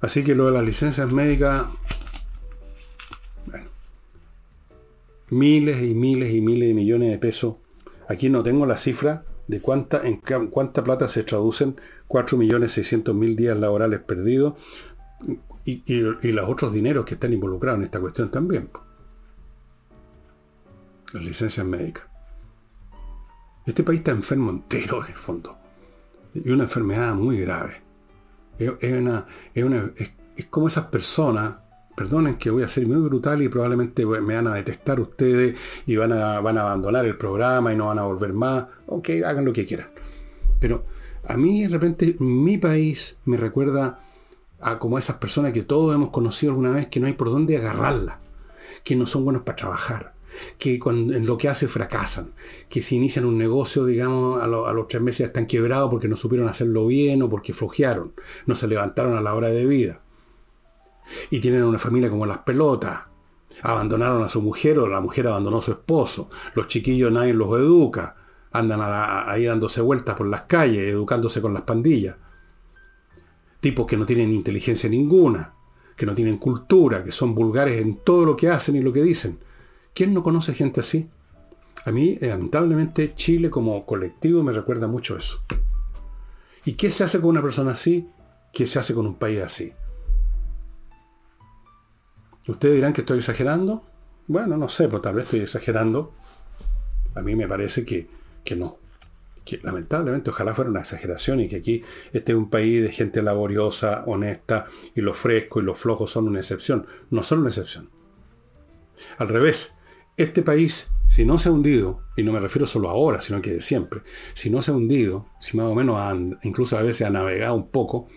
Así 0.00 0.22
que 0.24 0.34
lo 0.34 0.46
de 0.46 0.52
las 0.52 0.64
licencias 0.64 1.10
médicas 1.10 1.66
miles 5.30 5.82
y 5.82 5.94
miles 5.94 6.32
y 6.32 6.40
miles 6.40 6.68
de 6.68 6.74
millones 6.74 7.10
de 7.10 7.18
pesos. 7.18 7.56
Aquí 8.08 8.28
no 8.28 8.42
tengo 8.42 8.66
la 8.66 8.78
cifra 8.78 9.25
de 9.48 9.60
cuánta, 9.60 10.02
en 10.06 10.16
cuánta 10.48 10.82
plata 10.82 11.08
se 11.08 11.22
traducen 11.22 11.76
4.600.000 12.08 13.36
días 13.36 13.56
laborales 13.58 14.00
perdidos 14.00 14.54
y, 15.64 15.82
y, 15.86 16.32
los 16.32 16.48
otros 16.48 16.72
dineros 16.72 17.04
que 17.04 17.14
están 17.14 17.32
involucrados 17.32 17.78
en 17.78 17.84
esta 17.84 18.00
cuestión 18.00 18.30
también. 18.30 18.70
Las 21.12 21.24
licencias 21.24 21.66
médicas. 21.66 22.04
Este 23.64 23.82
país 23.82 23.98
está 23.98 24.12
enfermo 24.12 24.50
entero, 24.50 25.04
en 25.04 25.10
el 25.10 25.18
fondo. 25.18 25.58
Y 26.34 26.50
una 26.50 26.64
enfermedad 26.64 27.14
muy 27.14 27.40
grave. 27.40 27.82
Es, 28.58 28.72
es 30.36 30.46
como 30.46 30.68
esas 30.68 30.86
personas 30.86 31.56
perdonen 31.96 32.36
que 32.36 32.50
voy 32.50 32.62
a 32.62 32.68
ser 32.68 32.86
muy 32.86 32.98
brutal 32.98 33.42
y 33.42 33.48
probablemente 33.48 34.04
me 34.04 34.34
van 34.34 34.46
a 34.46 34.54
detestar 34.54 35.00
ustedes 35.00 35.56
y 35.86 35.96
van 35.96 36.12
a, 36.12 36.40
van 36.40 36.58
a 36.58 36.60
abandonar 36.60 37.06
el 37.06 37.16
programa 37.16 37.72
y 37.72 37.76
no 37.76 37.86
van 37.86 37.98
a 37.98 38.04
volver 38.04 38.34
más. 38.34 38.66
Ok, 38.86 39.08
hagan 39.24 39.46
lo 39.46 39.52
que 39.52 39.66
quieran. 39.66 39.88
Pero 40.60 40.84
a 41.24 41.36
mí 41.36 41.62
de 41.62 41.68
repente 41.68 42.14
mi 42.18 42.58
país 42.58 43.16
me 43.24 43.38
recuerda 43.38 44.00
a 44.60 44.78
como 44.78 44.98
esas 44.98 45.16
personas 45.16 45.52
que 45.52 45.62
todos 45.62 45.94
hemos 45.94 46.10
conocido 46.10 46.52
alguna 46.52 46.70
vez 46.70 46.86
que 46.86 47.00
no 47.00 47.06
hay 47.06 47.14
por 47.14 47.30
dónde 47.30 47.56
agarrarla, 47.56 48.20
que 48.84 48.94
no 48.94 49.06
son 49.06 49.24
buenos 49.24 49.42
para 49.42 49.56
trabajar, 49.56 50.14
que 50.58 50.78
en 50.84 51.26
lo 51.26 51.38
que 51.38 51.48
hacen 51.48 51.70
fracasan, 51.70 52.32
que 52.68 52.82
si 52.82 52.96
inician 52.96 53.24
un 53.24 53.38
negocio, 53.38 53.86
digamos, 53.86 54.40
a, 54.40 54.44
a, 54.44 54.72
los 54.72 54.88
tres 54.88 55.02
meses 55.02 55.26
están 55.26 55.46
quebrados 55.46 55.90
porque 55.90 56.08
no 56.08 56.16
supieron 56.16 56.46
hacerlo 56.46 56.86
bien 56.86 57.22
o 57.22 57.30
porque 57.30 57.54
flojearon, 57.54 58.12
no 58.44 58.54
se 58.54 58.66
levantaron 58.66 59.16
a 59.16 59.22
la 59.22 59.34
hora 59.34 59.48
de 59.48 59.64
vida 59.64 60.02
y 61.30 61.40
tienen 61.40 61.64
una 61.64 61.78
familia 61.78 62.10
como 62.10 62.26
las 62.26 62.38
pelotas. 62.38 63.04
Abandonaron 63.62 64.22
a 64.22 64.28
su 64.28 64.42
mujer 64.42 64.78
o 64.78 64.86
la 64.86 65.00
mujer 65.00 65.28
abandonó 65.28 65.58
a 65.58 65.62
su 65.62 65.72
esposo. 65.72 66.28
Los 66.54 66.68
chiquillos 66.68 67.12
nadie 67.12 67.34
los 67.34 67.48
educa. 67.58 68.16
Andan 68.52 68.80
ahí 68.82 69.44
dándose 69.44 69.80
vueltas 69.80 70.14
por 70.16 70.26
las 70.26 70.42
calles, 70.42 70.88
educándose 70.88 71.40
con 71.40 71.54
las 71.54 71.62
pandillas. 71.62 72.16
Tipos 73.60 73.86
que 73.86 73.96
no 73.96 74.06
tienen 74.06 74.32
inteligencia 74.32 74.88
ninguna, 74.88 75.54
que 75.96 76.06
no 76.06 76.14
tienen 76.14 76.36
cultura, 76.36 77.02
que 77.02 77.12
son 77.12 77.34
vulgares 77.34 77.80
en 77.80 77.96
todo 77.96 78.24
lo 78.24 78.36
que 78.36 78.48
hacen 78.48 78.76
y 78.76 78.80
lo 78.80 78.92
que 78.92 79.02
dicen. 79.02 79.38
¿Quién 79.94 80.12
no 80.12 80.22
conoce 80.22 80.52
gente 80.52 80.80
así? 80.80 81.08
A 81.84 81.92
mí, 81.92 82.18
lamentablemente, 82.20 83.14
Chile 83.14 83.48
como 83.48 83.86
colectivo 83.86 84.42
me 84.42 84.52
recuerda 84.52 84.88
mucho 84.88 85.16
eso. 85.16 85.40
¿Y 86.64 86.74
qué 86.74 86.90
se 86.90 87.04
hace 87.04 87.20
con 87.20 87.30
una 87.30 87.42
persona 87.42 87.72
así? 87.72 88.08
¿Qué 88.52 88.66
se 88.66 88.78
hace 88.78 88.92
con 88.92 89.06
un 89.06 89.14
país 89.14 89.40
así? 89.40 89.72
Ustedes 92.48 92.76
dirán 92.76 92.92
que 92.92 93.00
estoy 93.00 93.18
exagerando. 93.18 93.84
Bueno, 94.28 94.56
no 94.56 94.68
sé, 94.68 94.88
pues 94.88 95.02
tal 95.02 95.16
vez 95.16 95.24
estoy 95.24 95.40
exagerando. 95.40 96.14
A 97.14 97.22
mí 97.22 97.34
me 97.34 97.48
parece 97.48 97.84
que, 97.84 98.08
no. 98.56 98.78
Que 99.44 99.60
lamentablemente 99.62 100.30
ojalá 100.30 100.54
fuera 100.54 100.70
una 100.70 100.80
exageración 100.80 101.40
y 101.40 101.48
que 101.48 101.56
aquí 101.56 101.82
este 102.12 102.32
es 102.32 102.38
un 102.38 102.50
país 102.50 102.82
de 102.82 102.92
gente 102.92 103.22
laboriosa, 103.22 104.04
honesta, 104.06 104.66
y 104.94 105.00
los 105.00 105.16
frescos 105.16 105.62
y 105.62 105.66
los 105.66 105.78
flojos 105.78 106.10
son 106.10 106.28
una 106.28 106.40
excepción. 106.40 106.86
No 107.10 107.22
son 107.22 107.40
una 107.40 107.48
excepción. 107.48 107.90
Al 109.18 109.28
revés, 109.28 109.74
este 110.16 110.42
país, 110.42 110.88
si 111.08 111.24
no 111.24 111.38
se 111.38 111.48
ha 111.48 111.52
hundido, 111.52 112.02
y 112.16 112.22
no 112.22 112.32
me 112.32 112.40
refiero 112.40 112.66
solo 112.66 112.88
ahora, 112.88 113.20
sino 113.20 113.42
que 113.42 113.52
de 113.52 113.60
siempre, 113.60 114.02
si 114.34 114.50
no 114.50 114.62
se 114.62 114.70
ha 114.70 114.74
hundido, 114.74 115.26
si 115.40 115.56
más 115.56 115.66
o 115.66 115.74
menos 115.74 116.00
incluso 116.42 116.76
a 116.76 116.82
veces 116.82 117.06
ha 117.06 117.10
navegado 117.10 117.54
un 117.54 117.68
poco, 117.68 118.08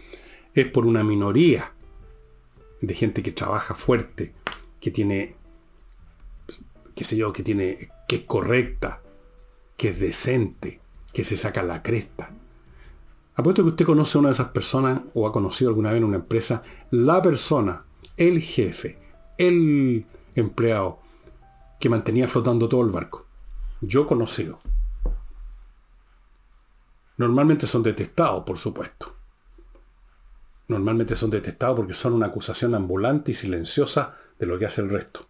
es 0.54 0.66
por 0.66 0.86
una 0.86 1.04
minoría 1.04 1.74
de 2.82 2.94
gente 2.94 3.24
que 3.24 3.32
trabaja 3.32 3.76
fuerte, 3.76 4.34
que 4.80 4.92
tiene, 4.92 5.36
qué 6.96 7.04
sé 7.04 7.18
yo, 7.18 7.34
que 7.34 7.44
tiene, 7.44 7.90
que 8.08 8.18
es 8.18 8.24
correcta, 8.24 9.02
que 9.78 9.90
es 9.90 10.00
decente, 10.00 10.80
que 11.14 11.24
se 11.24 11.38
saca 11.38 11.64
la 11.64 11.84
cresta. 11.84 12.32
Apuesto 13.36 13.64
que 13.64 13.70
usted 13.70 13.86
conoce 13.86 14.18
a 14.18 14.20
una 14.20 14.30
de 14.30 14.34
esas 14.34 14.50
personas 14.50 15.02
o 15.14 15.28
ha 15.28 15.32
conocido 15.32 15.70
alguna 15.70 15.92
vez 15.92 16.00
en 16.00 16.06
una 16.06 16.18
empresa, 16.18 16.64
la 16.92 17.22
persona, 17.22 17.86
el 18.18 18.42
jefe, 18.42 18.98
el 19.38 20.06
empleado 20.36 21.00
que 21.80 21.90
mantenía 21.90 22.28
flotando 22.28 22.68
todo 22.68 22.84
el 22.84 22.92
barco. 22.92 23.26
Yo 23.82 24.06
conocido. 24.06 24.60
Normalmente 27.16 27.68
son 27.68 27.84
detestados, 27.84 28.44
por 28.44 28.58
supuesto 28.58 29.19
normalmente 30.70 31.16
son 31.16 31.32
detestados 31.32 31.76
porque 31.76 31.94
son 31.94 32.14
una 32.14 32.28
acusación 32.28 32.76
ambulante 32.76 33.32
y 33.32 33.36
silenciosa 33.36 34.14
de 34.38 34.46
lo 34.46 34.58
que 34.58 34.68
hace 34.68 34.82
el 34.82 34.90
resto. 34.90 35.28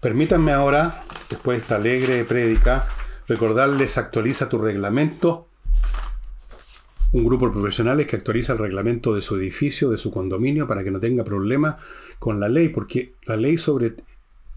Permítanme 0.00 0.52
ahora, 0.52 1.02
después 1.28 1.58
de 1.58 1.62
esta 1.62 1.76
alegre 1.76 2.24
prédica, 2.24 2.86
recordarles 3.26 3.98
actualiza 3.98 4.48
tu 4.48 4.58
reglamento. 4.58 5.48
Un 7.12 7.24
grupo 7.24 7.46
de 7.46 7.52
profesionales 7.52 8.06
que 8.06 8.16
actualiza 8.16 8.52
el 8.52 8.60
reglamento 8.60 9.14
de 9.14 9.20
su 9.20 9.36
edificio, 9.36 9.90
de 9.90 9.98
su 9.98 10.12
condominio, 10.12 10.66
para 10.68 10.84
que 10.84 10.90
no 10.92 11.00
tenga 11.00 11.24
problema 11.24 11.78
con 12.18 12.38
la 12.38 12.48
ley, 12.48 12.68
porque 12.68 13.14
la 13.26 13.36
ley 13.36 13.58
sobre 13.58 13.96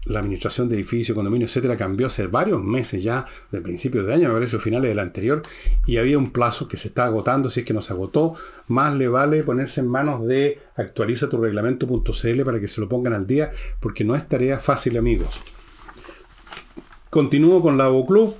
la 0.04 0.20
administración 0.20 0.68
de 0.68 0.76
edificios, 0.76 1.14
condominios, 1.14 1.50
etcétera, 1.50 1.76
cambió 1.76 2.06
hace 2.06 2.26
varios 2.26 2.62
meses 2.62 3.02
ya, 3.02 3.26
de 3.50 3.60
principios 3.60 4.06
de 4.06 4.14
año, 4.14 4.28
me 4.28 4.34
parece, 4.34 4.58
finales 4.58 4.88
del 4.88 4.98
anterior, 4.98 5.42
y 5.86 5.98
había 5.98 6.18
un 6.18 6.32
plazo 6.32 6.68
que 6.68 6.76
se 6.76 6.88
está 6.88 7.04
agotando, 7.04 7.50
si 7.50 7.60
es 7.60 7.66
que 7.66 7.74
no 7.74 7.82
se 7.82 7.92
agotó, 7.92 8.34
más 8.68 8.94
le 8.96 9.08
vale 9.08 9.42
ponerse 9.42 9.80
en 9.80 9.88
manos 9.88 10.26
de 10.26 10.58
actualiza 10.76 11.28
tu 11.28 11.36
reglamento.cl 11.36 12.42
para 12.44 12.60
que 12.60 12.68
se 12.68 12.80
lo 12.80 12.88
pongan 12.88 13.12
al 13.12 13.26
día, 13.26 13.52
porque 13.80 14.04
no 14.04 14.14
es 14.14 14.26
tarea 14.26 14.58
fácil, 14.58 14.96
amigos. 14.96 15.40
Continúo 17.10 17.60
con 17.60 17.76
Lavo 17.76 18.06
Club, 18.06 18.34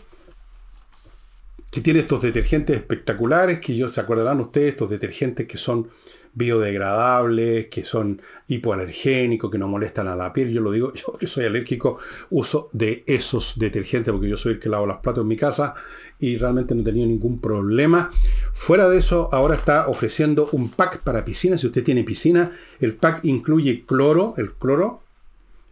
que 1.71 1.81
tiene 1.81 2.01
estos 2.01 2.23
detergentes 2.23 2.77
espectaculares, 2.77 3.61
que 3.61 3.77
yo 3.77 3.89
se 3.89 4.01
acordarán 4.01 4.41
ustedes, 4.41 4.71
estos 4.71 4.91
detergentes 4.91 5.47
que 5.47 5.59
son 5.59 5.89
biodegradables, 6.35 7.66
que 7.66 7.85
son 7.85 8.20
hipoalergénicos, 8.49 9.51
que 9.51 9.59
no 9.59 9.68
molestan 9.68 10.09
a 10.09 10.16
la 10.16 10.33
piel. 10.33 10.51
Yo 10.51 10.61
lo 10.61 10.72
digo, 10.72 10.93
yo 11.20 11.26
soy 11.26 11.45
alérgico, 11.45 11.99
uso 12.31 12.68
de 12.72 13.05
esos 13.07 13.59
detergentes 13.59 14.12
porque 14.12 14.28
yo 14.28 14.37
soy 14.37 14.53
el 14.55 14.59
que 14.59 14.68
lavo 14.68 14.87
los 14.87 14.99
platos 14.99 15.22
en 15.22 15.28
mi 15.28 15.37
casa 15.37 15.74
y 16.18 16.37
realmente 16.37 16.74
no 16.74 16.83
he 16.83 16.85
tenido 16.85 17.07
ningún 17.07 17.41
problema. 17.41 18.11
Fuera 18.53 18.89
de 18.89 18.99
eso, 18.99 19.28
ahora 19.33 19.55
está 19.55 19.89
ofreciendo 19.89 20.49
un 20.53 20.70
pack 20.70 21.03
para 21.03 21.24
piscina. 21.24 21.57
Si 21.59 21.66
usted 21.66 21.85
tiene 21.85 22.05
piscina, 22.05 22.53
el 22.81 22.95
pack 22.95 23.24
incluye 23.24 23.85
cloro, 23.87 24.35
el 24.37 24.53
cloro, 24.53 25.03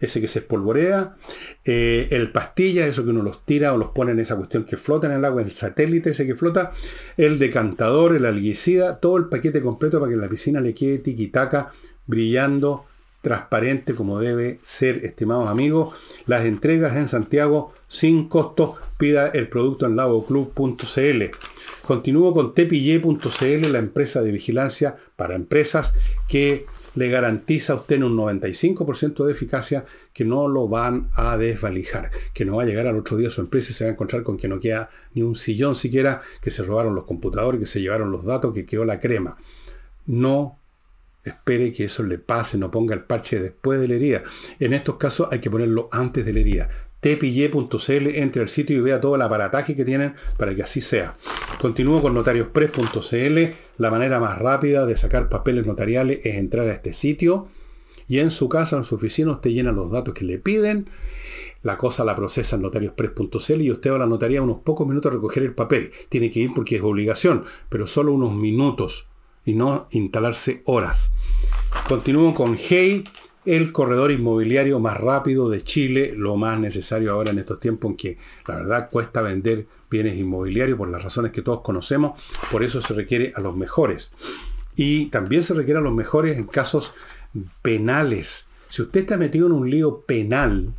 ese 0.00 0.20
que 0.20 0.28
se 0.28 0.40
espolvorea, 0.40 1.16
eh, 1.64 2.08
el 2.10 2.30
pastilla, 2.30 2.86
eso 2.86 3.04
que 3.04 3.10
uno 3.10 3.22
los 3.22 3.44
tira 3.44 3.72
o 3.72 3.78
los 3.78 3.90
pone 3.90 4.12
en 4.12 4.20
esa 4.20 4.36
cuestión 4.36 4.64
que 4.64 4.76
flota 4.76 5.06
en 5.06 5.14
el 5.14 5.24
agua, 5.24 5.42
el 5.42 5.50
satélite 5.50 6.10
ese 6.10 6.26
que 6.26 6.34
flota, 6.34 6.70
el 7.16 7.38
decantador, 7.38 8.14
el 8.14 8.26
alguicida, 8.26 8.98
todo 8.98 9.16
el 9.16 9.26
paquete 9.28 9.60
completo 9.60 9.98
para 10.00 10.10
que 10.10 10.16
la 10.16 10.28
piscina 10.28 10.60
le 10.60 10.74
quede 10.74 10.98
tiquitaca, 10.98 11.72
brillando, 12.06 12.86
transparente 13.22 13.94
como 13.94 14.20
debe 14.20 14.60
ser, 14.62 15.04
estimados 15.04 15.48
amigos. 15.48 15.94
Las 16.26 16.44
entregas 16.44 16.96
en 16.96 17.08
Santiago 17.08 17.72
sin 17.88 18.28
costo, 18.28 18.76
pida 18.96 19.28
el 19.28 19.48
producto 19.48 19.86
en 19.86 19.96
lavoclub.cl. 19.96 21.22
Continúo 21.82 22.34
con 22.34 22.54
tepille.cl, 22.54 23.72
la 23.72 23.78
empresa 23.78 24.22
de 24.22 24.32
vigilancia 24.32 24.96
para 25.16 25.34
empresas 25.34 25.94
que 26.28 26.66
le 26.98 27.08
garantiza 27.08 27.74
a 27.74 27.76
usted 27.76 28.02
un 28.02 28.16
95% 28.16 29.24
de 29.24 29.32
eficacia 29.32 29.84
que 30.12 30.24
no 30.24 30.48
lo 30.48 30.68
van 30.68 31.10
a 31.14 31.36
desvalijar, 31.36 32.10
que 32.34 32.44
no 32.44 32.56
va 32.56 32.64
a 32.64 32.66
llegar 32.66 32.88
al 32.88 32.96
otro 32.96 33.16
día 33.16 33.30
su 33.30 33.40
empresa 33.40 33.70
y 33.70 33.74
se 33.74 33.84
va 33.84 33.90
a 33.90 33.92
encontrar 33.92 34.24
con 34.24 34.36
que 34.36 34.48
no 34.48 34.58
queda 34.58 34.90
ni 35.14 35.22
un 35.22 35.36
sillón 35.36 35.76
siquiera, 35.76 36.20
que 36.42 36.50
se 36.50 36.64
robaron 36.64 36.96
los 36.96 37.04
computadores, 37.04 37.60
que 37.60 37.66
se 37.66 37.80
llevaron 37.80 38.10
los 38.10 38.24
datos, 38.24 38.52
que 38.52 38.66
quedó 38.66 38.84
la 38.84 38.98
crema. 38.98 39.36
No 40.06 40.58
espere 41.22 41.72
que 41.72 41.84
eso 41.84 42.02
le 42.02 42.18
pase, 42.18 42.58
no 42.58 42.70
ponga 42.70 42.94
el 42.94 43.04
parche 43.04 43.38
después 43.38 43.80
de 43.80 43.86
la 43.86 43.94
herida. 43.94 44.22
En 44.58 44.72
estos 44.72 44.96
casos 44.96 45.28
hay 45.30 45.38
que 45.38 45.50
ponerlo 45.50 45.88
antes 45.92 46.24
de 46.24 46.32
la 46.32 46.40
herida 46.40 46.68
tpille.cl, 47.00 48.16
entre 48.16 48.42
al 48.42 48.48
sitio 48.48 48.76
y 48.76 48.80
vea 48.80 49.00
todo 49.00 49.16
el 49.16 49.22
aparataje 49.22 49.76
que 49.76 49.84
tienen 49.84 50.14
para 50.36 50.54
que 50.54 50.62
así 50.62 50.80
sea. 50.80 51.14
Continúo 51.60 52.02
con 52.02 52.14
notariospress.cl. 52.14 53.38
La 53.78 53.90
manera 53.90 54.20
más 54.20 54.38
rápida 54.38 54.86
de 54.86 54.96
sacar 54.96 55.28
papeles 55.28 55.66
notariales 55.66 56.20
es 56.24 56.36
entrar 56.36 56.66
a 56.66 56.72
este 56.72 56.92
sitio 56.92 57.48
y 58.08 58.20
en 58.20 58.30
su 58.30 58.48
casa, 58.48 58.76
en 58.76 58.84
su 58.84 58.94
oficina, 58.94 59.32
usted 59.32 59.50
llena 59.50 59.70
los 59.70 59.90
datos 59.90 60.14
que 60.14 60.24
le 60.24 60.38
piden. 60.38 60.88
La 61.62 61.76
cosa 61.76 62.04
la 62.04 62.16
procesa 62.16 62.56
en 62.56 62.62
notariospress.cl 62.62 63.60
y 63.60 63.70
usted 63.70 63.90
va 63.90 63.96
a 63.96 63.98
la 63.98 64.06
notaría 64.06 64.40
unos 64.40 64.60
pocos 64.60 64.86
minutos 64.86 65.12
a 65.12 65.14
recoger 65.16 65.42
el 65.42 65.54
papel. 65.54 65.92
Tiene 66.08 66.30
que 66.30 66.40
ir 66.40 66.50
porque 66.54 66.76
es 66.76 66.82
obligación, 66.82 67.44
pero 67.68 67.86
solo 67.86 68.12
unos 68.12 68.32
minutos 68.32 69.08
y 69.44 69.52
no 69.54 69.88
instalarse 69.90 70.62
horas. 70.64 71.10
Continúo 71.86 72.34
con 72.34 72.56
Hey 72.58 73.04
el 73.48 73.72
corredor 73.72 74.10
inmobiliario 74.10 74.78
más 74.78 74.98
rápido 74.98 75.48
de 75.48 75.64
Chile, 75.64 76.12
lo 76.14 76.36
más 76.36 76.60
necesario 76.60 77.14
ahora 77.14 77.30
en 77.30 77.38
estos 77.38 77.58
tiempos 77.58 77.90
en 77.90 77.96
que 77.96 78.18
la 78.46 78.56
verdad 78.56 78.90
cuesta 78.90 79.22
vender 79.22 79.66
bienes 79.90 80.18
inmobiliarios 80.18 80.76
por 80.76 80.90
las 80.90 81.02
razones 81.02 81.32
que 81.32 81.40
todos 81.40 81.62
conocemos, 81.62 82.20
por 82.52 82.62
eso 82.62 82.82
se 82.82 82.92
requiere 82.92 83.32
a 83.34 83.40
los 83.40 83.56
mejores. 83.56 84.12
Y 84.76 85.06
también 85.06 85.42
se 85.42 85.54
requiere 85.54 85.78
a 85.78 85.82
los 85.82 85.94
mejores 85.94 86.36
en 86.36 86.44
casos 86.44 86.92
penales. 87.62 88.48
Si 88.68 88.82
usted 88.82 89.00
está 89.00 89.16
metido 89.16 89.46
en 89.46 89.52
un 89.52 89.70
lío 89.70 90.02
penal, 90.02 90.74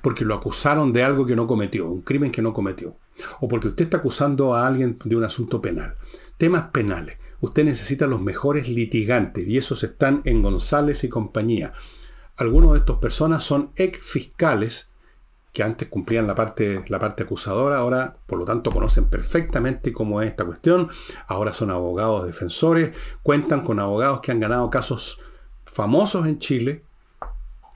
porque 0.00 0.24
lo 0.24 0.34
acusaron 0.34 0.94
de 0.94 1.04
algo 1.04 1.26
que 1.26 1.36
no 1.36 1.46
cometió, 1.46 1.88
un 1.88 2.00
crimen 2.00 2.32
que 2.32 2.40
no 2.40 2.54
cometió, 2.54 2.96
o 3.40 3.48
porque 3.48 3.68
usted 3.68 3.84
está 3.84 3.98
acusando 3.98 4.54
a 4.54 4.66
alguien 4.66 4.96
de 5.04 5.14
un 5.14 5.24
asunto 5.24 5.60
penal, 5.60 5.94
temas 6.38 6.70
penales 6.70 7.18
usted 7.42 7.64
necesita 7.64 8.06
los 8.06 8.22
mejores 8.22 8.68
litigantes 8.68 9.46
y 9.46 9.58
esos 9.58 9.82
están 9.82 10.22
en 10.24 10.42
González 10.42 11.04
y 11.04 11.08
compañía. 11.08 11.72
Algunos 12.36 12.72
de 12.72 12.78
estas 12.78 12.96
personas 12.96 13.42
son 13.42 13.72
ex 13.76 13.98
fiscales 13.98 14.92
que 15.52 15.64
antes 15.64 15.88
cumplían 15.88 16.26
la 16.26 16.34
parte, 16.34 16.84
la 16.88 16.98
parte 16.98 17.24
acusadora, 17.24 17.78
ahora 17.78 18.16
por 18.26 18.38
lo 18.38 18.44
tanto 18.44 18.70
conocen 18.70 19.10
perfectamente 19.10 19.92
cómo 19.92 20.22
es 20.22 20.30
esta 20.30 20.46
cuestión, 20.46 20.88
ahora 21.26 21.52
son 21.52 21.70
abogados 21.70 22.24
defensores, 22.24 22.92
cuentan 23.22 23.62
con 23.62 23.80
abogados 23.80 24.20
que 24.20 24.30
han 24.30 24.40
ganado 24.40 24.70
casos 24.70 25.18
famosos 25.64 26.26
en 26.26 26.38
Chile. 26.38 26.84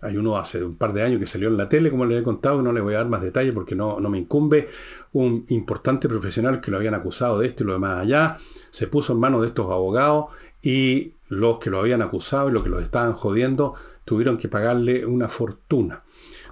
Hay 0.01 0.17
uno 0.17 0.37
hace 0.37 0.62
un 0.62 0.77
par 0.77 0.93
de 0.93 1.03
años 1.03 1.19
que 1.19 1.27
salió 1.27 1.49
en 1.49 1.57
la 1.57 1.69
tele, 1.69 1.91
como 1.91 2.07
les 2.07 2.21
he 2.21 2.23
contado, 2.23 2.61
y 2.61 2.62
no 2.62 2.73
le 2.73 2.81
voy 2.81 2.95
a 2.95 2.99
dar 2.99 3.09
más 3.09 3.21
detalles 3.21 3.53
porque 3.53 3.75
no, 3.75 3.99
no 3.99 4.09
me 4.09 4.19
incumbe. 4.19 4.69
Un 5.12 5.45
importante 5.49 6.09
profesional 6.09 6.61
que 6.61 6.71
lo 6.71 6.77
habían 6.77 6.95
acusado 6.95 7.41
de 7.41 7.49
esto 7.49 7.64
y 7.64 7.67
lo 7.67 7.73
demás 7.73 7.99
allá 7.99 8.39
se 8.71 8.87
puso 8.87 9.12
en 9.12 9.21
manos 9.21 9.43
de 9.43 9.49
estos 9.49 9.67
abogados 9.71 10.27
y 10.62 11.12
los 11.29 11.59
que 11.59 11.71
lo 11.71 11.81
habían 11.81 12.03
acusado 12.03 12.49
y 12.49 12.53
los 12.53 12.62
que 12.62 12.69
los 12.69 12.83
estaban 12.83 13.12
jodiendo 13.12 13.75
tuvieron 14.05 14.39
que 14.39 14.49
pagarle 14.49 15.07
una 15.07 15.29
fortuna. 15.29 16.05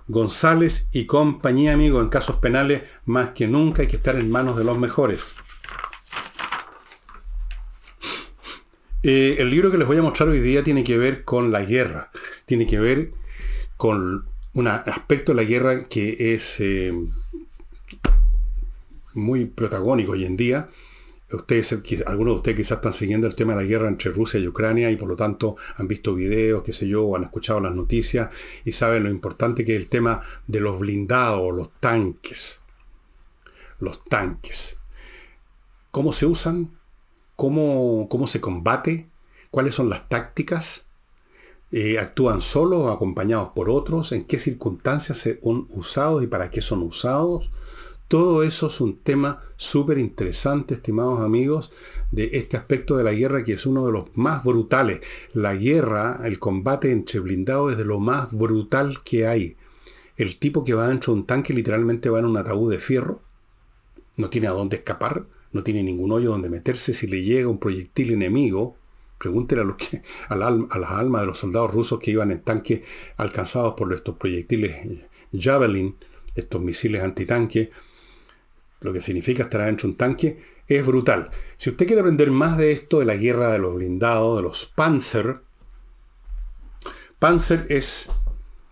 González 0.07 0.89
y 0.93 1.07
compañía, 1.07 1.73
amigo, 1.73 2.01
en 2.01 2.09
casos 2.09 2.37
penales, 2.37 2.83
más 3.07 3.31
que 3.31 3.49
nunca 3.49 3.83
hay 3.83 3.89
que 3.89 3.97
estar 3.97 4.17
en 4.17 4.31
manos 4.31 4.57
de 4.57 4.65
los 4.65 4.77
mejores. 4.77 5.35
Eh, 9.03 9.37
el 9.39 9.51
libro 9.51 9.71
que 9.71 9.79
les 9.79 9.87
voy 9.87 9.99
a 9.99 10.03
mostrar 10.03 10.29
hoy 10.29 10.41
día 10.41 10.65
tiene 10.65 10.83
que 10.83 10.97
ver 10.97 11.25
con 11.25 11.53
la 11.53 11.63
guerra, 11.63 12.11
tiene 12.47 12.67
que 12.67 12.79
ver 12.79 13.13
con 13.77 14.27
un 14.55 14.69
aspecto 14.69 15.33
de 15.33 15.37
la 15.37 15.45
guerra 15.45 15.85
que 15.85 16.35
es 16.35 16.57
eh, 16.61 16.93
muy 19.15 19.45
protagónico 19.45 20.13
hoy 20.13 20.25
en 20.25 20.37
día, 20.37 20.71
ustedes, 21.37 21.73
algunos 22.07 22.35
de 22.35 22.37
ustedes 22.37 22.57
quizás 22.57 22.79
están 22.79 22.93
siguiendo 22.93 23.27
el 23.27 23.35
tema 23.35 23.55
de 23.55 23.63
la 23.63 23.69
guerra 23.69 23.89
entre 23.89 24.11
Rusia 24.11 24.41
y 24.41 24.49
Ucrania 24.49 24.91
y 24.91 24.97
por 24.97 25.09
lo 25.09 25.17
tanto 25.17 25.57
han 25.77 25.89
visto 25.89 26.15
videos, 26.15 26.63
qué 26.63 26.73
sé 26.73 26.89
yo, 26.89 27.15
han 27.17 27.25
escuchado 27.25 27.61
las 27.61 27.75
noticias 27.75 28.29
y 28.65 28.73
saben 28.73 29.05
lo 29.05 29.11
importante 29.11 29.65
que 29.65 29.75
es 29.75 29.83
el 29.83 29.89
tema 29.89 30.23
de 30.47 30.61
los 30.61 30.79
blindados, 30.79 31.55
los 31.55 31.71
tanques. 31.81 32.61
Los 33.79 34.05
tanques. 34.05 34.77
¿Cómo 35.91 36.13
se 36.13 36.27
usan? 36.27 36.79
¿Cómo, 37.37 38.09
cómo 38.09 38.27
se 38.27 38.41
combate? 38.41 39.09
¿Cuáles 39.51 39.75
son 39.75 39.89
las 39.89 40.09
tácticas? 40.09 40.87
Eh, 41.71 41.99
¿Actúan 41.99 42.41
solos 42.41 42.95
acompañados 42.95 43.49
por 43.55 43.69
otros? 43.69 44.13
¿En 44.13 44.25
qué 44.25 44.39
circunstancias 44.39 45.29
son 45.43 45.67
usados 45.71 46.23
y 46.23 46.27
para 46.27 46.51
qué 46.51 46.61
son 46.61 46.83
usados? 46.83 47.51
Todo 48.15 48.45
eso 48.45 48.69
es 48.69 48.81
un 48.81 48.99
tema 48.99 49.43
súper 49.57 49.99
interesante, 49.99 50.75
estimados 50.75 51.19
amigos, 51.19 51.73
de 52.13 52.31
este 52.35 52.57
aspecto 52.57 52.97
de 52.97 53.03
la 53.03 53.13
guerra 53.13 53.43
que 53.43 53.55
es 53.55 53.67
uno 53.67 53.85
de 53.85 53.91
los 53.91 54.05
más 54.15 54.45
brutales. 54.45 55.01
La 55.33 55.57
guerra, 55.57 56.21
el 56.23 56.39
combate 56.39 56.93
entre 56.93 57.19
blindados 57.19 57.73
es 57.73 57.79
de 57.79 57.85
lo 57.85 57.99
más 57.99 58.33
brutal 58.33 59.03
que 59.03 59.27
hay. 59.27 59.57
El 60.17 60.37
tipo 60.39 60.63
que 60.63 60.75
va 60.75 60.87
dentro 60.87 61.13
de 61.13 61.19
un 61.19 61.27
tanque 61.27 61.53
literalmente 61.53 62.09
va 62.09 62.21
en 62.21 62.27
un 62.27 62.37
ataúd 62.37 62.71
de 62.71 62.79
fierro, 62.79 63.21
no 64.17 64.31
tiene 64.31 64.47
a 64.47 64.53
dónde 64.53 64.77
escapar, 64.77 65.27
no 65.51 65.65
tiene 65.65 65.83
ningún 65.83 66.13
hoyo 66.13 66.31
donde 66.31 66.51
meterse. 66.51 66.95
Si 66.95 67.09
le 67.09 67.25
llega 67.25 67.49
un 67.49 67.59
proyectil 67.59 68.13
enemigo, 68.13 68.77
pregúntele 69.19 69.63
a, 69.63 69.65
los 69.65 69.77
que, 69.77 70.03
a, 70.29 70.37
las 70.37 70.91
almas 70.93 71.23
de 71.23 71.27
los 71.27 71.39
soldados 71.39 71.75
rusos 71.75 71.99
que 71.99 72.13
iban 72.13 72.31
en 72.31 72.43
tanque 72.43 72.85
alcanzados 73.17 73.75
por 73.75 73.93
estos 73.93 74.15
proyectiles 74.15 75.01
Javelin, 75.37 75.97
estos 76.37 76.63
misiles 76.63 77.03
antitanque, 77.03 77.73
lo 78.85 78.93
que 78.93 79.01
significa 79.01 79.45
estar 79.45 79.63
adentro 79.63 79.89
de 79.89 79.93
un 79.93 79.97
tanque, 79.97 80.43
es 80.69 80.85
brutal. 80.85 81.31
Si 81.57 81.71
usted 81.71 81.87
quiere 81.87 82.03
aprender 82.03 82.31
más 82.31 82.59
de 82.59 82.71
esto, 82.71 82.99
de 82.99 83.07
la 83.07 83.17
guerra 83.17 83.51
de 83.51 83.59
los 83.59 83.75
blindados, 83.75 84.37
de 84.37 84.43
los 84.43 84.67
Panzer, 84.67 85.41
Panzer 87.19 87.65
es, 87.71 88.07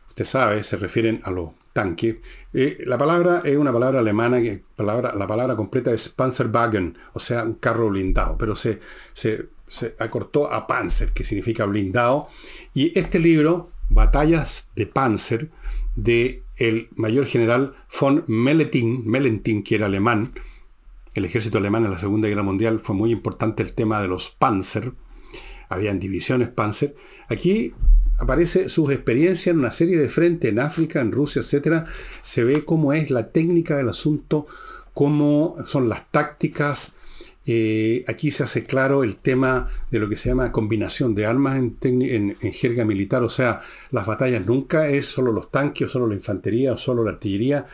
usted 0.08 0.26
sabe, 0.26 0.64
se 0.64 0.76
refieren 0.76 1.20
a 1.24 1.30
los 1.30 1.52
tanques. 1.72 2.16
Eh, 2.52 2.84
la 2.84 2.98
palabra 2.98 3.40
es 3.42 3.56
una 3.56 3.72
palabra 3.72 4.00
alemana, 4.00 4.42
que 4.42 4.62
palabra, 4.76 5.14
la 5.14 5.26
palabra 5.26 5.56
completa 5.56 5.90
es 5.90 6.10
Panzerwagen, 6.10 6.98
o 7.14 7.18
sea, 7.18 7.44
un 7.44 7.54
carro 7.54 7.88
blindado, 7.88 8.36
pero 8.36 8.54
se, 8.54 8.80
se, 9.14 9.48
se 9.66 9.96
acortó 9.98 10.52
a 10.52 10.66
Panzer, 10.66 11.12
que 11.12 11.24
significa 11.24 11.64
blindado. 11.64 12.28
Y 12.74 12.98
este 12.98 13.18
libro, 13.18 13.70
Batallas 13.88 14.68
de 14.76 14.86
Panzer, 14.86 15.48
de 15.96 16.44
el 16.56 16.88
mayor 16.96 17.26
general 17.26 17.74
von 18.00 18.24
Melletin, 18.26 19.06
Mellentin, 19.06 19.62
que 19.62 19.76
era 19.76 19.86
alemán, 19.86 20.32
el 21.14 21.24
ejército 21.24 21.58
alemán 21.58 21.84
en 21.84 21.90
la 21.90 21.98
Segunda 21.98 22.28
Guerra 22.28 22.42
Mundial 22.42 22.80
fue 22.80 22.94
muy 22.94 23.12
importante 23.12 23.62
el 23.62 23.72
tema 23.72 24.00
de 24.00 24.08
los 24.08 24.30
Panzer, 24.30 24.92
habían 25.68 25.98
divisiones 25.98 26.48
Panzer. 26.48 26.94
Aquí 27.28 27.74
aparece 28.18 28.68
sus 28.68 28.90
experiencias 28.90 29.52
en 29.52 29.58
una 29.58 29.72
serie 29.72 29.98
de 29.98 30.08
frentes 30.08 30.50
en 30.50 30.58
África, 30.58 31.00
en 31.00 31.12
Rusia, 31.12 31.42
etc. 31.42 31.86
Se 32.22 32.44
ve 32.44 32.64
cómo 32.64 32.92
es 32.92 33.10
la 33.10 33.30
técnica 33.30 33.76
del 33.76 33.88
asunto, 33.88 34.46
cómo 34.94 35.56
son 35.66 35.88
las 35.88 36.10
tácticas, 36.10 36.94
eh, 37.44 38.04
aquí 38.06 38.30
se 38.30 38.44
hace 38.44 38.64
claro 38.64 39.02
el 39.02 39.16
tema 39.16 39.68
de 39.90 39.98
lo 39.98 40.08
que 40.08 40.16
se 40.16 40.28
llama 40.28 40.52
combinación 40.52 41.14
de 41.14 41.26
armas 41.26 41.56
en, 41.56 42.36
jerga 42.36 42.84
militar, 42.84 43.22
o 43.22 43.30
sea, 43.30 43.62
las 43.90 44.06
batallas 44.06 44.44
nunca 44.46 44.88
es 44.88 45.06
solo 45.06 45.32
los 45.32 45.50
tanques 45.50 45.86
o 45.86 45.90
solo 45.90 46.06
la 46.06 46.14
infantería 46.14 46.72
o 46.72 46.78
solo 46.78 47.02
la 47.04 47.12
artillería, 47.12 47.66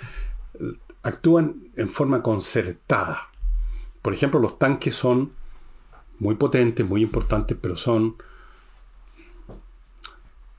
actúan 1.03 1.71
en 1.77 1.89
forma 1.89 2.23
concertada. 2.23 3.29
Por 4.01 4.15
ejemplo, 4.15 4.41
los 4.41 4.59
tanques 4.59 4.95
son 4.95 5.33
muy 6.19 6.37
potentes, 6.37 6.87
muy 6.87 7.03
importantes, 7.03 7.57
pero 7.61 7.77
son 7.77 8.17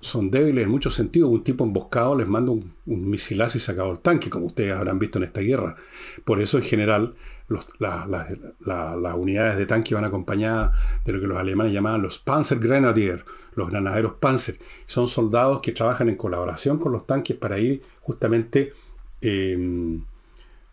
son 0.01 0.31
débiles 0.31 0.63
en 0.63 0.71
muchos 0.71 0.95
sentidos. 0.95 1.29
Un 1.29 1.43
tipo 1.43 1.63
emboscado 1.63 2.15
les 2.15 2.27
manda 2.27 2.51
un, 2.51 2.73
misilazo 2.85 3.57
y 3.57 3.61
se 3.61 3.71
acabó 3.71 3.91
el 3.91 3.99
tanque, 3.99 4.29
como 4.29 4.47
ustedes 4.47 4.73
habrán 4.73 4.99
visto 4.99 5.17
en 5.17 5.25
esta 5.25 5.41
guerra. 5.41 5.75
Por 6.23 6.41
eso, 6.41 6.57
en 6.57 6.63
general, 6.63 7.15
las 7.49 9.15
unidades 9.15 9.57
de 9.57 9.65
tanque 9.65 9.95
van 9.95 10.05
acompañadas 10.05 10.71
de 11.05 11.13
lo 11.13 11.19
que 11.19 11.27
los 11.27 11.37
alemanes 11.37 11.73
llamaban 11.73 12.01
los 12.01 12.19
Panzergrenadier, 12.19 13.25
los 13.55 13.69
granaderos 13.69 14.13
Panzer. 14.19 14.57
Son 14.85 15.07
soldados 15.07 15.59
que 15.61 15.71
trabajan 15.71 16.09
en 16.09 16.15
colaboración 16.15 16.77
con 16.77 16.91
los 16.91 17.05
tanques 17.05 17.35
para 17.35 17.59
ir 17.59 17.81
justamente 18.01 18.73
em, 19.21 20.03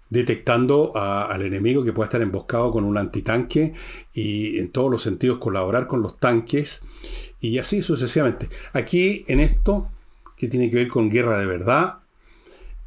detectando 0.08 0.92
al 0.94 1.42
enemigo 1.42 1.84
que 1.84 1.92
pueda 1.92 2.06
estar 2.06 2.22
emboscado 2.22 2.70
con 2.70 2.84
un 2.84 2.96
antitanque 2.96 3.72
y 4.14 4.58
en 4.58 4.70
todos 4.70 4.90
los 4.90 5.02
sentidos 5.02 5.38
colaborar 5.38 5.86
con 5.86 6.00
los 6.00 6.18
tanques 6.18 6.82
y 7.40 7.58
así 7.58 7.82
sucesivamente. 7.82 8.48
Aquí 8.72 9.24
en 9.28 9.40
esto, 9.40 9.90
que 10.36 10.48
tiene 10.48 10.70
que 10.70 10.76
ver 10.76 10.88
con 10.88 11.10
guerra 11.10 11.38
de 11.38 11.46
verdad, 11.46 11.98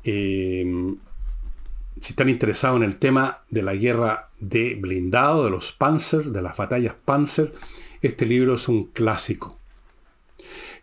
em, 0.04 0.98
si 2.02 2.14
están 2.14 2.30
interesados 2.30 2.78
en 2.78 2.84
el 2.84 2.98
tema 2.98 3.44
de 3.50 3.64
la 3.64 3.76
guerra 3.76 4.30
de 4.40 4.76
blindado, 4.76 5.46
de 5.46 5.52
los 5.52 5.72
Panzer, 5.72 6.26
de 6.26 6.42
las 6.42 6.56
batallas 6.58 6.96
Panzer, 7.06 7.54
este 8.02 8.26
libro 8.26 8.56
es 8.56 8.68
un 8.68 8.86
clásico. 8.86 9.58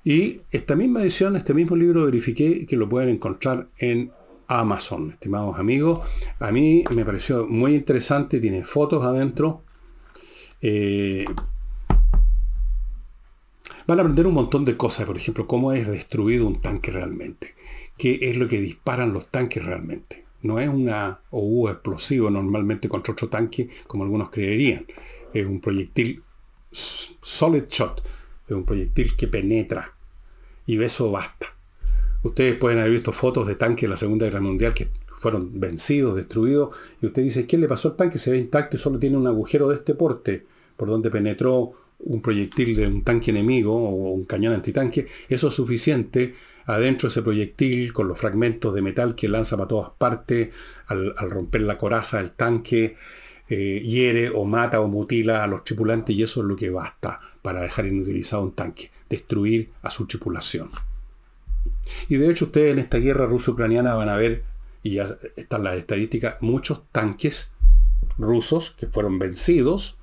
Y 0.05 0.43
esta 0.51 0.77
misma 0.77 1.03
edición, 1.03 1.37
este 1.37 1.55
mismo 1.55 1.75
libro, 1.75 2.05
verifiqué 2.05 2.67
que 2.67 2.77
lo 2.77 2.89
pueden 2.89 3.09
encontrar 3.09 3.69
en 3.79 4.13
Amazon, 4.47 5.11
estimados 5.11 5.59
amigos. 5.59 6.07
A 6.39 6.53
mí 6.53 6.85
me 6.95 7.05
pareció 7.05 7.47
muy 7.47 7.75
interesante, 7.75 8.39
tiene 8.39 8.63
fotos 8.63 9.05
adentro. 9.05 9.63
Eh, 10.61 11.25
van 13.87 13.99
a 13.99 14.03
aprender 14.03 14.27
un 14.27 14.35
montón 14.35 14.65
de 14.65 14.77
cosas, 14.77 15.07
por 15.07 15.17
ejemplo, 15.17 15.47
cómo 15.47 15.73
es 15.73 15.89
destruido 15.89 16.47
un 16.47 16.61
tanque 16.61 16.91
realmente, 16.91 17.55
qué 17.97 18.19
es 18.23 18.37
lo 18.37 18.47
que 18.49 18.61
disparan 18.61 19.13
los 19.13 19.29
tanques 19.29 19.65
realmente. 19.65 20.26
No 20.47 20.61
es 20.61 20.69
una 20.69 21.21
OU 21.31 21.69
explosivo 21.69 22.31
normalmente 22.31 22.89
contra 22.89 23.13
otro 23.13 23.29
tanque, 23.29 23.69
como 23.87 24.05
algunos 24.05 24.31
creerían. 24.31 24.87
Es 25.33 25.45
un 25.45 25.61
proyectil 25.61 26.23
solid 26.71 27.65
shot, 27.69 28.03
es 28.47 28.53
un 28.53 28.65
proyectil 28.65 29.17
que 29.17 29.27
penetra. 29.27 29.93
Y 30.67 30.81
eso 30.81 31.11
basta. 31.11 31.49
Ustedes 32.23 32.57
pueden 32.57 32.79
haber 32.79 32.93
visto 32.93 33.13
fotos 33.13 33.47
de 33.47 33.55
tanques 33.55 33.83
de 33.83 33.89
la 33.89 33.97
Segunda 33.97 34.27
Guerra 34.27 34.41
Mundial 34.41 34.75
que 34.75 34.89
fueron 35.19 35.59
vencidos, 35.59 36.17
destruidos, 36.17 36.77
y 37.01 37.07
usted 37.07 37.23
dice, 37.23 37.47
¿qué 37.47 37.59
le 37.59 37.69
pasó 37.69 37.89
al 37.89 37.97
tanque? 37.97 38.19
Se 38.19 38.31
ve 38.31 38.39
intacto 38.39 38.77
y 38.77 38.79
solo 38.79 38.99
tiene 38.99 39.17
un 39.17 39.27
agujero 39.27 39.69
de 39.69 39.77
este 39.77 39.95
porte 39.95 40.47
por 40.77 40.89
donde 40.89 41.11
penetró 41.11 41.73
un 42.01 42.21
proyectil 42.21 42.77
de 42.77 42.87
un 42.87 43.03
tanque 43.03 43.31
enemigo 43.31 43.75
o 43.75 44.13
un 44.13 44.25
cañón 44.25 44.53
antitanque. 44.53 45.07
Eso 45.29 45.49
es 45.49 45.55
suficiente 45.55 46.35
adentro 46.67 47.09
de 47.09 47.13
ese 47.13 47.23
proyectil 47.23 47.93
con 47.93 48.09
los 48.09 48.19
fragmentos 48.19 48.75
de 48.75 48.83
metal 48.83 49.15
que 49.15 49.29
lanza 49.29 49.57
para 49.57 49.69
todas 49.69 49.91
partes 49.97 50.51
al, 50.87 51.15
romper 51.31 51.63
la 51.63 51.79
coraza 51.79 52.19
del 52.19 52.33
tanque. 52.33 52.97
Eh, 53.49 53.81
hiere 53.85 54.31
o 54.31 54.45
mata 54.45 54.81
o 54.81 54.89
mutila 54.89 55.45
a 55.45 55.47
los 55.47 55.63
tripulantes 55.63 56.17
y 56.17 56.23
eso 56.25 56.41
es 56.41 56.49
lo 56.49 56.57
que 56.57 56.69
basta 56.69 57.21
para 57.43 57.63
dejar 57.63 57.87
inutilizado 57.87 58.43
un 58.43 58.57
tanque, 58.57 58.91
destruir 59.09 59.71
a 59.83 59.91
su 59.91 60.07
tripulación. 60.07 60.69
Y 62.09 62.17
de 62.17 62.31
hecho 62.31 62.47
ustedes 62.47 62.73
en 62.73 62.81
esta 62.81 62.99
guerra 62.99 63.27
ruso-ucraniana 63.27 63.95
van 63.95 64.09
a 64.09 64.17
ver, 64.17 64.43
y 64.83 64.95
ya 64.95 65.17
están 65.37 65.63
las 65.63 65.77
estadísticas, 65.77 66.37
muchos 66.41 66.83
tanques 66.91 67.53
rusos 68.19 68.73
que 68.73 68.87
fueron 68.87 69.19
vencidos 69.19 69.97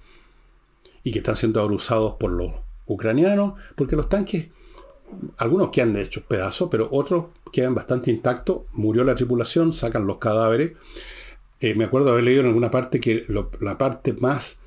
y 1.03 1.11
que 1.11 1.19
están 1.19 1.35
siendo 1.35 1.61
abusados 1.61 2.15
por 2.19 2.31
los 2.31 2.53
ucranianos, 2.85 3.53
porque 3.75 3.95
los 3.95 4.09
tanques, 4.09 4.47
algunos 5.37 5.69
quedan 5.69 5.93
de 5.93 6.01
hecho 6.01 6.23
pedazos, 6.27 6.69
pero 6.71 6.87
otros 6.91 7.25
quedan 7.51 7.75
bastante 7.75 8.11
intactos, 8.11 8.61
murió 8.73 9.03
la 9.03 9.15
tripulación, 9.15 9.73
sacan 9.73 10.07
los 10.07 10.17
cadáveres. 10.17 10.73
Eh, 11.59 11.75
me 11.75 11.85
acuerdo 11.85 12.11
haber 12.11 12.23
leído 12.23 12.41
en 12.41 12.47
alguna 12.47 12.71
parte 12.71 12.99
que 12.99 13.25
la 13.59 13.77
parte 13.77 14.13
más 14.13 14.59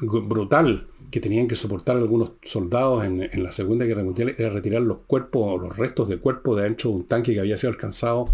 brutal 0.00 0.86
que 1.10 1.20
tenían 1.20 1.46
que 1.46 1.56
soportar 1.56 1.96
algunos 1.96 2.32
soldados 2.42 3.04
en, 3.04 3.28
la 3.42 3.52
Segunda 3.52 3.84
Guerra 3.84 4.02
Mundial 4.02 4.34
era 4.38 4.48
retirar 4.48 4.82
los 4.82 5.02
cuerpos 5.02 5.60
los 5.60 5.76
restos 5.76 6.08
de 6.08 6.18
cuerpo 6.18 6.56
de 6.56 6.64
dentro 6.64 6.90
de 6.90 6.96
un 6.96 7.04
tanque 7.04 7.34
que 7.34 7.40
había 7.40 7.58
sido 7.58 7.70
alcanzado 7.70 8.28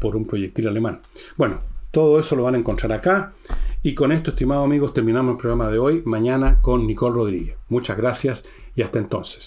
por 0.00 0.16
un 0.16 0.26
proyectil 0.26 0.66
alemán. 0.66 1.02
Bueno, 1.36 1.60
todo 1.90 2.18
eso 2.18 2.34
lo 2.34 2.44
van 2.44 2.54
a 2.54 2.58
encontrar 2.58 2.92
acá. 2.92 3.34
Y 3.82 3.94
con 3.94 4.10
esto, 4.10 4.30
estimados 4.30 4.64
amigos, 4.64 4.94
terminamos 4.94 5.32
el 5.32 5.38
programa 5.38 5.68
de 5.68 5.78
hoy. 5.78 6.02
Mañana 6.06 6.60
con 6.62 6.86
Nicole 6.86 7.14
Rodríguez. 7.14 7.56
Muchas 7.68 7.96
gracias 7.96 8.44
y 8.74 8.82
hasta 8.82 8.98
entonces. 8.98 9.46